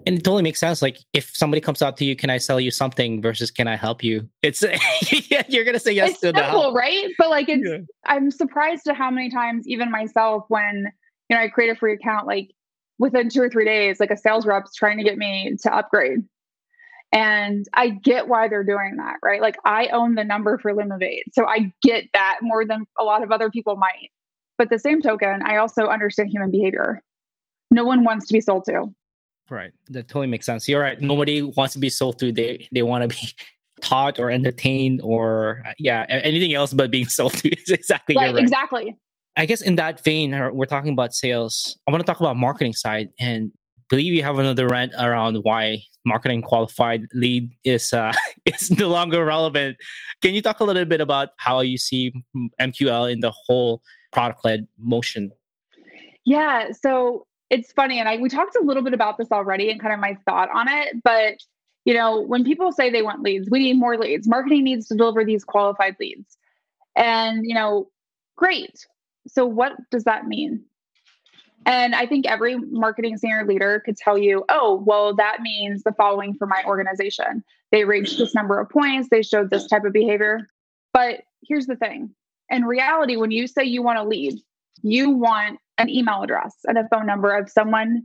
and 0.06 0.18
it 0.18 0.24
totally 0.24 0.44
makes 0.44 0.60
sense 0.60 0.82
like 0.82 1.00
if 1.14 1.36
somebody 1.36 1.62
comes 1.62 1.82
out 1.82 1.98
too 1.98 2.06
you 2.06 2.16
can 2.16 2.30
i 2.30 2.38
sell 2.38 2.60
you 2.60 2.72
something 2.72 3.22
versus 3.22 3.52
can 3.52 3.68
i 3.68 3.76
help 3.76 4.04
you 4.04 4.28
it's 4.42 4.64
you're 5.48 5.64
gonna 5.64 5.80
say 5.80 5.92
yes 5.92 6.12
it's 6.12 6.20
to 6.20 6.34
simple, 6.36 6.74
right 6.74 7.10
but 7.18 7.30
like 7.30 7.50
it's 7.50 7.68
yeah. 7.68 7.78
i'm 8.06 8.32
surprised 8.32 8.88
at 8.88 8.96
how 8.96 9.10
many 9.12 9.30
times 9.30 9.68
even 9.68 9.92
myself 9.92 10.46
when 10.48 10.92
you 11.30 11.36
know 11.36 11.42
i 11.42 11.48
create 11.48 11.70
a 11.70 11.76
free 11.76 11.94
account 11.94 12.28
like 12.28 12.52
within 12.98 13.30
two 13.30 13.42
or 13.42 13.50
three 13.50 13.66
days 13.66 14.00
like 14.00 14.12
a 14.12 14.18
sales 14.18 14.46
rep's 14.46 14.76
trying 14.76 14.98
to 14.98 15.04
get 15.04 15.18
me 15.18 15.56
to 15.62 15.74
upgrade 15.74 16.20
and 17.16 17.66
I 17.74 17.90
get 17.90 18.28
why 18.28 18.50
they're 18.50 18.66
doing 18.66 18.98
that, 18.98 19.16
right? 19.24 19.42
Like 19.42 19.56
I 19.64 19.88
own 19.88 20.16
the 20.16 20.26
number 20.26 20.58
for 20.58 20.74
Lumavate. 20.74 21.24
So 21.32 21.46
I 21.46 21.72
get 21.82 22.06
that 22.14 22.40
more 22.42 22.66
than 22.66 22.86
a 23.00 23.06
lot 23.06 23.24
of 23.24 23.32
other 23.32 23.50
people 23.50 23.78
might. 23.78 24.10
But 24.58 24.70
the 24.70 24.80
same 24.80 25.02
token, 25.02 25.42
I 25.46 25.56
also 25.58 25.88
understand 25.88 26.30
human 26.30 26.52
behavior. 26.52 27.02
No 27.72 27.86
one 27.86 28.04
wants 28.04 28.28
to 28.28 28.34
be 28.34 28.42
sold 28.42 28.66
to. 28.66 28.94
Right. 29.50 29.72
That 29.90 30.08
totally 30.08 30.28
makes 30.28 30.46
sense. 30.46 30.68
You're 30.68 30.82
right. 30.82 31.00
Nobody 31.00 31.42
wants 31.42 31.74
to 31.74 31.80
be 31.80 31.90
sold 31.90 32.20
to. 32.20 32.32
They 32.32 32.68
they 32.72 32.82
want 32.82 33.10
to 33.10 33.16
be 33.16 33.34
taught 33.82 34.20
or 34.20 34.32
entertained 34.32 35.02
or 35.04 35.64
yeah, 35.78 36.06
anything 36.10 36.54
else 36.54 36.74
but 36.74 36.90
being 36.92 37.06
sold 37.18 37.34
to 37.34 37.50
is 37.50 37.70
exactly 37.70 38.16
right, 38.16 38.34
right. 38.34 38.42
Exactly. 38.42 38.96
I 39.38 39.46
guess 39.46 39.62
in 39.62 39.76
that 39.76 40.04
vein, 40.04 40.32
we're 40.54 40.66
talking 40.66 40.94
about 40.94 41.14
sales. 41.14 41.78
I 41.88 41.92
want 41.92 42.02
to 42.02 42.06
talk 42.06 42.22
about 42.22 42.38
marketing 42.38 42.74
side 42.74 43.10
and 43.20 43.52
believe 43.90 44.14
you 44.14 44.24
have 44.24 44.40
another 44.40 44.68
rant 44.68 44.94
around 44.98 45.36
why 45.44 45.84
marketing 46.06 46.42
qualified 46.42 47.06
lead 47.14 47.50
is 47.64 47.94
uh, 47.94 48.14
is 48.46 48.72
no 48.72 48.88
longer 48.88 49.26
relevant. 49.26 49.78
Can 50.22 50.34
you 50.34 50.42
talk 50.42 50.60
a 50.60 50.64
little 50.64 50.86
bit 50.86 51.02
about 51.02 51.30
how 51.38 51.60
you 51.62 51.78
see 51.78 52.14
MQL 52.62 53.12
in 53.12 53.20
the 53.20 53.32
whole 53.32 53.82
product 54.12 54.46
led 54.46 54.68
motion? 54.80 55.32
Yeah, 56.26 56.70
so 56.72 57.28
it's 57.50 57.72
funny, 57.72 58.00
and 58.00 58.10
I 58.10 58.18
we 58.18 58.30
talked 58.30 58.56
a 58.56 58.64
little 58.64 58.84
bit 58.84 58.94
about 58.94 59.18
this 59.18 59.32
already, 59.32 59.70
and 59.70 59.80
kind 59.80 59.94
of 59.94 60.00
my 60.00 60.18
thought 60.26 60.50
on 60.52 60.68
it. 60.68 61.04
But 61.04 61.38
you 61.86 61.94
know, 61.94 62.22
when 62.22 62.44
people 62.44 62.72
say 62.72 62.90
they 62.90 63.04
want 63.04 63.22
leads, 63.22 63.50
we 63.50 63.60
need 63.60 63.78
more 63.78 63.98
leads. 63.98 64.28
Marketing 64.28 64.64
needs 64.64 64.88
to 64.88 64.96
deliver 64.96 65.24
these 65.24 65.44
qualified 65.44 65.96
leads, 66.00 66.38
and 66.96 67.46
you 67.46 67.54
know, 67.54 67.90
great. 68.36 68.86
So 69.28 69.46
what 69.46 69.74
does 69.92 70.04
that 70.04 70.28
mean? 70.28 70.64
And 71.66 71.96
I 71.96 72.06
think 72.06 72.28
every 72.28 72.58
marketing 72.58 73.18
senior 73.18 73.44
leader 73.44 73.82
could 73.84 73.98
tell 73.98 74.20
you, 74.20 74.46
oh, 74.50 74.84
well, 74.86 75.16
that 75.16 75.42
means 75.42 75.82
the 75.82 75.94
following 75.94 76.36
for 76.36 76.46
my 76.46 76.62
organization. 76.66 77.44
They 77.72 77.86
reached 77.86 78.20
this 78.20 78.36
number 78.36 78.60
of 78.60 78.70
points, 78.70 79.10
they 79.10 79.24
showed 79.24 79.50
this 79.50 79.68
type 79.68 79.84
of 79.84 79.94
behavior. 79.94 80.48
But 80.94 81.24
here's 81.44 81.66
the 81.66 81.76
thing 81.76 82.14
in 82.50 82.66
reality, 82.66 83.18
when 83.18 83.32
you 83.32 83.48
say 83.48 83.64
you 83.64 83.82
want 83.82 83.98
to 83.98 84.04
lead, 84.04 84.36
you 84.82 85.10
want 85.12 85.60
an 85.78 85.90
email 85.90 86.22
address 86.22 86.56
and 86.66 86.78
a 86.78 86.88
phone 86.90 87.06
number 87.06 87.36
of 87.36 87.50
someone 87.50 88.04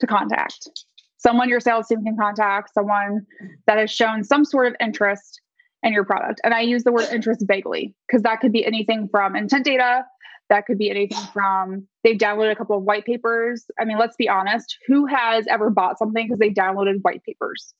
to 0.00 0.06
contact, 0.06 0.68
someone 1.16 1.48
your 1.48 1.60
sales 1.60 1.86
team 1.86 2.04
can 2.04 2.16
contact, 2.16 2.74
someone 2.74 3.26
that 3.66 3.78
has 3.78 3.90
shown 3.90 4.22
some 4.22 4.44
sort 4.44 4.66
of 4.66 4.74
interest 4.80 5.40
in 5.82 5.92
your 5.92 6.04
product. 6.04 6.40
And 6.44 6.52
I 6.52 6.60
use 6.60 6.84
the 6.84 6.92
word 6.92 7.08
interest 7.12 7.44
vaguely 7.46 7.94
because 8.06 8.22
that 8.22 8.40
could 8.40 8.52
be 8.52 8.64
anything 8.64 9.08
from 9.10 9.36
intent 9.36 9.64
data 9.64 10.04
that 10.48 10.66
could 10.66 10.78
be 10.78 10.90
anything 10.90 11.18
from 11.32 11.86
they've 12.04 12.18
downloaded 12.18 12.52
a 12.52 12.56
couple 12.56 12.76
of 12.76 12.84
white 12.84 13.04
papers. 13.04 13.66
I 13.80 13.84
mean, 13.84 13.98
let's 13.98 14.16
be 14.16 14.28
honest, 14.28 14.76
who 14.86 15.06
has 15.06 15.46
ever 15.48 15.70
bought 15.70 15.98
something 15.98 16.26
because 16.26 16.38
they 16.38 16.50
downloaded 16.50 17.02
white 17.02 17.22
papers 17.24 17.74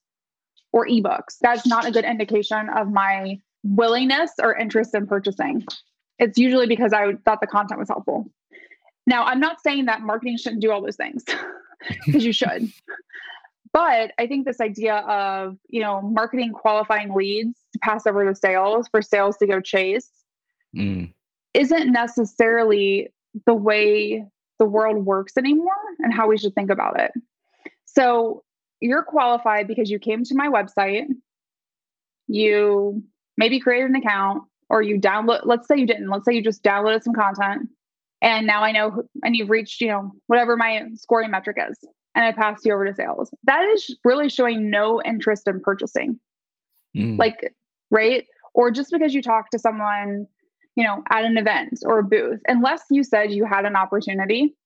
or 0.72 0.86
ebooks? 0.86 1.38
That's 1.40 1.66
not 1.66 1.86
a 1.86 1.90
good 1.90 2.04
indication 2.04 2.68
of 2.76 2.90
my 2.90 3.38
willingness 3.62 4.32
or 4.42 4.56
interest 4.56 4.94
in 4.94 5.06
purchasing. 5.06 5.64
It's 6.18 6.38
usually 6.38 6.66
because 6.66 6.92
I 6.92 7.14
thought 7.24 7.40
the 7.40 7.46
content 7.46 7.78
was 7.78 7.88
helpful. 7.88 8.30
Now, 9.06 9.24
I'm 9.24 9.40
not 9.40 9.62
saying 9.62 9.86
that 9.86 10.00
marketing 10.02 10.36
shouldn't 10.36 10.62
do 10.62 10.72
all 10.72 10.82
those 10.82 10.96
things 10.96 11.24
because 12.06 12.24
you 12.24 12.32
should. 12.32 12.72
But 13.72 14.12
I 14.18 14.26
think 14.26 14.46
this 14.46 14.60
idea 14.60 14.96
of, 14.96 15.58
you 15.68 15.80
know, 15.80 16.00
marketing 16.00 16.52
qualifying 16.52 17.14
leads 17.14 17.58
to 17.74 17.78
pass 17.80 18.06
over 18.06 18.24
to 18.24 18.34
sales 18.34 18.88
for 18.88 19.02
sales 19.02 19.36
to 19.38 19.46
go 19.46 19.60
chase 19.60 20.10
mm 20.74 21.12
isn't 21.56 21.90
necessarily 21.90 23.08
the 23.46 23.54
way 23.54 24.22
the 24.58 24.64
world 24.66 25.06
works 25.06 25.38
anymore 25.38 25.72
and 26.00 26.12
how 26.12 26.28
we 26.28 26.36
should 26.36 26.54
think 26.54 26.70
about 26.70 27.00
it. 27.00 27.12
So 27.86 28.44
you're 28.80 29.02
qualified 29.02 29.66
because 29.66 29.90
you 29.90 29.98
came 29.98 30.22
to 30.24 30.34
my 30.34 30.48
website, 30.48 31.06
you 32.28 33.02
maybe 33.38 33.58
created 33.58 33.88
an 33.88 33.96
account, 33.96 34.42
or 34.68 34.82
you 34.82 35.00
download, 35.00 35.40
let's 35.44 35.68
say 35.68 35.76
you 35.76 35.86
didn't, 35.86 36.08
let's 36.08 36.24
say 36.24 36.34
you 36.34 36.42
just 36.42 36.62
downloaded 36.62 37.02
some 37.02 37.14
content. 37.14 37.68
And 38.22 38.46
now 38.46 38.62
I 38.62 38.72
know, 38.72 39.02
and 39.22 39.36
you've 39.36 39.50
reached, 39.50 39.80
you 39.80 39.88
know, 39.88 40.12
whatever 40.26 40.56
my 40.56 40.82
scoring 40.94 41.30
metric 41.30 41.58
is, 41.70 41.78
and 42.14 42.24
I 42.24 42.32
passed 42.32 42.64
you 42.64 42.72
over 42.72 42.86
to 42.86 42.94
sales. 42.94 43.30
That 43.44 43.64
is 43.64 43.94
really 44.04 44.28
showing 44.28 44.70
no 44.70 45.02
interest 45.02 45.46
in 45.46 45.60
purchasing. 45.60 46.18
Mm. 46.96 47.18
Like, 47.18 47.54
right? 47.90 48.24
Or 48.54 48.70
just 48.70 48.90
because 48.90 49.14
you 49.14 49.20
talk 49.20 49.50
to 49.50 49.58
someone, 49.58 50.26
you 50.76 50.84
know, 50.84 51.02
at 51.10 51.24
an 51.24 51.36
event 51.36 51.80
or 51.84 51.98
a 51.98 52.02
booth, 52.02 52.40
unless 52.48 52.82
you 52.90 53.04
said 53.04 53.32
you 53.32 53.44
had 53.44 53.66
an 53.66 53.76
opportunity 53.76 54.56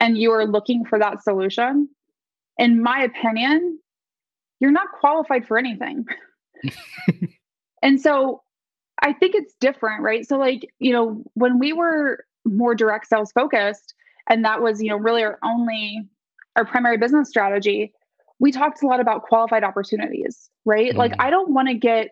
and 0.00 0.16
you 0.16 0.32
are 0.32 0.46
looking 0.46 0.84
for 0.84 0.98
that 0.98 1.22
solution, 1.22 1.88
in 2.58 2.82
my 2.82 3.02
opinion, 3.02 3.78
you're 4.60 4.72
not 4.72 4.88
qualified 4.98 5.46
for 5.46 5.58
anything. 5.58 6.06
and 7.82 8.00
so 8.00 8.42
I 9.02 9.12
think 9.12 9.34
it's 9.34 9.54
different, 9.60 10.02
right? 10.02 10.26
So, 10.26 10.38
like, 10.38 10.68
you 10.78 10.92
know, 10.92 11.22
when 11.34 11.58
we 11.58 11.72
were 11.72 12.24
more 12.44 12.74
direct 12.74 13.08
sales 13.08 13.32
focused, 13.32 13.94
and 14.28 14.44
that 14.44 14.62
was, 14.62 14.82
you 14.82 14.88
know, 14.88 14.96
really 14.96 15.22
our 15.22 15.38
only, 15.44 16.08
our 16.56 16.64
primary 16.64 16.96
business 16.96 17.28
strategy, 17.28 17.92
we 18.38 18.52
talked 18.52 18.82
a 18.82 18.86
lot 18.86 19.00
about 19.00 19.22
qualified 19.22 19.64
opportunities, 19.64 20.50
right? 20.64 20.92
Mm. 20.92 20.96
Like, 20.96 21.12
I 21.18 21.30
don't 21.30 21.52
want 21.52 21.68
to 21.68 21.74
get 21.74 22.08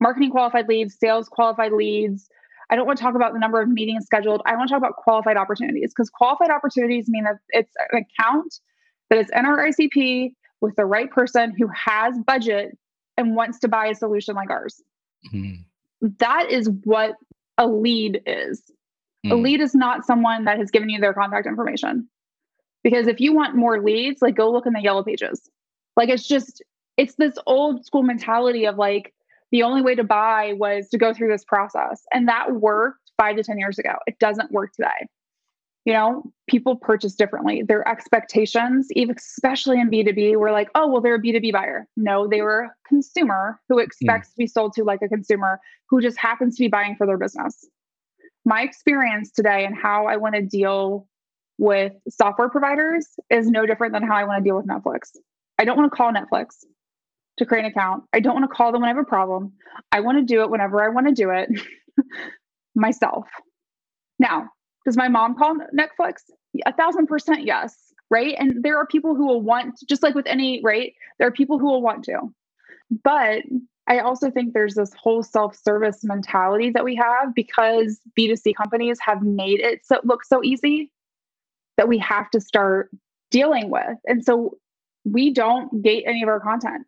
marketing 0.00 0.30
qualified 0.30 0.68
leads, 0.68 0.96
sales 0.98 1.28
qualified 1.28 1.72
leads. 1.72 2.28
I 2.70 2.76
don't 2.76 2.86
want 2.86 2.98
to 2.98 3.04
talk 3.04 3.14
about 3.14 3.32
the 3.32 3.38
number 3.38 3.60
of 3.60 3.68
meetings 3.68 4.06
scheduled. 4.06 4.42
I 4.46 4.56
want 4.56 4.68
to 4.68 4.74
talk 4.74 4.80
about 4.80 4.96
qualified 4.96 5.36
opportunities 5.36 5.92
because 5.94 6.10
qualified 6.10 6.50
opportunities 6.50 7.08
mean 7.08 7.24
that 7.24 7.36
it's 7.50 7.72
an 7.90 8.04
account 8.04 8.54
that 9.10 9.18
is 9.18 9.28
in 9.34 9.44
our 9.44 9.58
ICP 9.58 10.32
with 10.60 10.74
the 10.76 10.86
right 10.86 11.10
person 11.10 11.54
who 11.56 11.68
has 11.68 12.18
budget 12.26 12.76
and 13.16 13.36
wants 13.36 13.58
to 13.60 13.68
buy 13.68 13.86
a 13.86 13.94
solution 13.94 14.34
like 14.34 14.50
ours. 14.50 14.82
Mm-hmm. 15.32 15.62
That 16.18 16.50
is 16.50 16.68
what 16.84 17.14
a 17.58 17.66
lead 17.66 18.22
is. 18.26 18.62
Mm. 19.26 19.32
A 19.32 19.34
lead 19.36 19.60
is 19.60 19.74
not 19.74 20.04
someone 20.04 20.44
that 20.44 20.58
has 20.58 20.70
given 20.70 20.88
you 20.88 21.00
their 21.00 21.14
contact 21.14 21.46
information. 21.46 22.08
Because 22.82 23.06
if 23.06 23.20
you 23.20 23.32
want 23.32 23.56
more 23.56 23.82
leads, 23.82 24.20
like 24.20 24.34
go 24.34 24.50
look 24.50 24.66
in 24.66 24.74
the 24.74 24.82
yellow 24.82 25.02
pages. 25.02 25.48
Like 25.96 26.10
it's 26.10 26.26
just, 26.26 26.62
it's 26.96 27.14
this 27.14 27.34
old 27.46 27.86
school 27.86 28.02
mentality 28.02 28.66
of 28.66 28.76
like, 28.76 29.14
the 29.50 29.62
only 29.62 29.82
way 29.82 29.94
to 29.94 30.04
buy 30.04 30.54
was 30.56 30.88
to 30.88 30.98
go 30.98 31.14
through 31.14 31.28
this 31.28 31.44
process. 31.44 32.02
And 32.12 32.28
that 32.28 32.52
worked 32.52 33.12
five 33.16 33.36
to 33.36 33.44
10 33.44 33.58
years 33.58 33.78
ago. 33.78 33.94
It 34.06 34.18
doesn't 34.18 34.50
work 34.50 34.72
today 34.72 35.06
you 35.84 35.92
know, 35.92 36.22
people 36.48 36.76
purchase 36.76 37.14
differently. 37.14 37.62
Their 37.62 37.86
expectations, 37.86 38.88
even 38.92 39.16
especially 39.16 39.78
in 39.78 39.90
B2B, 39.90 40.36
were 40.36 40.50
like, 40.50 40.70
oh, 40.74 40.88
well, 40.88 41.02
they're 41.02 41.16
a 41.16 41.22
B2B 41.22 41.52
buyer. 41.52 41.86
No, 41.96 42.26
they 42.26 42.40
were 42.40 42.60
a 42.60 42.74
consumer 42.88 43.60
who 43.68 43.78
expects 43.78 44.28
mm. 44.28 44.32
to 44.32 44.36
be 44.38 44.46
sold 44.46 44.72
to 44.74 44.84
like 44.84 45.02
a 45.02 45.08
consumer 45.08 45.60
who 45.90 46.00
just 46.00 46.18
happens 46.18 46.56
to 46.56 46.64
be 46.64 46.68
buying 46.68 46.96
for 46.96 47.06
their 47.06 47.18
business. 47.18 47.68
My 48.46 48.62
experience 48.62 49.30
today 49.30 49.64
and 49.64 49.76
how 49.76 50.06
I 50.06 50.16
want 50.16 50.34
to 50.36 50.42
deal 50.42 51.06
with 51.58 51.92
software 52.08 52.48
providers 52.48 53.06
is 53.30 53.46
no 53.46 53.66
different 53.66 53.92
than 53.92 54.02
how 54.02 54.16
I 54.16 54.24
want 54.24 54.42
to 54.42 54.48
deal 54.48 54.56
with 54.56 54.66
Netflix. 54.66 55.10
I 55.58 55.64
don't 55.64 55.76
want 55.76 55.92
to 55.92 55.96
call 55.96 56.12
Netflix 56.12 56.64
to 57.38 57.46
create 57.46 57.64
an 57.64 57.70
account. 57.70 58.04
I 58.12 58.20
don't 58.20 58.34
want 58.34 58.50
to 58.50 58.54
call 58.54 58.72
them 58.72 58.80
when 58.80 58.88
I 58.88 58.94
have 58.94 59.02
a 59.02 59.06
problem. 59.06 59.52
I 59.92 60.00
want 60.00 60.18
to 60.18 60.24
do 60.24 60.42
it 60.42 60.50
whenever 60.50 60.82
I 60.82 60.88
want 60.88 61.08
to 61.08 61.12
do 61.12 61.30
it 61.30 61.48
myself. 62.74 63.26
Now, 64.18 64.48
does 64.84 64.96
my 64.96 65.08
mom 65.08 65.36
call 65.36 65.56
Netflix? 65.76 66.22
A 66.66 66.72
thousand 66.72 67.06
percent 67.06 67.44
yes. 67.44 67.76
Right. 68.10 68.34
And 68.38 68.62
there 68.62 68.76
are 68.78 68.86
people 68.86 69.14
who 69.14 69.26
will 69.26 69.40
want, 69.40 69.80
just 69.88 70.02
like 70.02 70.14
with 70.14 70.26
any, 70.26 70.60
right? 70.62 70.92
There 71.18 71.26
are 71.26 71.32
people 71.32 71.58
who 71.58 71.66
will 71.66 71.82
want 71.82 72.04
to. 72.04 72.32
But 73.02 73.42
I 73.86 73.98
also 73.98 74.30
think 74.30 74.52
there's 74.52 74.74
this 74.74 74.92
whole 74.94 75.22
self 75.22 75.56
service 75.56 76.00
mentality 76.04 76.70
that 76.70 76.84
we 76.84 76.94
have 76.96 77.34
because 77.34 78.00
B2C 78.18 78.54
companies 78.54 78.98
have 79.00 79.22
made 79.22 79.60
it 79.60 79.84
so 79.84 80.00
look 80.04 80.24
so 80.24 80.42
easy 80.44 80.92
that 81.76 81.88
we 81.88 81.98
have 81.98 82.30
to 82.30 82.40
start 82.40 82.90
dealing 83.30 83.70
with. 83.70 83.98
And 84.06 84.24
so 84.24 84.58
we 85.04 85.32
don't 85.32 85.82
gate 85.82 86.04
any 86.06 86.22
of 86.22 86.28
our 86.28 86.40
content 86.40 86.86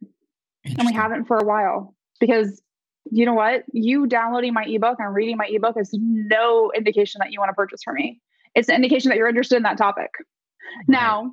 and 0.64 0.87
we 0.87 0.92
haven't 0.92 1.26
for 1.26 1.37
a 1.37 1.44
while 1.44 1.94
because 2.20 2.62
you 3.11 3.27
know 3.27 3.35
what? 3.35 3.64
You 3.73 4.07
downloading 4.07 4.53
my 4.53 4.64
ebook 4.64 4.97
and 4.99 5.14
reading 5.14 5.37
my 5.37 5.47
ebook 5.49 5.77
is 5.79 5.90
no 5.92 6.71
indication 6.75 7.19
that 7.21 7.33
you 7.33 7.38
want 7.38 7.51
to 7.51 7.55
purchase 7.55 7.83
from 7.83 7.95
me. 7.95 8.21
It's 8.55 8.69
an 8.69 8.75
indication 8.75 9.11
that 9.11 9.19
you're 9.19 9.29
interested 9.29 9.57
in 9.57 9.62
that 9.64 9.79
topic. 9.79 10.11
Right. 10.19 10.88
Now, 10.88 11.33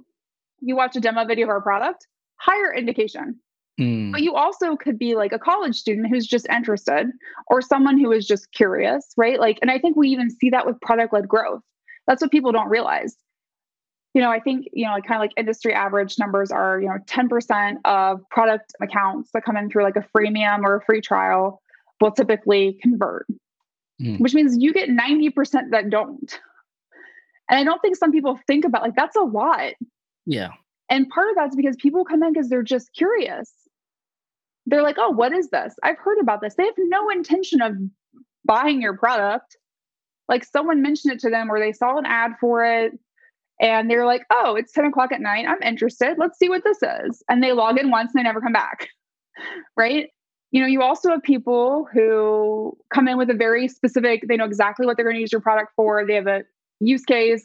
you 0.61 0.75
watch 0.75 0.95
a 0.95 0.99
demo 0.99 1.25
video 1.25 1.45
of 1.45 1.49
our 1.49 1.61
product, 1.61 2.07
higher 2.37 2.73
indication. 2.73 3.39
Mm. 3.79 4.11
But 4.11 4.21
you 4.21 4.35
also 4.35 4.75
could 4.75 4.99
be 4.99 5.15
like 5.15 5.31
a 5.31 5.39
college 5.39 5.75
student 5.75 6.07
who's 6.09 6.27
just 6.27 6.47
interested 6.49 7.07
or 7.47 7.61
someone 7.61 7.97
who 7.97 8.11
is 8.11 8.27
just 8.27 8.51
curious, 8.51 9.13
right? 9.17 9.39
Like, 9.39 9.57
and 9.61 9.71
I 9.71 9.79
think 9.79 9.95
we 9.95 10.09
even 10.09 10.29
see 10.29 10.49
that 10.51 10.65
with 10.65 10.79
product 10.81 11.13
led 11.13 11.27
growth. 11.27 11.61
That's 12.05 12.21
what 12.21 12.31
people 12.31 12.51
don't 12.51 12.69
realize. 12.69 13.15
You 14.13 14.21
know, 14.21 14.29
I 14.29 14.39
think, 14.39 14.67
you 14.73 14.85
know, 14.85 14.93
kind 15.01 15.15
of 15.15 15.21
like 15.21 15.31
industry 15.37 15.73
average 15.73 16.19
numbers 16.19 16.51
are, 16.51 16.79
you 16.79 16.87
know, 16.87 16.97
10% 17.07 17.77
of 17.85 18.19
product 18.29 18.73
accounts 18.79 19.31
that 19.33 19.43
come 19.43 19.57
in 19.57 19.71
through 19.71 19.83
like 19.83 19.95
a 19.95 20.05
freemium 20.15 20.63
or 20.63 20.75
a 20.75 20.81
free 20.85 21.01
trial 21.01 21.62
will 22.03 22.11
typically 22.11 22.77
convert, 22.81 23.25
mm. 23.99 24.19
which 24.19 24.33
means 24.33 24.57
you 24.59 24.73
get 24.73 24.89
90% 24.89 25.71
that 25.71 25.89
don't. 25.89 26.39
And 27.49 27.59
I 27.59 27.63
don't 27.63 27.81
think 27.81 27.95
some 27.95 28.11
people 28.11 28.37
think 28.45 28.65
about 28.65 28.83
like 28.83 28.95
that's 28.95 29.15
a 29.15 29.21
lot. 29.21 29.73
Yeah. 30.25 30.49
And 30.89 31.09
part 31.09 31.29
of 31.29 31.35
that's 31.35 31.55
because 31.55 31.77
people 31.77 32.03
come 32.03 32.21
in 32.21 32.33
because 32.33 32.49
they're 32.49 32.61
just 32.61 32.93
curious. 32.93 33.51
They're 34.65 34.83
like, 34.83 34.97
oh, 34.99 35.09
what 35.09 35.33
is 35.33 35.49
this? 35.49 35.73
I've 35.81 35.97
heard 35.97 36.19
about 36.19 36.41
this. 36.41 36.55
They 36.55 36.65
have 36.65 36.75
no 36.77 37.09
intention 37.09 37.61
of 37.61 37.73
buying 38.45 38.81
your 38.81 38.97
product. 38.97 39.57
Like 40.27 40.43
someone 40.43 40.81
mentioned 40.81 41.13
it 41.13 41.19
to 41.21 41.29
them 41.29 41.49
or 41.49 41.59
they 41.59 41.71
saw 41.71 41.97
an 41.97 42.05
ad 42.05 42.31
for 42.39 42.65
it 42.65 42.93
and 43.61 43.89
they're 43.89 44.05
like, 44.05 44.23
oh, 44.29 44.55
it's 44.55 44.73
10 44.73 44.85
o'clock 44.85 45.11
at 45.13 45.21
night. 45.21 45.45
I'm 45.47 45.61
interested. 45.61 46.17
Let's 46.17 46.37
see 46.37 46.49
what 46.49 46.63
this 46.63 46.79
is. 46.81 47.23
And 47.29 47.41
they 47.41 47.53
log 47.53 47.79
in 47.79 47.91
once 47.91 48.11
and 48.13 48.19
they 48.19 48.23
never 48.23 48.41
come 48.41 48.53
back. 48.53 48.89
right 49.77 50.09
you 50.53 50.61
know, 50.61 50.67
you 50.67 50.83
also 50.83 51.09
have 51.09 51.23
people 51.23 51.87
who 51.91 52.77
come 52.93 53.07
in 53.07 53.17
with 53.17 53.31
a 53.31 53.33
very 53.33 53.67
specific, 53.67 54.23
they 54.27 54.37
know 54.37 54.45
exactly 54.45 54.85
what 54.85 54.95
they're 54.95 55.05
going 55.05 55.15
to 55.15 55.19
use 55.19 55.31
your 55.31 55.41
product 55.41 55.71
for. 55.75 56.05
They 56.05 56.13
have 56.13 56.27
a 56.27 56.43
use 56.79 57.03
case. 57.03 57.43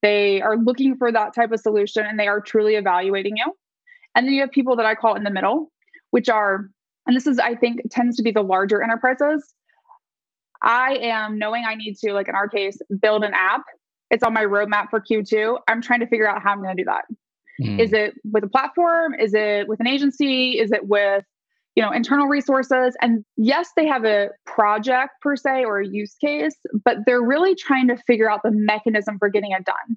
They 0.00 0.40
are 0.40 0.56
looking 0.56 0.96
for 0.96 1.12
that 1.12 1.34
type 1.34 1.52
of 1.52 1.60
solution 1.60 2.06
and 2.06 2.18
they 2.18 2.26
are 2.26 2.40
truly 2.40 2.76
evaluating 2.76 3.36
you. 3.36 3.52
And 4.14 4.26
then 4.26 4.32
you 4.32 4.40
have 4.40 4.50
people 4.50 4.74
that 4.76 4.86
I 4.86 4.94
call 4.94 5.16
in 5.16 5.22
the 5.22 5.30
middle, 5.30 5.70
which 6.12 6.30
are, 6.30 6.70
and 7.06 7.14
this 7.14 7.26
is, 7.26 7.38
I 7.38 7.54
think, 7.56 7.82
tends 7.90 8.16
to 8.16 8.22
be 8.22 8.30
the 8.30 8.42
larger 8.42 8.82
enterprises. 8.82 9.52
I 10.62 10.96
am 10.96 11.38
knowing 11.38 11.64
I 11.68 11.74
need 11.74 11.98
to, 11.98 12.14
like 12.14 12.28
in 12.28 12.34
our 12.34 12.48
case, 12.48 12.78
build 13.02 13.22
an 13.22 13.34
app. 13.34 13.64
It's 14.10 14.22
on 14.22 14.32
my 14.32 14.44
roadmap 14.44 14.88
for 14.88 15.00
Q2. 15.00 15.58
I'm 15.68 15.82
trying 15.82 16.00
to 16.00 16.06
figure 16.06 16.26
out 16.26 16.42
how 16.42 16.52
I'm 16.52 16.62
going 16.62 16.74
to 16.74 16.82
do 16.82 16.86
that. 16.86 17.04
Mm. 17.60 17.80
Is 17.80 17.92
it 17.92 18.14
with 18.24 18.44
a 18.44 18.48
platform? 18.48 19.12
Is 19.14 19.34
it 19.34 19.68
with 19.68 19.78
an 19.80 19.86
agency? 19.86 20.58
Is 20.58 20.72
it 20.72 20.86
with 20.88 21.24
you 21.76 21.82
know 21.82 21.92
internal 21.92 22.26
resources. 22.26 22.96
And 23.00 23.24
yes 23.36 23.70
they 23.76 23.86
have 23.86 24.04
a 24.04 24.30
project 24.44 25.12
per 25.22 25.36
se 25.36 25.64
or 25.64 25.80
a 25.80 25.86
use 25.86 26.14
case 26.20 26.56
but 26.84 26.98
they're 27.06 27.22
really 27.22 27.54
trying 27.54 27.88
to 27.88 27.96
figure 28.06 28.30
out 28.30 28.40
the 28.42 28.50
mechanism 28.50 29.18
for 29.18 29.28
getting 29.28 29.52
it 29.52 29.64
done. 29.64 29.96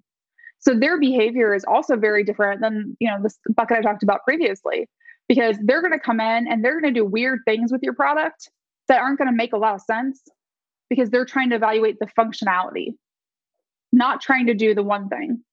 So 0.60 0.78
their 0.78 1.00
behavior 1.00 1.56
is 1.56 1.64
also 1.64 1.96
very 1.96 2.24
different 2.24 2.62
than 2.62 2.96
you 3.00 3.10
know 3.10 3.18
this 3.24 3.40
bucket 3.56 3.78
i 3.78 3.82
talked 3.82 4.04
about 4.04 4.24
previously 4.24 4.88
because 5.28 5.58
they're 5.64 5.82
going 5.82 5.94
to 5.94 6.00
come 6.00 6.20
in 6.20 6.48
and 6.48 6.64
they're 6.64 6.80
going 6.80 6.94
to 6.94 7.00
do 7.00 7.06
weird 7.06 7.40
things 7.46 7.72
with 7.72 7.82
your 7.84 7.94
product 7.94 8.50
that 8.88 9.00
aren't 9.00 9.18
going 9.18 9.30
to 9.30 9.36
make 9.36 9.54
a 9.54 9.58
lot 9.58 9.76
of 9.76 9.82
sense 9.82 10.22
because 10.90 11.10
they're 11.12 11.26
trying 11.26 11.50
to 11.52 11.56
evaluate 11.56 11.98
the 12.00 12.08
functionality 12.20 12.94
not 13.92 14.22
trying 14.22 14.48
to 14.48 14.54
do 14.54 14.74
the 14.76 14.84
one 14.84 15.10
thing. 15.10 15.44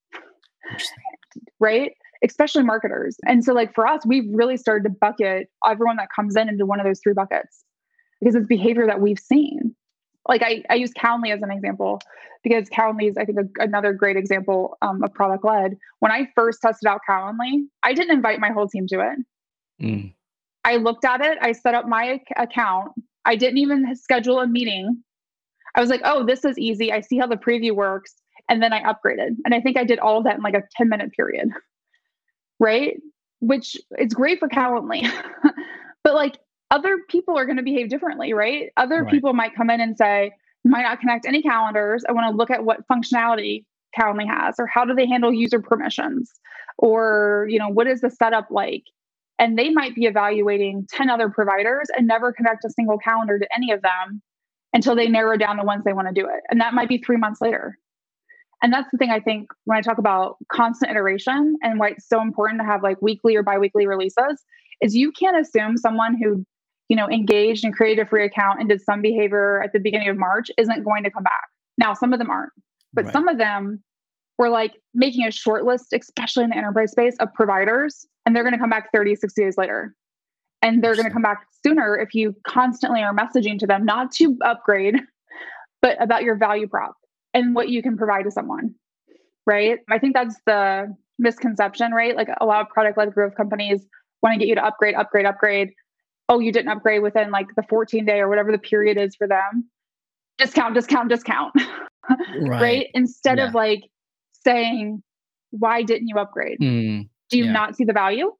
Right 1.59 1.93
especially 2.23 2.63
marketers. 2.63 3.17
And 3.25 3.43
so, 3.43 3.53
like 3.53 3.73
for 3.73 3.87
us, 3.87 4.05
we've 4.05 4.25
really 4.31 4.57
started 4.57 4.83
to 4.83 4.89
bucket 4.89 5.49
everyone 5.65 5.97
that 5.97 6.09
comes 6.15 6.35
in 6.35 6.49
into 6.49 6.65
one 6.65 6.79
of 6.79 6.85
those 6.85 6.99
three 7.01 7.13
buckets 7.13 7.63
because 8.19 8.35
it's 8.35 8.47
behavior 8.47 8.87
that 8.87 9.01
we've 9.01 9.19
seen. 9.19 9.75
Like 10.27 10.41
I, 10.43 10.63
I 10.69 10.75
use 10.75 10.91
Calendly 10.91 11.33
as 11.33 11.41
an 11.41 11.51
example 11.51 12.01
because 12.43 12.69
Calendly 12.69 13.09
is, 13.09 13.17
I 13.17 13.25
think, 13.25 13.37
a, 13.39 13.63
another 13.63 13.93
great 13.93 14.17
example 14.17 14.77
um, 14.81 15.03
of 15.03 15.13
product 15.13 15.45
led. 15.45 15.77
When 15.99 16.11
I 16.11 16.27
first 16.35 16.59
tested 16.61 16.87
out 16.87 17.01
Calendly, 17.09 17.65
I 17.83 17.93
didn't 17.93 18.15
invite 18.15 18.39
my 18.39 18.49
whole 18.49 18.67
team 18.67 18.87
to 18.87 18.99
it. 18.99 19.19
Mm. 19.81 20.13
I 20.65 20.75
looked 20.77 21.05
at 21.05 21.21
it, 21.21 21.37
I 21.41 21.53
set 21.53 21.75
up 21.75 21.87
my 21.87 22.19
account, 22.35 22.91
I 23.23 23.35
didn't 23.35 23.59
even 23.59 23.95
schedule 23.95 24.39
a 24.41 24.47
meeting. 24.47 25.01
I 25.75 25.81
was 25.81 25.89
like, 25.89 26.01
oh, 26.03 26.25
this 26.25 26.43
is 26.43 26.57
easy. 26.57 26.91
I 26.91 27.01
see 27.01 27.17
how 27.17 27.27
the 27.27 27.37
preview 27.37 27.73
works. 27.73 28.15
And 28.49 28.61
then 28.61 28.73
I 28.73 28.81
upgraded. 28.81 29.35
And 29.45 29.53
I 29.53 29.61
think 29.61 29.77
I 29.77 29.83
did 29.83 29.99
all 29.99 30.17
of 30.17 30.23
that 30.23 30.37
in 30.37 30.41
like 30.41 30.55
a 30.55 30.63
10 30.77 30.89
minute 30.89 31.11
period 31.13 31.49
right? 32.59 32.97
Which 33.39 33.77
is 33.97 34.13
great 34.13 34.39
for 34.39 34.49
Calendly. 34.49 35.09
but 36.03 36.13
like 36.13 36.37
other 36.71 36.99
people 37.09 37.37
are 37.37 37.45
going 37.45 37.57
to 37.57 37.63
behave 37.63 37.89
differently, 37.89 38.33
right? 38.33 38.71
Other 38.77 39.03
right. 39.03 39.11
people 39.11 39.33
might 39.33 39.55
come 39.55 39.69
in 39.69 39.79
and 39.79 39.97
say, 39.97 40.31
might 40.65 40.83
not 40.83 40.99
connect 40.99 41.25
any 41.25 41.41
calendars. 41.41 42.03
I 42.07 42.11
want 42.11 42.31
to 42.31 42.35
look 42.35 42.51
at 42.51 42.65
what 42.65 42.87
functionality 42.87 43.63
Calendly 43.97 44.27
has 44.27 44.55
or 44.59 44.67
how 44.67 44.85
do 44.85 44.93
they 44.93 45.07
handle 45.07 45.33
user 45.33 45.61
permissions. 45.61 46.31
Or, 46.77 47.47
you 47.49 47.57
know, 47.57 47.69
what 47.69 47.87
is 47.87 48.01
the 48.01 48.09
setup 48.09 48.47
like? 48.51 48.83
And 49.39 49.57
they 49.57 49.69
might 49.69 49.95
be 49.95 50.05
evaluating 50.05 50.87
10 50.91 51.09
other 51.09 51.29
providers 51.29 51.87
and 51.95 52.07
never 52.07 52.31
connect 52.33 52.65
a 52.65 52.69
single 52.69 52.97
calendar 52.97 53.39
to 53.39 53.47
any 53.55 53.71
of 53.71 53.81
them 53.81 54.21
until 54.73 54.95
they 54.95 55.07
narrow 55.07 55.37
down 55.37 55.57
the 55.57 55.63
ones 55.63 55.83
they 55.83 55.93
want 55.93 56.07
to 56.07 56.13
do 56.13 56.27
it. 56.27 56.41
And 56.49 56.59
that 56.59 56.73
might 56.73 56.89
be 56.89 56.97
three 56.97 57.17
months 57.17 57.41
later. 57.41 57.77
And 58.61 58.73
that's 58.73 58.89
the 58.91 58.97
thing 58.97 59.11
I 59.11 59.19
think 59.19 59.49
when 59.65 59.77
I 59.77 59.81
talk 59.81 59.97
about 59.97 60.37
constant 60.51 60.91
iteration 60.91 61.55
and 61.61 61.79
why 61.79 61.89
it's 61.89 62.07
so 62.07 62.21
important 62.21 62.59
to 62.59 62.65
have 62.65 62.81
like 62.81 63.01
weekly 63.01 63.35
or 63.35 63.43
biweekly 63.43 63.85
releases 63.85 64.43
is 64.81 64.95
you 64.95 65.11
can't 65.11 65.39
assume 65.39 65.77
someone 65.77 66.17
who, 66.21 66.43
you 66.89 66.95
know, 66.95 67.07
engaged 67.09 67.63
and 67.63 67.73
created 67.75 68.01
a 68.05 68.09
free 68.09 68.25
account 68.25 68.59
and 68.59 68.69
did 68.69 68.81
some 68.81 69.01
behavior 69.01 69.61
at 69.61 69.73
the 69.73 69.79
beginning 69.79 70.09
of 70.09 70.17
March 70.17 70.49
isn't 70.57 70.83
going 70.83 71.03
to 71.03 71.11
come 71.11 71.23
back. 71.23 71.47
Now, 71.77 71.93
some 71.93 72.13
of 72.13 72.19
them 72.19 72.31
aren't, 72.31 72.51
but 72.93 73.05
right. 73.05 73.13
some 73.13 73.27
of 73.27 73.37
them 73.37 73.83
were 74.39 74.49
like 74.49 74.73
making 74.93 75.25
a 75.25 75.31
short 75.31 75.63
list, 75.63 75.93
especially 75.93 76.43
in 76.43 76.49
the 76.49 76.57
enterprise 76.57 76.91
space 76.91 77.15
of 77.19 77.31
providers, 77.35 78.07
and 78.25 78.35
they're 78.35 78.43
going 78.43 78.53
to 78.53 78.59
come 78.59 78.69
back 78.69 78.89
30, 78.91 79.15
60 79.15 79.43
days 79.43 79.57
later. 79.57 79.93
And 80.63 80.83
they're 80.83 80.95
going 80.95 81.05
to 81.05 81.11
come 81.11 81.21
back 81.21 81.45
sooner 81.63 81.95
if 81.95 82.15
you 82.15 82.35
constantly 82.47 83.01
are 83.01 83.15
messaging 83.15 83.59
to 83.59 83.67
them, 83.67 83.85
not 83.85 84.11
to 84.13 84.35
upgrade, 84.43 84.95
but 85.83 86.01
about 86.01 86.23
your 86.23 86.35
value 86.35 86.67
prop 86.67 86.95
and 87.37 87.53
what 87.53 87.69
you 87.69 87.83
can 87.83 87.97
provide 87.97 88.23
to 88.23 88.31
someone. 88.31 88.73
Right. 89.45 89.79
I 89.89 89.99
think 89.99 90.15
that's 90.15 90.35
the 90.45 90.93
misconception, 91.19 91.91
right? 91.91 92.15
Like 92.15 92.29
a 92.41 92.45
lot 92.45 92.61
of 92.61 92.69
product 92.69 92.97
led 92.97 93.13
growth 93.13 93.35
companies 93.35 93.85
want 94.21 94.33
to 94.33 94.39
get 94.39 94.47
you 94.47 94.55
to 94.55 94.65
upgrade, 94.65 94.95
upgrade, 94.95 95.25
upgrade. 95.25 95.69
Oh, 96.29 96.39
you 96.39 96.51
didn't 96.51 96.69
upgrade 96.69 97.01
within 97.01 97.31
like 97.31 97.47
the 97.55 97.63
14 97.69 98.05
day 98.05 98.19
or 98.19 98.27
whatever 98.27 98.51
the 98.51 98.57
period 98.57 98.97
is 98.97 99.15
for 99.15 99.27
them. 99.27 99.69
Discount, 100.37 100.73
discount, 100.73 101.09
discount. 101.09 101.53
right. 102.41 102.61
right? 102.61 102.87
Instead 102.93 103.37
yeah. 103.37 103.47
of 103.47 103.53
like 103.53 103.83
saying, 104.43 105.01
why 105.51 105.83
didn't 105.83 106.07
you 106.07 106.17
upgrade? 106.17 106.57
Mm, 106.61 107.07
Do 107.29 107.37
you 107.37 107.45
yeah. 107.45 107.51
not 107.51 107.75
see 107.75 107.85
the 107.85 107.93
value? 107.93 108.31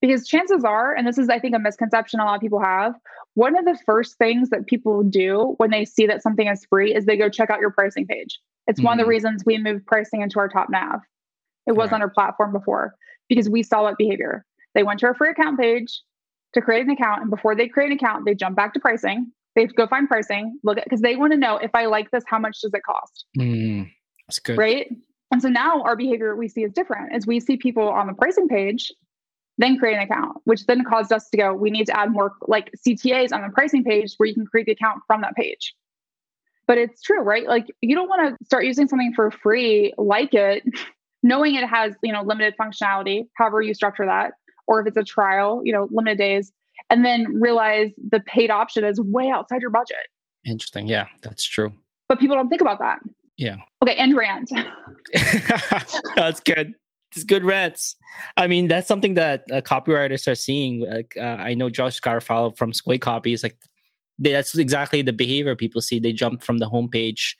Because 0.00 0.26
chances 0.26 0.64
are, 0.64 0.94
and 0.94 1.06
this 1.06 1.18
is, 1.18 1.28
I 1.28 1.38
think, 1.38 1.54
a 1.54 1.58
misconception 1.58 2.20
a 2.20 2.24
lot 2.24 2.34
of 2.34 2.40
people 2.40 2.60
have, 2.60 2.94
one 3.34 3.56
of 3.56 3.64
the 3.64 3.78
first 3.86 4.18
things 4.18 4.50
that 4.50 4.66
people 4.66 5.02
do 5.02 5.54
when 5.56 5.70
they 5.70 5.84
see 5.84 6.06
that 6.06 6.22
something 6.22 6.46
is 6.46 6.66
free 6.66 6.94
is 6.94 7.04
they 7.04 7.16
go 7.16 7.28
check 7.28 7.50
out 7.50 7.60
your 7.60 7.70
pricing 7.70 8.06
page. 8.06 8.38
It's 8.66 8.78
mm-hmm. 8.78 8.86
one 8.86 8.92
of 8.94 8.98
the 8.98 9.02
mm-hmm. 9.04 9.10
reasons 9.10 9.42
we 9.44 9.58
moved 9.58 9.86
pricing 9.86 10.22
into 10.22 10.38
our 10.38 10.48
top 10.48 10.68
nav. 10.70 11.00
It 11.66 11.72
was 11.72 11.90
right. 11.90 11.96
on 11.96 12.02
our 12.02 12.10
platform 12.10 12.52
before 12.52 12.94
because 13.28 13.48
we 13.48 13.62
saw 13.62 13.84
that 13.84 13.96
behavior. 13.98 14.44
They 14.74 14.82
went 14.82 15.00
to 15.00 15.06
our 15.06 15.14
free 15.14 15.30
account 15.30 15.58
page 15.58 16.00
to 16.54 16.60
create 16.60 16.84
an 16.84 16.90
account, 16.90 17.22
and 17.22 17.30
before 17.30 17.54
they 17.54 17.68
create 17.68 17.90
an 17.90 17.96
account, 17.96 18.26
they 18.26 18.34
jump 18.34 18.56
back 18.56 18.74
to 18.74 18.80
pricing. 18.80 19.32
They 19.54 19.66
go 19.66 19.86
find 19.86 20.08
pricing, 20.08 20.58
look 20.64 20.78
at 20.78 20.84
because 20.84 21.02
they 21.02 21.16
want 21.16 21.32
to 21.32 21.38
know 21.38 21.56
if 21.56 21.70
I 21.74 21.86
like 21.86 22.10
this, 22.10 22.24
how 22.26 22.38
much 22.38 22.58
does 22.62 22.72
it 22.72 22.82
cost? 22.84 23.26
Mm, 23.38 23.90
that's 24.26 24.38
good, 24.38 24.58
right? 24.58 24.88
And 25.30 25.40
so 25.40 25.48
now 25.48 25.82
our 25.82 25.96
behavior 25.96 26.36
we 26.36 26.48
see 26.48 26.62
is 26.62 26.72
different. 26.72 27.14
As 27.14 27.26
we 27.26 27.40
see 27.40 27.56
people 27.56 27.88
on 27.88 28.06
the 28.06 28.14
pricing 28.14 28.48
page 28.48 28.92
then 29.62 29.78
create 29.78 29.94
an 29.96 30.02
account, 30.02 30.38
which 30.44 30.66
then 30.66 30.84
caused 30.84 31.12
us 31.12 31.28
to 31.30 31.36
go, 31.36 31.54
we 31.54 31.70
need 31.70 31.86
to 31.86 31.98
add 31.98 32.10
more 32.10 32.34
like 32.48 32.70
CTAs 32.86 33.32
on 33.32 33.42
the 33.42 33.48
pricing 33.50 33.84
page 33.84 34.14
where 34.16 34.26
you 34.28 34.34
can 34.34 34.46
create 34.46 34.66
the 34.66 34.72
account 34.72 35.00
from 35.06 35.20
that 35.20 35.34
page. 35.34 35.74
But 36.66 36.78
it's 36.78 37.02
true, 37.02 37.20
right? 37.20 37.46
Like 37.46 37.66
you 37.80 37.94
don't 37.94 38.08
want 38.08 38.38
to 38.38 38.44
start 38.44 38.64
using 38.64 38.88
something 38.88 39.12
for 39.14 39.30
free, 39.30 39.92
like 39.98 40.34
it, 40.34 40.62
knowing 41.22 41.54
it 41.54 41.68
has, 41.68 41.94
you 42.02 42.12
know, 42.12 42.22
limited 42.22 42.54
functionality, 42.60 43.26
however 43.36 43.62
you 43.62 43.74
structure 43.74 44.06
that, 44.06 44.32
or 44.66 44.80
if 44.80 44.86
it's 44.86 44.96
a 44.96 45.04
trial, 45.04 45.60
you 45.64 45.72
know, 45.72 45.88
limited 45.90 46.18
days, 46.18 46.52
and 46.90 47.04
then 47.04 47.40
realize 47.40 47.90
the 48.10 48.20
paid 48.20 48.50
option 48.50 48.84
is 48.84 49.00
way 49.00 49.28
outside 49.28 49.60
your 49.60 49.70
budget. 49.70 50.08
Interesting. 50.44 50.88
Yeah, 50.88 51.06
that's 51.22 51.44
true. 51.44 51.72
But 52.08 52.18
people 52.18 52.36
don't 52.36 52.48
think 52.48 52.60
about 52.60 52.78
that. 52.80 53.00
Yeah. 53.36 53.56
Okay, 53.82 53.96
and 53.96 54.16
rant. 54.16 54.50
that's 56.16 56.40
good 56.40 56.74
it's 57.14 57.24
good 57.24 57.44
rants. 57.44 57.96
I 58.36 58.46
mean, 58.46 58.68
that's 58.68 58.88
something 58.88 59.14
that 59.14 59.44
uh, 59.50 59.60
copywriters 59.60 60.26
are 60.28 60.34
seeing. 60.34 60.88
Like, 60.88 61.14
uh, 61.16 61.36
I 61.38 61.54
know 61.54 61.70
Josh 61.70 62.00
Garofalo 62.00 62.56
from 62.56 62.72
Squid 62.72 63.00
Copy 63.00 63.32
is 63.32 63.42
like, 63.42 63.56
that's 64.18 64.56
exactly 64.56 65.02
the 65.02 65.12
behavior 65.12 65.56
people 65.56 65.80
see. 65.80 65.98
They 65.98 66.12
jump 66.12 66.42
from 66.42 66.58
the 66.58 66.68
homepage 66.68 67.34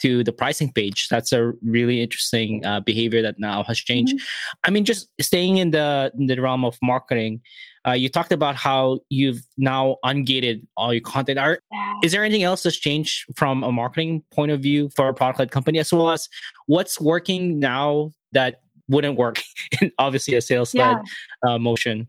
to 0.00 0.24
the 0.24 0.32
pricing 0.32 0.72
page. 0.72 1.08
That's 1.08 1.32
a 1.32 1.52
really 1.62 2.02
interesting 2.02 2.64
uh, 2.64 2.80
behavior 2.80 3.22
that 3.22 3.38
now 3.38 3.62
has 3.64 3.78
changed. 3.78 4.14
Mm-hmm. 4.14 4.58
I 4.64 4.70
mean, 4.70 4.84
just 4.84 5.08
staying 5.20 5.58
in 5.58 5.70
the 5.70 6.12
in 6.18 6.26
the 6.26 6.40
realm 6.40 6.64
of 6.64 6.76
marketing, 6.82 7.40
uh, 7.86 7.92
you 7.92 8.08
talked 8.08 8.32
about 8.32 8.56
how 8.56 9.00
you've 9.08 9.42
now 9.56 9.96
ungated 10.04 10.66
all 10.76 10.92
your 10.92 11.02
content. 11.02 11.38
Are 11.38 11.60
is 12.02 12.12
there 12.12 12.24
anything 12.24 12.42
else 12.42 12.64
that's 12.64 12.76
changed 12.76 13.24
from 13.36 13.62
a 13.62 13.70
marketing 13.70 14.24
point 14.32 14.50
of 14.50 14.60
view 14.60 14.90
for 14.96 15.08
a 15.08 15.14
product 15.14 15.38
led 15.38 15.50
company, 15.50 15.78
as 15.78 15.92
well 15.92 16.10
as 16.10 16.28
what's 16.66 17.00
working 17.00 17.60
now 17.60 18.10
that 18.32 18.63
wouldn't 18.88 19.16
work 19.16 19.42
in 19.80 19.92
obviously 19.98 20.34
a 20.34 20.40
sales 20.40 20.74
led 20.74 20.96
yeah. 21.44 21.50
uh, 21.50 21.58
motion. 21.58 22.08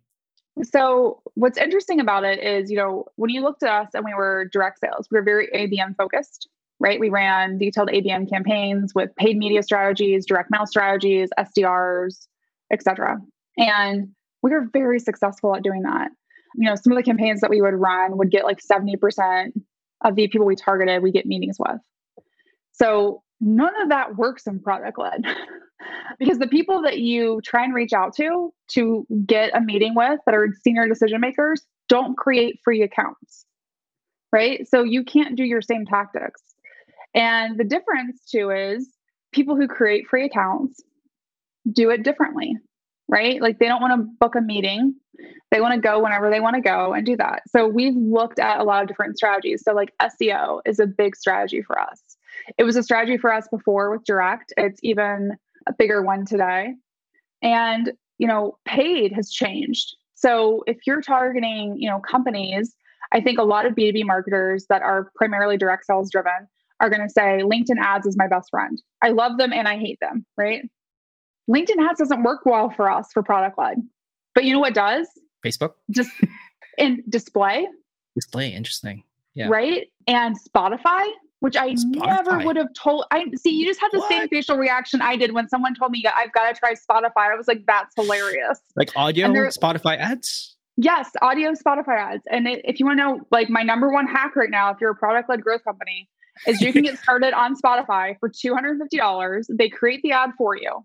So 0.64 1.22
what's 1.34 1.58
interesting 1.58 2.00
about 2.00 2.24
it 2.24 2.42
is, 2.42 2.72
you 2.72 2.78
know, 2.78 3.06
when 3.18 3.30
you 3.30 3.42
looked 3.42 3.64
at 3.64 3.70
us 3.70 3.90
and 3.94 4.06
we 4.06 4.14
were 4.14 4.50
direct 4.54 4.80
sales, 4.80 5.08
we 5.12 5.18
were 5.18 5.24
very 5.24 5.48
ABM 5.54 5.98
focused, 5.98 6.48
right? 6.80 7.00
We 7.00 7.10
ran 7.10 7.58
detailed 7.58 7.90
ABM 7.90 8.30
campaigns 8.30 8.94
with 8.96 9.14
paid 9.18 9.38
media 9.38 9.64
strategies, 9.64 10.26
direct 10.26 10.50
mail 10.52 10.66
strategies, 10.66 11.30
SDRs, 11.38 12.28
etc. 12.72 13.18
And 13.58 14.10
we 14.42 14.52
were 14.52 14.70
very 14.72 15.00
successful 15.00 15.56
at 15.56 15.64
doing 15.64 15.82
that. 15.82 16.10
You 16.56 16.70
know, 16.70 16.76
some 16.76 16.94
of 16.94 16.98
the 16.98 17.04
campaigns 17.04 17.42
that 17.42 17.50
we 17.50 17.62
would 17.62 17.74
run 17.74 18.18
would 18.18 18.32
get 18.32 18.46
like 18.46 18.60
70% 18.62 19.52
of 20.06 20.16
the 20.16 20.28
people 20.30 20.46
we 20.46 20.56
targeted, 20.56 21.04
we 21.04 21.12
get 21.12 21.26
meetings 21.26 21.58
with. 21.60 21.82
So 22.72 23.24
none 23.42 23.74
of 23.82 23.90
that 23.90 24.16
works 24.16 24.48
in 24.48 24.60
product 24.62 24.98
led 24.98 25.22
because 26.20 26.40
the 26.40 26.48
people 26.48 26.82
that 26.84 27.00
you 27.00 27.42
try 27.44 27.64
and 27.64 27.74
reach 27.74 27.94
out 27.94 28.16
to 28.16 28.54
to 28.70 29.06
get 29.26 29.56
a 29.56 29.62
meeting 29.62 29.94
with 29.96 30.20
that 30.26 30.36
are 30.36 30.50
senior 30.64 30.88
decision 30.88 31.22
makers 31.22 31.62
don't 31.90 32.18
create 32.18 32.60
free 32.64 32.82
accounts 32.82 33.46
right? 34.32 34.68
So 34.68 34.84
you 34.84 35.06
can't 35.06 35.38
do 35.38 35.46
your 35.46 35.62
same 35.62 35.86
tactics. 35.86 36.42
And 37.14 37.58
the 37.58 37.64
difference 37.64 38.26
too 38.30 38.50
is 38.50 38.90
people 39.32 39.56
who 39.56 39.66
create 39.66 40.08
free 40.08 40.26
accounts 40.26 40.84
do 41.72 41.90
it 41.90 42.04
differently 42.04 42.58
right? 43.08 43.42
Like 43.42 43.60
they 43.60 43.68
don't 43.68 43.82
want 43.82 44.00
to 44.00 44.08
book 44.20 44.36
a 44.36 44.42
meeting. 44.42 44.96
They 45.52 45.62
want 45.62 45.76
to 45.76 45.80
go 45.80 46.02
whenever 46.02 46.30
they 46.30 46.40
want 46.40 46.56
to 46.56 46.62
go 46.62 46.94
and 46.94 47.06
do 47.06 47.16
that. 47.18 47.44
So 47.48 47.68
we've 47.68 47.96
looked 47.96 48.40
at 48.40 48.60
a 48.60 48.64
lot 48.64 48.82
of 48.82 48.88
different 48.88 49.18
strategies. 49.18 49.64
So 49.64 49.74
like 49.74 49.94
seo 50.02 50.60
is 50.66 50.80
a 50.80 50.88
big 50.88 51.16
strategy 51.16 51.62
for 51.62 51.80
us. 51.80 52.02
It 52.58 52.64
was 52.64 52.76
a 52.76 52.84
strategy 52.84 53.18
for 53.18 53.32
us 53.32 53.48
before 53.50 53.92
with 53.92 54.04
direct. 54.06 54.54
It's 54.58 54.80
even 54.84 55.38
a 55.68 55.74
bigger 55.74 56.02
one 56.02 56.26
today. 56.26 56.74
And, 57.42 57.94
you 58.18 58.28
know, 58.28 58.58
paid 58.66 59.12
has 59.14 59.30
changed. 59.32 59.96
So 60.16 60.64
if 60.68 60.78
you're 60.88 61.02
targeting, 61.02 61.76
you 61.78 61.90
know, 61.90 62.00
companies, 62.00 62.76
I 63.12 63.22
think 63.22 63.38
a 63.38 63.44
lot 63.44 63.66
of 63.66 63.74
B2B 63.74 64.06
marketers 64.06 64.66
that 64.70 64.82
are 64.82 65.12
primarily 65.16 65.58
direct 65.58 65.86
sales 65.86 66.10
driven 66.12 66.48
are 66.80 66.90
going 66.90 67.02
to 67.02 67.10
say 67.10 67.42
LinkedIn 67.44 67.80
ads 67.80 68.06
is 68.06 68.18
my 68.18 68.28
best 68.28 68.50
friend. 68.50 68.82
I 69.02 69.10
love 69.10 69.38
them 69.38 69.54
and 69.54 69.68
I 69.68 69.78
hate 69.78 70.00
them, 70.02 70.26
right? 70.38 70.64
LinkedIn 71.50 71.78
ads 71.88 72.00
doesn't 72.00 72.24
work 72.24 72.46
well 72.46 72.70
for 72.70 72.90
us 72.90 73.10
for 73.14 73.22
product 73.24 73.58
led. 73.58 73.78
But 74.34 74.46
you 74.46 74.54
know 74.54 74.60
what 74.60 74.74
does? 74.74 75.08
Facebook. 75.46 75.74
Just 75.92 76.12
in 76.78 77.04
display. 77.08 77.68
Display, 78.16 78.50
interesting. 78.54 79.04
Yeah. 79.34 79.48
Right? 79.50 79.88
And 80.08 80.36
Spotify 80.42 81.06
which 81.46 81.56
I 81.56 81.74
Spotify. 81.74 82.08
never 82.08 82.40
would 82.40 82.56
have 82.56 82.74
told. 82.74 83.06
I 83.12 83.26
see 83.36 83.52
you 83.52 83.68
just 83.68 83.80
had 83.80 83.92
the 83.92 84.00
what? 84.00 84.10
same 84.10 84.28
facial 84.30 84.58
reaction 84.58 85.00
I 85.00 85.16
did 85.16 85.32
when 85.32 85.48
someone 85.48 85.76
told 85.76 85.92
me 85.92 86.04
I've 86.04 86.32
got 86.32 86.52
to 86.52 86.60
try 86.60 86.74
Spotify. 86.74 87.32
I 87.32 87.36
was 87.36 87.48
like, 87.48 87.64
that's 87.68 87.94
hilarious. 87.96 88.60
Like 88.76 88.90
audio 88.96 89.28
Spotify 89.28 90.00
ads? 90.00 90.56
Yes, 90.76 91.12
audio 91.22 91.52
Spotify 91.52 92.00
ads. 92.00 92.24
And 92.32 92.48
it, 92.48 92.62
if 92.66 92.80
you 92.80 92.88
want 92.88 92.98
to 92.98 93.04
know, 93.04 93.20
like 93.30 93.48
my 93.48 93.62
number 93.62 93.92
one 93.92 94.08
hack 94.08 94.36
right 94.36 94.50
now, 94.50 94.72
if 94.72 94.78
you're 94.82 94.90
a 94.90 94.96
product 94.96 95.30
led 95.30 95.44
growth 95.44 95.64
company, 95.64 96.10
is 96.48 96.62
you 96.62 96.74
can 96.74 96.82
get 96.82 96.98
started 97.04 97.36
on 97.36 97.56
Spotify 97.56 98.16
for 98.20 98.28
$250. 98.28 99.46
They 99.56 99.70
create 99.70 100.02
the 100.02 100.14
ad 100.14 100.32
for 100.40 100.58
you. 100.58 100.84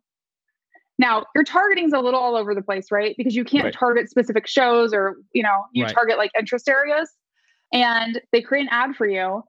Now, 0.98 1.24
your 1.34 1.44
targeting 1.44 1.86
is 1.86 1.94
a 1.94 2.00
little 2.00 2.20
all 2.20 2.36
over 2.36 2.54
the 2.54 2.60
place, 2.60 2.88
right? 2.90 3.14
Because 3.16 3.34
you 3.34 3.46
can't 3.46 3.64
right. 3.64 3.72
target 3.72 4.10
specific 4.10 4.46
shows 4.46 4.92
or, 4.92 5.16
you 5.32 5.42
know, 5.42 5.64
you 5.72 5.84
right. 5.84 5.94
target 5.94 6.18
like 6.18 6.32
interest 6.38 6.68
areas. 6.68 7.10
And 7.72 8.20
they 8.30 8.42
create 8.42 8.62
an 8.62 8.68
ad 8.70 8.94
for 8.94 9.08
you 9.08 9.42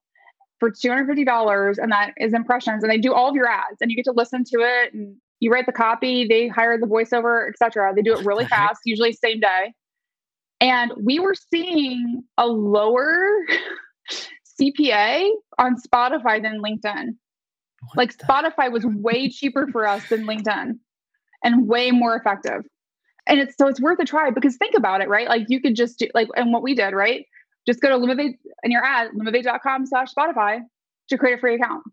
for 0.62 0.70
$250 0.70 1.78
and 1.80 1.92
that 1.92 2.12
is 2.18 2.36
impressions 2.36 2.84
and 2.84 2.92
they 2.92 3.00
do 3.00 3.14
all 3.14 3.28
of 3.28 3.36
your 3.36 3.50
ads 3.50 3.78
and 3.82 3.90
you 3.90 3.98
get 3.98 4.06
to 4.06 4.12
listen 4.12 4.44
to 4.44 4.60
it 4.60 4.94
and 4.94 5.16
you 5.40 5.52
write 5.52 5.66
the 5.66 5.72
copy 5.72 6.28
they 6.28 6.48
hire 6.48 6.78
the 6.80 6.86
voiceover 6.86 7.50
etc 7.50 7.92
they 7.96 8.04
do 8.04 8.14
it 8.14 8.24
really 8.24 8.46
fast 8.46 8.80
usually 8.86 9.12
same 9.12 9.40
day. 9.40 9.74
And 10.62 10.94
we 11.04 11.20
were 11.20 11.34
seeing 11.34 12.22
a 12.38 12.46
lower 12.46 13.26
cpa 14.62 15.32
on 15.58 15.76
spotify 15.82 16.40
than 16.40 16.62
linkedin. 16.62 17.16
What 17.88 17.98
like 17.98 18.16
the? 18.16 18.26
spotify 18.26 18.72
was 18.72 18.86
way 18.86 19.30
cheaper 19.30 19.68
for 19.72 19.88
us 19.88 20.08
than 20.10 20.28
linkedin 20.28 20.78
and 21.44 21.68
way 21.68 21.90
more 21.90 22.16
effective. 22.16 22.62
And 23.26 23.40
it's 23.40 23.58
so 23.58 23.68
it's 23.68 23.82
worth 23.82 23.98
a 23.98 24.06
try 24.06 24.30
because 24.30 24.58
think 24.58 24.76
about 24.76 25.02
it 25.02 25.10
right? 25.10 25.28
Like 25.28 25.48
you 25.48 25.60
could 25.60 25.76
just 25.76 25.98
do 25.98 26.08
like 26.14 26.28
and 26.36 26.54
what 26.54 26.62
we 26.62 26.76
did 26.76 26.94
right 26.94 27.26
just 27.68 27.82
go 27.82 27.90
to 27.90 27.96
Lumavate 27.96 28.38
in 28.64 28.72
your 28.72 28.84
ad, 28.84 29.10
lumavate.com 29.16 29.86
slash 29.86 30.10
Spotify 30.14 30.62
to 31.10 31.18
create 31.18 31.36
a 31.36 31.38
free 31.38 31.56
account. 31.56 31.84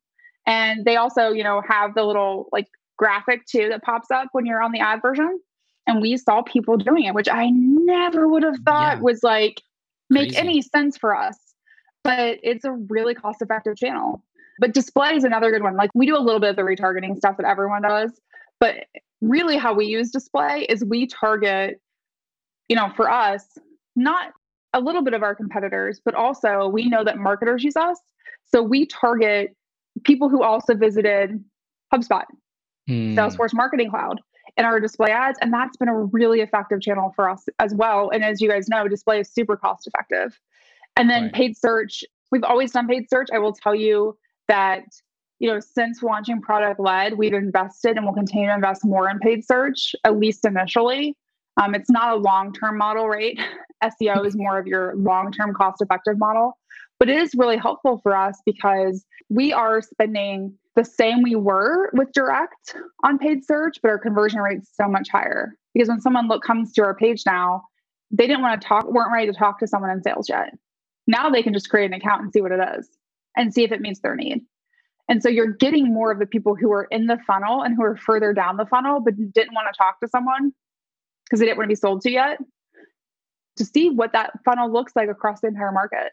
And 0.46 0.84
they 0.84 0.96
also, 0.96 1.30
you 1.30 1.44
know, 1.44 1.62
have 1.68 1.94
the 1.94 2.04
little 2.04 2.48
like 2.52 2.66
graphic 2.96 3.44
too 3.46 3.68
that 3.68 3.82
pops 3.82 4.10
up 4.10 4.28
when 4.32 4.46
you're 4.46 4.62
on 4.62 4.72
the 4.72 4.80
ad 4.80 5.02
version. 5.02 5.40
And 5.86 6.00
we 6.02 6.16
saw 6.16 6.42
people 6.42 6.76
doing 6.76 7.04
it, 7.04 7.14
which 7.14 7.28
I 7.30 7.50
never 7.50 8.28
would 8.28 8.42
have 8.42 8.58
thought 8.64 8.96
yeah. 8.96 9.02
was 9.02 9.22
like 9.22 9.62
make 10.10 10.30
Crazy. 10.30 10.38
any 10.38 10.62
sense 10.62 10.96
for 10.96 11.16
us. 11.16 11.36
But 12.04 12.38
it's 12.42 12.64
a 12.64 12.72
really 12.72 13.14
cost 13.14 13.42
effective 13.42 13.76
channel. 13.76 14.22
But 14.58 14.74
display 14.74 15.14
is 15.14 15.24
another 15.24 15.50
good 15.50 15.62
one. 15.62 15.76
Like 15.76 15.90
we 15.94 16.06
do 16.06 16.16
a 16.16 16.20
little 16.20 16.40
bit 16.40 16.50
of 16.50 16.56
the 16.56 16.62
retargeting 16.62 17.16
stuff 17.16 17.36
that 17.36 17.46
everyone 17.46 17.82
does. 17.82 18.12
But 18.60 18.86
really, 19.20 19.56
how 19.56 19.74
we 19.74 19.86
use 19.86 20.10
display 20.10 20.66
is 20.68 20.84
we 20.84 21.06
target, 21.06 21.80
you 22.68 22.76
know, 22.76 22.90
for 22.96 23.10
us, 23.10 23.44
not 23.94 24.32
a 24.74 24.80
little 24.80 25.02
bit 25.02 25.14
of 25.14 25.22
our 25.22 25.34
competitors, 25.34 26.00
but 26.04 26.14
also 26.14 26.68
we 26.68 26.88
know 26.88 27.04
that 27.04 27.18
marketers 27.18 27.64
use 27.64 27.76
us. 27.76 27.98
So 28.44 28.62
we 28.62 28.86
target 28.86 29.56
people 30.04 30.28
who 30.28 30.42
also 30.42 30.74
visited 30.74 31.42
HubSpot, 31.92 32.24
mm. 32.88 33.14
Salesforce 33.14 33.54
Marketing 33.54 33.90
Cloud, 33.90 34.20
in 34.56 34.64
our 34.64 34.80
display 34.80 35.10
ads. 35.10 35.38
And 35.40 35.52
that's 35.52 35.76
been 35.76 35.88
a 35.88 35.98
really 35.98 36.40
effective 36.40 36.80
channel 36.80 37.12
for 37.14 37.28
us 37.28 37.46
as 37.58 37.74
well. 37.74 38.10
And 38.10 38.24
as 38.24 38.40
you 38.40 38.48
guys 38.48 38.68
know, 38.68 38.88
display 38.88 39.20
is 39.20 39.30
super 39.30 39.56
cost 39.56 39.86
effective. 39.86 40.38
And 40.96 41.08
then 41.08 41.24
right. 41.24 41.32
paid 41.32 41.56
search, 41.56 42.04
we've 42.30 42.44
always 42.44 42.72
done 42.72 42.88
paid 42.88 43.08
search. 43.08 43.28
I 43.32 43.38
will 43.38 43.52
tell 43.52 43.74
you 43.74 44.18
that, 44.48 44.82
you 45.38 45.48
know, 45.48 45.60
since 45.60 46.02
launching 46.02 46.40
product 46.40 46.80
led, 46.80 47.16
we've 47.16 47.32
invested 47.32 47.96
and 47.96 48.04
will 48.04 48.14
continue 48.14 48.48
to 48.48 48.54
invest 48.54 48.84
more 48.84 49.08
in 49.08 49.20
paid 49.20 49.46
search, 49.46 49.94
at 50.04 50.18
least 50.18 50.44
initially. 50.44 51.16
Um, 51.58 51.74
it's 51.74 51.90
not 51.90 52.12
a 52.12 52.16
long 52.16 52.52
term 52.52 52.78
model, 52.78 53.08
right? 53.08 53.38
SEO 53.84 54.26
is 54.26 54.36
more 54.36 54.58
of 54.58 54.66
your 54.66 54.94
long 54.96 55.32
term 55.32 55.52
cost 55.54 55.82
effective 55.82 56.18
model. 56.18 56.56
But 56.98 57.08
it 57.08 57.16
is 57.16 57.34
really 57.36 57.56
helpful 57.56 58.00
for 58.02 58.16
us 58.16 58.40
because 58.44 59.04
we 59.28 59.52
are 59.52 59.80
spending 59.80 60.54
the 60.74 60.84
same 60.84 61.22
we 61.22 61.36
were 61.36 61.90
with 61.92 62.12
direct 62.12 62.74
on 63.04 63.18
paid 63.18 63.44
search, 63.44 63.78
but 63.82 63.88
our 63.88 63.98
conversion 63.98 64.40
rate's 64.40 64.70
so 64.74 64.88
much 64.88 65.08
higher. 65.08 65.54
Because 65.74 65.88
when 65.88 66.00
someone 66.00 66.28
look 66.28 66.42
comes 66.42 66.72
to 66.72 66.82
our 66.82 66.94
page 66.94 67.22
now, 67.24 67.62
they 68.10 68.26
didn't 68.26 68.42
want 68.42 68.60
to 68.60 68.66
talk, 68.66 68.90
weren't 68.90 69.12
ready 69.12 69.30
to 69.30 69.36
talk 69.36 69.60
to 69.60 69.66
someone 69.66 69.90
in 69.90 70.02
sales 70.02 70.28
yet. 70.28 70.54
Now 71.06 71.30
they 71.30 71.42
can 71.42 71.52
just 71.52 71.70
create 71.70 71.86
an 71.86 71.94
account 71.94 72.22
and 72.22 72.32
see 72.32 72.40
what 72.40 72.52
it 72.52 72.60
is 72.78 72.88
and 73.36 73.52
see 73.52 73.62
if 73.64 73.70
it 73.70 73.80
meets 73.80 74.00
their 74.00 74.16
need. 74.16 74.40
And 75.08 75.22
so 75.22 75.28
you're 75.28 75.52
getting 75.52 75.92
more 75.92 76.10
of 76.10 76.18
the 76.18 76.26
people 76.26 76.54
who 76.54 76.70
are 76.72 76.84
in 76.90 77.06
the 77.06 77.18
funnel 77.26 77.62
and 77.62 77.76
who 77.76 77.82
are 77.82 77.96
further 77.96 78.32
down 78.32 78.56
the 78.56 78.66
funnel, 78.66 79.00
but 79.00 79.14
didn't 79.32 79.54
want 79.54 79.68
to 79.72 79.78
talk 79.78 80.00
to 80.00 80.08
someone 80.08 80.52
because 81.28 81.40
they 81.40 81.46
didn't 81.46 81.58
want 81.58 81.66
to 81.66 81.72
be 81.72 81.76
sold 81.76 82.00
to 82.02 82.10
yet 82.10 82.38
to 83.58 83.64
see 83.64 83.90
what 83.90 84.12
that 84.12 84.32
funnel 84.44 84.72
looks 84.72 84.96
like 84.96 85.08
across 85.08 85.40
the 85.40 85.48
entire 85.48 85.72
market. 85.72 86.12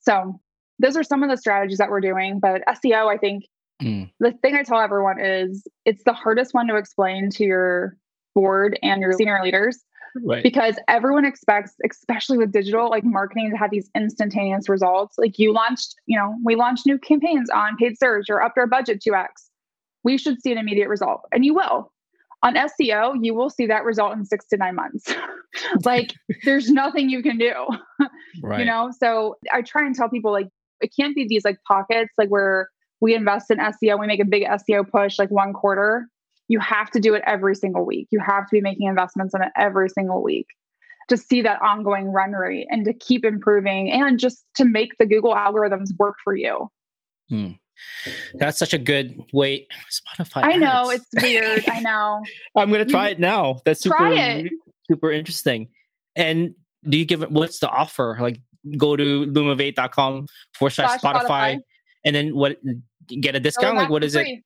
So 0.00 0.38
those 0.78 0.96
are 0.96 1.02
some 1.02 1.22
of 1.22 1.30
the 1.30 1.36
strategies 1.36 1.78
that 1.78 1.88
we're 1.88 2.00
doing. 2.00 2.38
But 2.40 2.62
SEO, 2.68 3.06
I 3.06 3.16
think 3.16 3.44
mm. 3.80 4.10
the 4.20 4.32
thing 4.42 4.56
I 4.56 4.62
tell 4.62 4.80
everyone 4.80 5.18
is 5.18 5.66
it's 5.84 6.04
the 6.04 6.12
hardest 6.12 6.52
one 6.52 6.66
to 6.68 6.76
explain 6.76 7.30
to 7.30 7.44
your 7.44 7.96
board 8.34 8.78
and 8.82 9.00
your 9.00 9.12
senior 9.12 9.40
leaders. 9.42 9.78
Right. 10.24 10.42
Because 10.42 10.76
everyone 10.88 11.24
expects, 11.24 11.72
especially 11.88 12.36
with 12.36 12.50
digital, 12.50 12.90
like 12.90 13.04
marketing 13.04 13.50
to 13.50 13.56
have 13.56 13.70
these 13.70 13.88
instantaneous 13.94 14.68
results. 14.68 15.16
Like 15.16 15.38
you 15.38 15.52
launched, 15.52 15.94
you 16.06 16.18
know, 16.18 16.34
we 16.44 16.56
launched 16.56 16.84
new 16.84 16.98
campaigns 16.98 17.48
on 17.48 17.76
paid 17.76 17.96
search 17.96 18.26
or 18.28 18.42
upped 18.42 18.58
our 18.58 18.66
budget 18.66 19.00
2x. 19.06 19.26
We 20.02 20.18
should 20.18 20.42
see 20.42 20.50
an 20.50 20.58
immediate 20.58 20.88
result. 20.88 21.22
And 21.30 21.44
you 21.44 21.54
will. 21.54 21.92
On 22.42 22.54
SEO, 22.54 23.16
you 23.20 23.34
will 23.34 23.50
see 23.50 23.66
that 23.66 23.84
result 23.84 24.14
in 24.14 24.24
six 24.24 24.46
to 24.46 24.56
nine 24.56 24.74
months. 24.74 25.12
like 25.84 26.14
there's 26.44 26.70
nothing 26.70 27.10
you 27.10 27.22
can 27.22 27.38
do. 27.38 27.52
Right. 28.42 28.60
You 28.60 28.64
know, 28.64 28.90
so 28.96 29.36
I 29.52 29.60
try 29.60 29.84
and 29.84 29.94
tell 29.94 30.08
people 30.08 30.30
like 30.30 30.46
it 30.80 30.92
can't 30.96 31.16
be 31.16 31.26
these 31.26 31.44
like 31.44 31.58
pockets 31.66 32.10
like 32.16 32.28
where 32.28 32.70
we 33.00 33.14
invest 33.14 33.50
in 33.50 33.58
SEO, 33.58 33.98
we 33.98 34.06
make 34.06 34.20
a 34.20 34.24
big 34.24 34.44
SEO 34.44 34.88
push 34.88 35.18
like 35.18 35.30
one 35.30 35.52
quarter. 35.52 36.06
You 36.48 36.60
have 36.60 36.90
to 36.92 37.00
do 37.00 37.14
it 37.14 37.22
every 37.26 37.54
single 37.54 37.84
week. 37.84 38.08
You 38.10 38.20
have 38.20 38.44
to 38.44 38.50
be 38.52 38.60
making 38.60 38.86
investments 38.86 39.34
in 39.34 39.42
it 39.42 39.50
every 39.56 39.88
single 39.88 40.22
week 40.22 40.46
to 41.08 41.16
see 41.16 41.42
that 41.42 41.60
ongoing 41.60 42.06
run 42.06 42.32
rate 42.32 42.66
and 42.70 42.84
to 42.84 42.94
keep 42.94 43.24
improving 43.24 43.90
and 43.90 44.18
just 44.18 44.44
to 44.54 44.64
make 44.64 44.96
the 44.98 45.06
Google 45.06 45.34
algorithms 45.34 45.88
work 45.98 46.16
for 46.22 46.34
you. 46.34 46.68
Hmm. 47.28 47.52
That's 48.34 48.58
such 48.58 48.72
a 48.74 48.78
good 48.78 49.20
way. 49.32 49.66
Spotify. 49.90 50.44
I 50.44 50.56
know 50.56 50.90
it's 50.90 51.06
weird. 51.22 51.64
I 51.68 51.80
know. 51.80 52.22
I'm 52.56 52.70
gonna 52.70 52.84
try 52.84 53.08
it 53.08 53.20
now. 53.20 53.60
That's 53.64 53.80
super 53.80 54.48
super 54.90 55.10
interesting. 55.12 55.68
And 56.16 56.54
do 56.88 56.98
you 56.98 57.04
give 57.04 57.22
it 57.22 57.30
what's 57.30 57.58
the 57.58 57.68
offer? 57.68 58.16
Like 58.20 58.40
go 58.76 58.96
to 58.96 59.26
lumavate.com 59.26 60.26
forward 60.54 60.70
slash 60.70 61.00
Spotify, 61.00 61.60
and 62.04 62.16
then 62.16 62.34
what 62.34 62.58
get 63.08 63.34
a 63.34 63.40
discount? 63.40 63.76
Like 63.76 63.90
what 63.90 64.04
is 64.04 64.14
free. 64.14 64.32
it? 64.32 64.44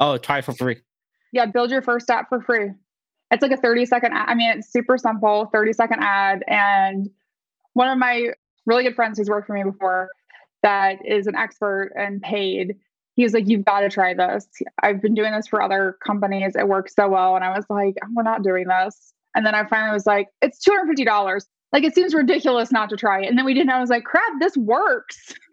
Oh, 0.00 0.18
try 0.18 0.40
for 0.40 0.52
free. 0.52 0.78
Yeah, 1.32 1.46
build 1.46 1.70
your 1.70 1.82
first 1.82 2.10
app 2.10 2.28
for 2.28 2.40
free. 2.42 2.70
It's 3.30 3.40
like 3.40 3.52
a 3.52 3.56
30 3.56 3.86
second 3.86 4.12
ad. 4.12 4.28
I 4.28 4.34
mean, 4.34 4.58
it's 4.58 4.70
super 4.70 4.98
simple, 4.98 5.48
30 5.52 5.72
second 5.72 6.00
ad. 6.02 6.44
And 6.46 7.08
one 7.72 7.88
of 7.88 7.98
my 7.98 8.28
really 8.66 8.84
good 8.84 8.94
friends 8.94 9.18
who's 9.18 9.28
worked 9.28 9.46
for 9.46 9.54
me 9.54 9.64
before, 9.64 10.10
that 10.62 11.04
is 11.04 11.26
an 11.26 11.34
expert 11.34 11.92
and 11.96 12.20
paid 12.22 12.76
he 13.14 13.24
was 13.24 13.34
like 13.34 13.48
you've 13.48 13.64
got 13.64 13.80
to 13.80 13.88
try 13.88 14.14
this. 14.14 14.46
I've 14.82 15.02
been 15.02 15.14
doing 15.14 15.32
this 15.32 15.46
for 15.46 15.60
other 15.60 15.98
companies. 16.04 16.56
It 16.56 16.68
works 16.68 16.94
so 16.94 17.08
well. 17.08 17.36
And 17.36 17.44
i 17.44 17.54
was 17.54 17.66
like 17.68 17.94
oh, 18.02 18.08
we're 18.14 18.22
not 18.22 18.42
doing 18.42 18.66
this. 18.68 19.12
And 19.34 19.44
then 19.46 19.54
i 19.54 19.64
finally 19.66 19.92
was 19.92 20.06
like 20.06 20.28
it's 20.40 20.64
$250 20.66 21.46
like 21.72 21.84
it 21.84 21.94
seems 21.94 22.14
ridiculous 22.14 22.70
not 22.70 22.90
to 22.90 22.96
try 22.96 23.22
it. 23.22 23.28
And 23.28 23.38
then 23.38 23.44
we 23.44 23.54
did 23.54 23.62
and 23.62 23.70
i 23.70 23.80
was 23.80 23.90
like 23.90 24.04
crap 24.04 24.32
this 24.40 24.56
works. 24.56 25.34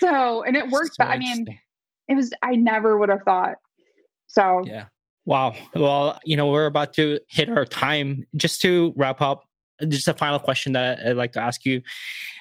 So 0.00 0.42
and 0.42 0.56
it 0.56 0.68
works 0.70 0.96
so 0.96 1.04
but 1.04 1.08
i 1.08 1.18
mean 1.18 1.46
it 2.08 2.14
was 2.16 2.32
i 2.42 2.56
never 2.56 2.98
would 2.98 3.08
have 3.08 3.22
thought. 3.22 3.54
So 4.26 4.64
yeah. 4.66 4.86
Wow. 5.24 5.54
Well 5.74 6.18
you 6.24 6.36
know 6.36 6.48
we're 6.48 6.66
about 6.66 6.94
to 6.94 7.20
hit 7.28 7.48
our 7.48 7.64
time. 7.64 8.26
Just 8.36 8.60
to 8.62 8.92
wrap 8.96 9.20
up 9.20 9.44
just 9.86 10.08
a 10.08 10.14
final 10.14 10.40
question 10.40 10.72
that 10.72 10.98
i'd 11.06 11.16
like 11.16 11.30
to 11.30 11.40
ask 11.40 11.64
you 11.64 11.80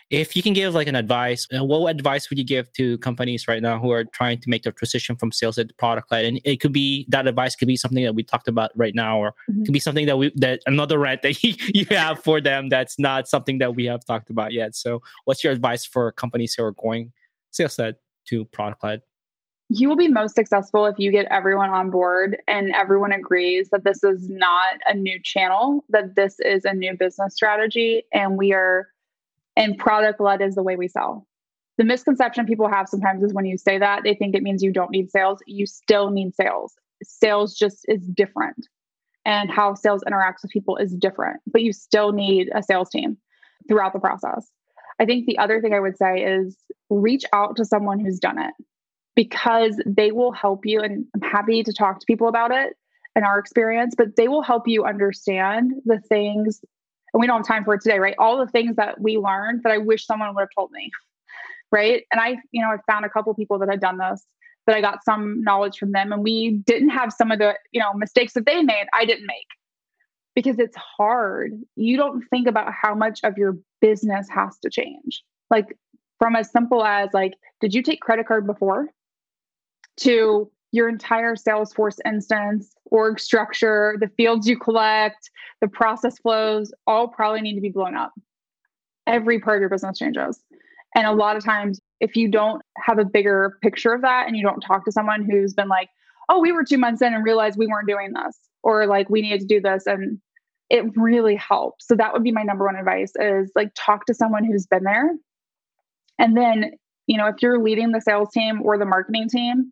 if 0.10 0.36
you 0.36 0.44
can 0.44 0.54
give 0.54 0.74
like 0.74 0.88
an 0.88 0.96
advice, 0.96 1.48
uh, 1.54 1.64
what 1.64 1.90
advice 1.90 2.30
would 2.30 2.40
you 2.40 2.46
give 2.46 2.72
to 2.74 2.98
companies 3.00 3.48
right 3.48 3.62
now 3.62 3.78
who 3.78 3.92
are 3.92 4.06
trying 4.06 4.40
to 4.40 4.50
make 4.50 4.64
the 4.64 4.72
transition 4.72 5.18
from 5.18 5.32
sales 5.34 5.56
to 5.56 5.68
product 5.78 6.12
led? 6.12 6.24
And 6.24 6.40
it 6.46 6.62
could 6.62 6.72
be 6.72 7.06
that 7.10 7.28
advice 7.28 7.56
could 7.56 7.68
be 7.68 7.76
something 7.76 8.04
that 8.04 8.16
we 8.16 8.24
talked 8.24 8.48
about 8.48 8.72
right 8.76 8.96
now, 8.96 9.20
or 9.20 9.34
mm-hmm. 9.50 9.64
could 9.64 9.74
be 9.74 9.80
something 9.80 10.06
that 10.06 10.18
we 10.18 10.32
that 10.36 10.62
another 10.66 10.98
rant 10.98 11.24
that 11.24 11.44
you 11.44 11.86
have 11.90 12.24
for 12.24 12.40
them 12.40 12.70
that's 12.70 12.98
not 12.98 13.28
something 13.28 13.58
that 13.58 13.76
we 13.76 13.86
have 13.86 14.06
talked 14.06 14.30
about 14.30 14.54
yet. 14.54 14.76
So, 14.76 15.02
what's 15.26 15.44
your 15.44 15.52
advice 15.52 15.86
for 15.86 16.12
companies 16.14 16.54
who 16.54 16.64
are 16.64 16.72
going 16.74 17.12
sales 17.52 17.78
led 17.78 17.96
to 18.28 18.46
product 18.46 18.84
led? 18.84 19.02
You 19.70 19.90
will 19.90 19.98
be 19.98 20.08
most 20.08 20.36
successful 20.36 20.86
if 20.86 20.98
you 20.98 21.12
get 21.12 21.26
everyone 21.30 21.72
on 21.72 21.90
board 21.90 22.38
and 22.48 22.74
everyone 22.74 23.12
agrees 23.12 23.68
that 23.72 23.84
this 23.84 24.02
is 24.02 24.30
not 24.30 24.76
a 24.86 24.94
new 24.94 25.20
channel, 25.22 25.84
that 25.90 26.16
this 26.16 26.40
is 26.40 26.64
a 26.64 26.74
new 26.74 26.96
business 26.96 27.36
strategy, 27.36 28.04
and 28.14 28.38
we 28.38 28.54
are 28.54 28.88
and 29.58 29.78
product 29.78 30.22
led 30.22 30.42
is 30.42 30.56
the 30.56 30.64
way 30.64 30.76
we 30.78 30.88
sell. 30.88 31.28
The 31.78 31.84
misconception 31.84 32.46
people 32.46 32.70
have 32.70 32.88
sometimes 32.88 33.24
is 33.24 33.34
when 33.34 33.46
you 33.46 33.58
say 33.58 33.80
that, 33.80 34.04
they 34.04 34.14
think 34.14 34.36
it 34.36 34.44
means 34.44 34.64
you 34.64 34.72
don't 34.72 34.92
need 34.92 35.10
sales. 35.10 35.40
You 35.48 35.66
still 35.66 36.12
need 36.12 36.36
sales. 36.36 36.74
Sales 37.04 37.56
just 37.58 37.86
is 37.90 38.06
different. 38.08 38.68
And 39.26 39.50
how 39.50 39.74
sales 39.74 40.04
interacts 40.08 40.44
with 40.44 40.52
people 40.52 40.78
is 40.78 40.96
different, 40.96 41.42
but 41.48 41.62
you 41.64 41.74
still 41.74 42.14
need 42.14 42.50
a 42.56 42.64
sales 42.64 42.90
team 42.90 43.18
throughout 43.68 43.94
the 43.94 44.00
process. 44.00 44.50
I 45.00 45.06
think 45.06 45.26
the 45.26 45.38
other 45.40 45.60
thing 45.60 45.74
I 45.74 45.80
would 45.80 45.98
say 45.98 46.24
is 46.24 46.58
reach 46.90 47.26
out 47.34 47.58
to 47.58 47.66
someone 47.66 48.00
who's 48.00 48.20
done 48.20 48.40
it 48.40 48.54
because 49.16 49.82
they 49.86 50.12
will 50.12 50.32
help 50.32 50.66
you. 50.66 50.82
And 50.82 51.06
I'm 51.16 51.30
happy 51.30 51.64
to 51.64 51.74
talk 51.74 52.00
to 52.00 52.06
people 52.06 52.28
about 52.28 52.52
it 52.52 52.78
and 53.16 53.26
our 53.26 53.40
experience, 53.40 53.96
but 53.98 54.16
they 54.16 54.28
will 54.28 54.44
help 54.44 54.68
you 54.68 54.86
understand 54.86 55.74
the 55.86 56.00
things 56.00 56.62
and 57.14 57.22
we 57.22 57.28
don't 57.28 57.38
have 57.38 57.48
time 57.48 57.64
for 57.64 57.74
it 57.74 57.82
today, 57.82 58.00
right? 58.00 58.16
All 58.20 58.38
the 58.38 58.52
things 58.52 58.76
that 58.76 59.00
we 59.00 59.18
learned 59.18 59.64
that 59.64 59.72
I 59.72 59.78
wish 59.78 60.06
someone 60.06 60.34
would 60.36 60.42
have 60.42 60.50
told 60.56 60.72
me, 60.72 60.92
right? 61.72 62.04
And 62.12 62.22
I, 62.22 62.38
you 62.52 62.62
know, 62.62 62.70
I 62.70 62.78
found 62.92 63.06
a 63.06 63.10
couple 63.10 63.34
people 63.34 63.60
that 63.60 63.70
had 63.70 63.80
done 63.80 63.98
this, 63.98 64.26
that 64.66 64.76
I 64.76 64.82
got 64.82 65.04
some 65.04 65.44
knowledge 65.44 65.78
from 65.78 65.92
them, 65.92 66.12
and 66.12 66.24
we 66.24 66.52
didn't 66.66 66.90
have 66.90 67.14
some 67.14 67.32
of 67.32 67.40
the, 67.40 67.56
you 67.72 67.80
know, 67.80 67.94
mistakes 67.94 68.34
that 68.34 68.46
they 68.46 68.62
made. 68.64 68.88
I 68.94 69.06
didn't 69.06 69.26
make 69.26 69.48
because 70.36 70.60
it's 70.60 70.78
hard. 70.78 71.54
You 71.76 71.98
don't 71.98 72.24
think 72.30 72.48
about 72.48 72.72
how 72.72 72.94
much 72.94 73.22
of 73.24 73.38
your 73.38 73.58
business 73.82 74.28
has 74.30 74.58
to 74.60 74.70
change. 74.70 75.24
Like 75.50 75.76
from 76.20 76.36
as 76.36 76.52
simple 76.52 76.84
as 76.84 77.10
like, 77.14 77.34
did 77.60 77.74
you 77.74 77.82
take 77.82 78.02
credit 78.02 78.28
card 78.28 78.46
before? 78.46 78.88
To 80.02 80.52
your 80.72 80.90
entire 80.90 81.36
Salesforce 81.36 81.98
instance, 82.06 82.74
org 82.86 83.20
structure, 83.20 83.96
the 84.00 84.10
fields 84.18 84.48
you 84.48 84.58
collect, 84.58 85.30
the 85.62 85.68
process 85.68 86.20
flows 86.20 86.74
all 86.86 87.08
probably 87.08 87.42
need 87.42 87.56
to 87.56 87.62
be 87.62 87.70
blown 87.70 87.96
up. 87.96 88.14
Every 89.06 89.40
part 89.40 89.58
of 89.58 89.62
your 89.62 89.70
business 89.70 89.98
changes. 89.98 90.40
And 90.96 91.08
a 91.08 91.14
lot 91.14 91.38
of 91.38 91.44
times, 91.44 91.80
if 92.00 92.16
you 92.16 92.30
don't 92.30 92.62
have 92.78 93.00
a 93.00 93.06
bigger 93.06 93.58
picture 93.62 93.94
of 93.94 94.02
that 94.02 94.28
and 94.28 94.36
you 94.36 94.44
don't 94.44 94.60
talk 94.62 94.86
to 94.86 94.92
someone 94.92 95.24
who's 95.24 95.54
been 95.54 95.68
like, 95.68 95.90
oh, 96.30 96.40
we 96.40 96.52
were 96.52 96.64
two 96.64 96.78
months 96.78 97.02
in 97.02 97.14
and 97.14 97.24
realized 97.24 97.58
we 97.58 97.68
weren't 97.68 97.88
doing 97.88 98.12
this, 98.14 98.38
or 98.64 98.86
like 98.88 99.10
we 99.10 99.22
needed 99.22 99.42
to 99.42 99.46
do 99.48 99.62
this, 99.62 99.86
and 99.86 100.20
it 100.70 100.84
really 100.96 101.36
helps. 101.36 101.88
So 101.88 101.96
that 101.96 102.12
would 102.12 102.24
be 102.24 102.32
my 102.32 102.44
number 102.44 102.66
one 102.66 102.76
advice 102.76 103.14
is 103.20 103.52
like 103.56 103.70
talk 103.76 104.06
to 104.08 104.14
someone 104.14 104.44
who's 104.44 104.68
been 104.68 104.84
there. 104.84 105.12
And 106.20 106.36
then, 106.36 106.72
you 107.06 107.18
know, 107.18 107.28
if 107.28 107.36
you're 107.42 107.64
leading 107.64 107.92
the 107.92 108.02
sales 108.02 108.30
team 108.34 108.62
or 108.64 108.78
the 108.78 108.86
marketing 108.86 109.30
team, 109.30 109.72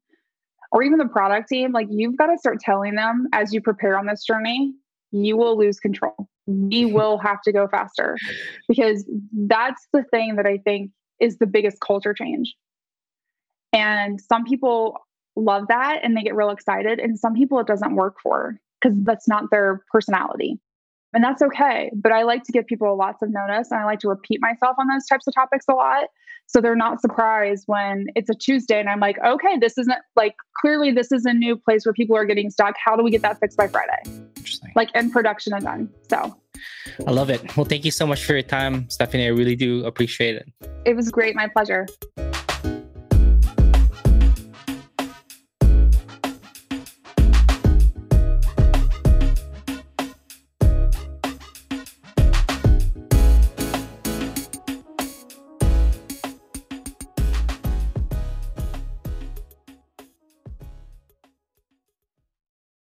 or 0.76 0.84
even 0.84 1.00
the 1.00 1.08
product 1.08 1.48
team, 1.48 1.72
like 1.72 1.88
you've 1.90 2.18
got 2.18 2.28
to 2.28 2.38
start 2.38 2.60
telling 2.60 2.96
them 2.96 3.30
as 3.32 3.54
you 3.54 3.62
prepare 3.62 3.98
on 3.98 4.08
this 4.08 4.26
journey, 4.26 4.74
you 5.12 5.38
will 5.38 5.58
lose 5.58 5.80
control. 5.80 6.28
We 6.48 6.84
will 6.94 7.18
have 7.20 7.42
to 7.44 7.54
go 7.54 7.70
faster 7.70 8.18
because 8.68 9.10
that's 9.48 9.88
the 9.94 10.04
thing 10.12 10.36
that 10.36 10.46
I 10.46 10.58
think 10.58 10.92
is 11.22 11.38
the 11.38 11.48
biggest 11.48 11.80
culture 11.80 12.14
change. 12.14 12.54
And 13.72 14.20
some 14.20 14.44
people 14.44 14.98
love 15.38 15.68
that 15.70 16.02
and 16.04 16.16
they 16.16 16.24
get 16.24 16.36
real 16.36 16.50
excited, 16.50 17.00
and 17.00 17.18
some 17.18 17.34
people 17.34 17.58
it 17.60 17.68
doesn't 17.68 17.96
work 17.96 18.18
for 18.22 18.60
because 18.82 18.98
that's 19.04 19.30
not 19.30 19.46
their 19.52 19.82
personality. 19.94 20.60
And 21.16 21.24
that's 21.24 21.42
okay. 21.42 21.90
But 21.96 22.12
I 22.12 22.24
like 22.24 22.44
to 22.44 22.52
give 22.52 22.68
people 22.68 22.96
lots 22.98 23.22
of 23.24 23.30
notice 23.32 23.72
and 23.72 23.80
I 23.80 23.86
like 23.86 24.00
to 24.00 24.10
repeat 24.10 24.42
myself 24.42 24.76
on 24.78 24.88
those 24.88 25.06
types 25.08 25.26
of 25.26 25.34
topics 25.34 25.64
a 25.70 25.74
lot. 25.74 26.10
So 26.48 26.60
they're 26.60 26.76
not 26.76 27.00
surprised 27.00 27.64
when 27.68 28.08
it's 28.16 28.30
a 28.30 28.34
Tuesday 28.34 28.82
and 28.82 28.90
I'm 28.90 29.00
like, 29.00 29.18
okay, 29.26 29.58
this 29.58 29.78
isn't 29.78 29.98
like 30.18 30.36
clearly 30.60 30.92
this 30.92 31.14
is 31.14 31.26
a 31.26 31.34
new 31.34 31.56
place 31.56 31.86
where 31.86 31.94
people 31.94 32.18
are 32.18 32.26
getting 32.26 32.50
stuck. 32.50 32.76
How 32.84 32.98
do 32.98 33.04
we 33.04 33.12
get 33.12 33.22
that 33.22 33.40
fixed 33.40 33.58
by 33.58 33.70
Friday? 33.70 34.26
Interesting. 34.36 34.74
Like 34.76 34.90
in 34.94 35.10
production 35.10 35.54
and 35.54 35.64
done. 35.64 35.90
So 36.10 36.38
I 37.08 37.12
love 37.12 37.30
it. 37.30 37.56
Well, 37.56 37.66
thank 37.66 37.86
you 37.86 37.92
so 37.92 38.06
much 38.06 38.26
for 38.26 38.34
your 38.34 38.42
time, 38.42 38.90
Stephanie. 38.90 39.26
I 39.26 39.30
really 39.30 39.56
do 39.56 39.86
appreciate 39.86 40.36
it. 40.36 40.52
It 40.86 40.98
was 40.98 41.10
great. 41.10 41.34
My 41.34 41.48
pleasure. 41.48 41.88